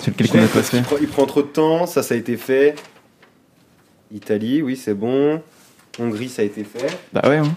C'est 0.02 0.10
lequel 0.10 0.28
qu'on 0.28 0.44
a 0.44 0.48
pas 0.48 0.62
fait 0.62 0.82
prend, 0.82 0.96
il 1.00 1.06
prend 1.08 1.24
trop 1.26 1.42
de 1.42 1.46
temps, 1.48 1.86
ça, 1.86 2.02
ça 2.02 2.14
a 2.14 2.16
été 2.18 2.36
fait. 2.36 2.74
Italie, 4.12 4.60
oui, 4.62 4.76
c'est 4.76 4.94
bon. 4.94 5.40
Hongrie, 5.98 6.28
ça 6.28 6.42
a 6.42 6.44
été 6.44 6.64
fait. 6.64 6.86
Bah 7.12 7.22
ouais. 7.24 7.36
Hein. 7.38 7.54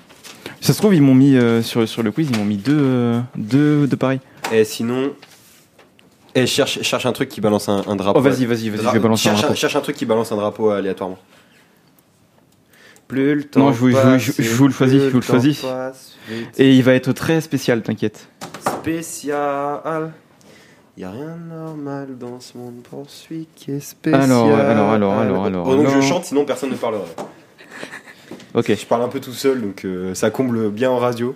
Ça 0.61 0.73
se 0.73 0.77
trouve 0.79 0.93
ils 0.95 1.01
m'ont 1.01 1.15
mis 1.15 1.35
euh, 1.35 1.61
sur, 1.61 1.87
sur 1.87 2.03
le 2.03 2.11
quiz, 2.11 2.29
ils 2.31 2.37
m'ont 2.37 2.45
mis 2.45 2.57
deux, 2.57 2.77
euh, 2.79 3.19
deux, 3.35 3.87
deux 3.87 3.97
pareils. 3.97 4.19
Et 4.51 4.63
sinon. 4.63 5.13
Eh, 6.35 6.45
cherche, 6.47 6.81
cherche 6.81 7.05
un 7.05 7.13
truc 7.13 7.29
qui 7.29 7.39
balance 7.41 7.67
un, 7.69 7.83
un 7.87 7.95
drapeau. 7.95 8.19
Oh 8.19 8.21
vas-y, 8.21 8.45
vas-y, 8.45 8.69
vas-y, 8.69 8.83
je 8.85 8.89
vais 8.91 8.99
balancer 8.99 9.29
un 9.29 9.33
drapeau. 9.33 9.55
cherche 9.55 9.75
un 9.75 9.81
truc 9.81 9.95
qui 9.95 10.05
balance 10.05 10.31
un 10.31 10.35
drapeau 10.35 10.69
aléatoirement. 10.69 11.17
Plus 13.07 13.35
le 13.35 13.43
temps 13.43 13.59
Non, 13.61 13.71
je 13.73 13.77
vous- 13.79 13.89
je 13.91 13.95
vous- 13.95 14.01
passe, 14.01 14.21
je- 14.21 14.41
je 14.41 14.49
vous 14.55 14.67
le 14.67 14.73
choisis, 14.73 15.01
je 15.01 15.07
vous 15.09 15.15
le 15.17 15.21
choisis. 15.21 15.59
passe. 15.61 16.15
Et 16.57 16.73
il 16.75 16.83
va 16.83 16.93
être 16.93 17.11
très 17.13 17.39
spécial, 17.41 17.81
t'inquiète. 17.83 18.27
Spécial. 18.79 20.11
Y 20.97 21.03
a 21.03 21.11
rien 21.11 21.35
de 21.35 21.53
normal 21.53 22.17
dans 22.17 22.39
ce 22.39 22.57
monde 22.57 22.81
pour 22.89 23.09
celui 23.09 23.47
qui 23.55 23.71
est 23.71 23.79
spécial. 23.81 24.21
Alors, 24.23 24.47
alors, 24.47 24.91
alors, 24.91 25.13
alors, 25.19 25.45
alors, 25.45 25.67
Oh, 25.67 25.75
donc 25.75 25.87
alors. 25.87 26.01
je 26.01 26.07
chante, 26.07 26.23
sinon 26.25 26.45
personne 26.45 26.69
ne 26.69 26.75
parlerait. 26.75 27.03
Ok. 28.53 28.73
Je 28.73 28.85
parle 28.85 29.01
un 29.03 29.09
peu 29.09 29.19
tout 29.19 29.33
seul, 29.33 29.61
donc 29.61 29.83
euh, 29.83 30.13
ça 30.15 30.29
comble 30.29 30.69
bien 30.71 30.89
en 30.89 30.97
radio. 30.97 31.35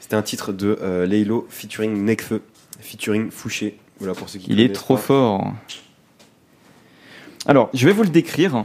C'était 0.00 0.16
un 0.16 0.22
titre 0.22 0.52
de 0.52 0.78
euh, 0.80 1.04
Leilo 1.06 1.46
featuring 1.50 1.94
Nekfeu, 2.04 2.40
featuring 2.80 3.30
Fouché. 3.30 3.78
Voilà 3.98 4.14
pour 4.14 4.28
ceux 4.30 4.38
qui 4.38 4.50
Il 4.50 4.60
est 4.60 4.74
trop 4.74 4.96
pas. 4.96 5.00
fort. 5.02 5.52
Alors, 7.46 7.68
je 7.74 7.86
vais 7.86 7.92
vous 7.92 8.02
le 8.02 8.08
décrire. 8.08 8.64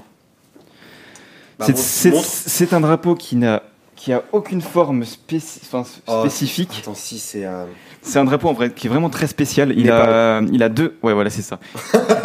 Bah, 1.60 1.66
c'est 1.74 2.74
un 2.74 2.80
drapeau 2.80 3.16
qui 3.16 3.36
n'a 3.36 3.64
qui 3.98 4.14
a 4.14 4.24
aucune 4.32 4.62
forme 4.62 5.04
spéci- 5.04 5.60
enfin, 5.64 5.84
Oh, 6.08 6.20
spécifique. 6.22 6.78
Attends, 6.82 6.94
si 6.96 7.20
c'est. 7.20 7.46
euh, 7.46 7.66
C'est 8.02 8.20
un 8.20 8.24
drapeau 8.26 8.48
en 8.48 8.54
vrai 8.54 8.70
qui 8.72 8.88
est 8.88 8.90
vraiment 8.90 9.10
très 9.10 9.28
spécial. 9.28 9.74
Il 9.76 9.90
a, 9.92 10.40
il 10.54 10.64
a 10.64 10.70
deux, 10.70 10.96
ouais 11.04 11.14
voilà 11.14 11.30
c'est 11.30 11.42
ça. 11.42 11.60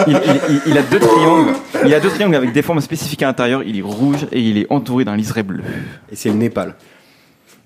il, 0.07 0.13
il- 0.13 0.41
il- 0.51 0.63
il 0.67 0.79
a 0.79 0.83
deux 0.83 1.01
triangles. 1.01 1.53
Il 1.85 1.93
a 1.95 1.99
deux 1.99 2.11
triangles 2.11 2.37
avec 2.37 2.53
des 2.53 2.63
formes 2.63 2.81
spécifiques 2.81 3.23
à 3.23 3.27
l'intérieur. 3.27 3.63
Il 3.65 3.77
est 3.79 3.83
rouge 3.83 4.27
et 4.31 4.41
il 4.41 4.59
est 4.59 4.67
entouré 4.71 5.05
d'un 5.05 5.17
liseré 5.17 5.43
bleu. 5.43 5.63
Et 6.13 6.15
c'est 6.17 6.29
le 6.29 6.37
Népal. 6.37 6.77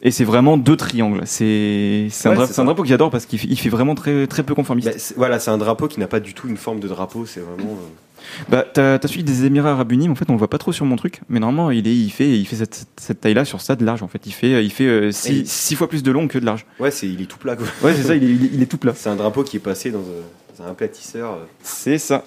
Et 0.07 0.13
c'est 0.13 0.25
vraiment 0.25 0.57
deux 0.57 0.77
triangles. 0.77 1.23
C'est 1.27 2.07
c'est 2.11 2.29
un, 2.29 2.37
Ouais, 2.37 2.47
dra- 2.47 2.65
drapeau 2.65 2.83
que 2.83 2.89
j'adore 2.89 3.11
parce 3.11 3.27
qu'il 3.27 3.39
fait, 3.41 3.69
vraiment 3.69 3.97
très 3.97 4.27
très 4.29 4.45
peu 4.45 4.55
conformiste. 4.55 4.89
Bah, 4.89 4.95
voilà, 5.17 5.41
c'est 5.41 5.51
un 5.51 5.59
drapeau 5.59 5.89
qui 5.89 5.99
n'a 5.99 6.07
pas 6.07 6.21
du 6.21 6.33
tout 6.33 6.47
une 6.49 6.57
forme 6.57 6.79
de 6.79 6.87
drapeau, 6.87 7.27
c'est 7.27 7.41
vraiment. 7.41 7.73
euh, 7.73 8.47
Bah, 8.49 8.65
t'as 8.73 9.01
celui 9.09 9.25
des 9.25 9.47
Émirats 9.47 9.73
Arabes 9.73 9.91
Unis, 9.91 10.07
mais 10.07 10.13
en 10.13 10.15
fait, 10.15 10.27
on 10.29 10.33
le 10.35 10.39
voit 10.39 10.49
pas 10.49 10.59
trop 10.59 10.71
sur 10.71 10.85
mon 10.87 10.95
truc. 10.95 11.21
Mais 11.29 11.41
normalement, 11.41 11.73
il, 11.73 11.89
est, 11.89 11.95
il 11.97 12.11
fait, 12.11 12.39
il 12.39 12.47
fait 12.47 12.55
cette, 12.57 12.87
cette 12.97 13.21
taille-là 13.21 13.45
sur 13.45 13.61
ça 13.61 13.75
de 13.75 13.85
large. 13.85 14.05
En 14.05 14.09
fait, 14.09 14.23
il 14.27 14.33
fait, 14.33 14.65
il 14.65 14.71
fait 14.71 15.11
6 15.11 15.73
Et- 15.73 15.75
fois 15.77 15.89
plus 15.89 16.05
de 16.05 16.13
long 16.13 16.29
que 16.29 16.39
de 16.39 16.45
large. 16.47 16.67
Ouais, 16.79 16.93
c'est, 16.93 17.09
il 17.09 17.21
est 17.21 17.27
tout 17.27 17.39
plat 17.39 17.57
quoi. 17.57 17.67
Ouais, 17.83 17.95
c'est 17.97 18.05
ça, 18.05 18.15
il 18.15 18.23
est, 18.23 18.51
il 18.55 18.67
tout 18.69 18.79
plat. 18.79 18.93
C'est 18.95 19.09
un 19.11 19.17
drapeau 19.17 19.43
qui 19.43 19.57
est 19.57 19.61
passé 19.61 19.91
dans, 19.91 19.99
euh, 19.99 20.23
dans 20.57 20.65
un 20.67 20.71
aplatisseur. 20.71 21.33
euh. 21.33 21.45
C'est 21.65 21.99
ça. 21.99 22.25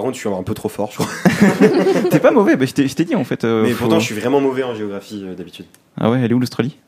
Par 0.00 0.06
contre, 0.06 0.14
je 0.16 0.20
suis 0.26 0.30
un 0.34 0.42
peu 0.42 0.54
trop 0.54 0.70
fort, 0.70 0.90
je 0.92 0.96
crois. 0.96 2.08
T'es 2.10 2.20
pas 2.20 2.30
mauvais, 2.30 2.56
bah, 2.56 2.64
je 2.64 2.72
t'ai 2.72 3.04
dit 3.04 3.14
en 3.14 3.22
fait. 3.24 3.44
euh, 3.44 3.64
Mais 3.64 3.72
faut- 3.72 3.80
pourtant, 3.80 4.00
je 4.00 4.06
suis 4.06 4.14
vraiment 4.14 4.40
mauvais 4.40 4.62
en 4.62 4.74
géographie 4.74 5.22
euh, 5.26 5.34
d'habitude. 5.34 5.66
Ah 6.00 6.10
ouais, 6.10 6.22
elle 6.24 6.30
est 6.30 6.34
où 6.34 6.38
l'Australie? 6.40 6.78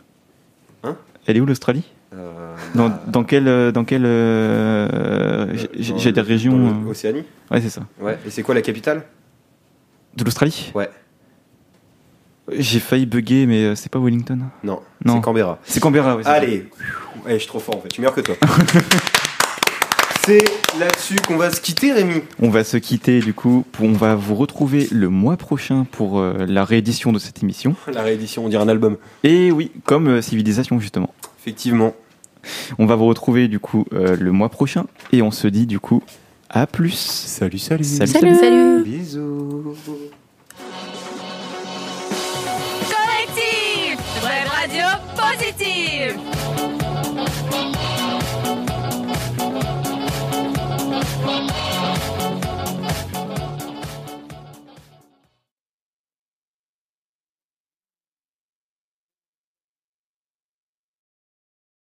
Hein? 0.82 0.96
Elle 1.26 1.36
est 1.36 1.40
où 1.40 1.44
l'Australie? 1.44 1.82
Euh, 2.14 2.54
dans, 2.74 2.88
bah, 2.88 3.02
dans 3.08 3.22
quelle, 3.24 3.48
euh, 3.48 3.70
dans 3.70 3.84
quelle, 3.84 4.04
j'ai- 5.74 6.12
des 6.12 6.20
régions. 6.22 6.56
dans 6.56 6.80
l'Océanie 6.88 7.24
Ouais, 7.50 7.60
c'est 7.60 7.68
ça. 7.68 7.82
Ouais. 8.00 8.18
Et 8.26 8.30
c'est 8.30 8.42
quoi 8.42 8.54
la 8.54 8.62
capitale? 8.62 9.02
De 10.16 10.24
l'Australie? 10.24 10.72
Ouais. 10.74 10.88
J'ai 12.50 12.80
failli 12.80 13.04
bugger, 13.04 13.44
mais 13.44 13.76
c'est 13.76 13.92
pas 13.92 13.98
Wellington. 13.98 14.38
Non, 14.64 14.80
Non. 15.04 15.16
c'est 15.16 15.20
Canberra. 15.20 15.58
C'est 15.64 15.80
Canberra, 15.80 16.22
ça. 16.22 16.30
Allez, 16.30 16.66
ouais, 17.26 17.34
je 17.34 17.38
suis 17.40 17.46
trop 17.48 17.58
fort 17.58 17.76
en 17.76 17.80
fait, 17.82 17.88
je 17.90 17.92
suis 17.96 18.00
meilleur 18.00 18.14
que 18.14 18.22
toi. 18.22 18.36
C'est 20.24 20.44
là-dessus 20.78 21.16
qu'on 21.16 21.36
va 21.36 21.50
se 21.50 21.60
quitter, 21.60 21.92
Rémi. 21.92 22.22
On 22.40 22.48
va 22.48 22.62
se 22.62 22.76
quitter, 22.76 23.18
du 23.18 23.34
coup. 23.34 23.64
On 23.80 23.90
va 23.90 24.14
vous 24.14 24.36
retrouver 24.36 24.86
le 24.92 25.08
mois 25.08 25.36
prochain 25.36 25.84
pour 25.90 26.20
euh, 26.20 26.46
la 26.46 26.64
réédition 26.64 27.12
de 27.12 27.18
cette 27.18 27.42
émission. 27.42 27.74
La 27.92 28.02
réédition, 28.02 28.44
on 28.44 28.48
dirait 28.48 28.62
un 28.62 28.68
album. 28.68 28.98
Et 29.24 29.50
oui, 29.50 29.72
comme 29.84 30.06
euh, 30.06 30.22
Civilisation, 30.22 30.78
justement. 30.78 31.12
Effectivement. 31.40 31.94
On 32.78 32.86
va 32.86 32.94
vous 32.94 33.06
retrouver, 33.06 33.48
du 33.48 33.58
coup, 33.58 33.84
euh, 33.92 34.16
le 34.16 34.30
mois 34.30 34.48
prochain. 34.48 34.86
Et 35.10 35.22
on 35.22 35.32
se 35.32 35.48
dit, 35.48 35.66
du 35.66 35.80
coup, 35.80 36.04
à 36.48 36.68
plus. 36.68 36.94
Salut, 36.94 37.58
salut. 37.58 37.82
Salut, 37.82 38.12
salut. 38.12 38.36
salut. 38.36 38.38
salut. 38.38 38.84
Bisous. 38.84 39.74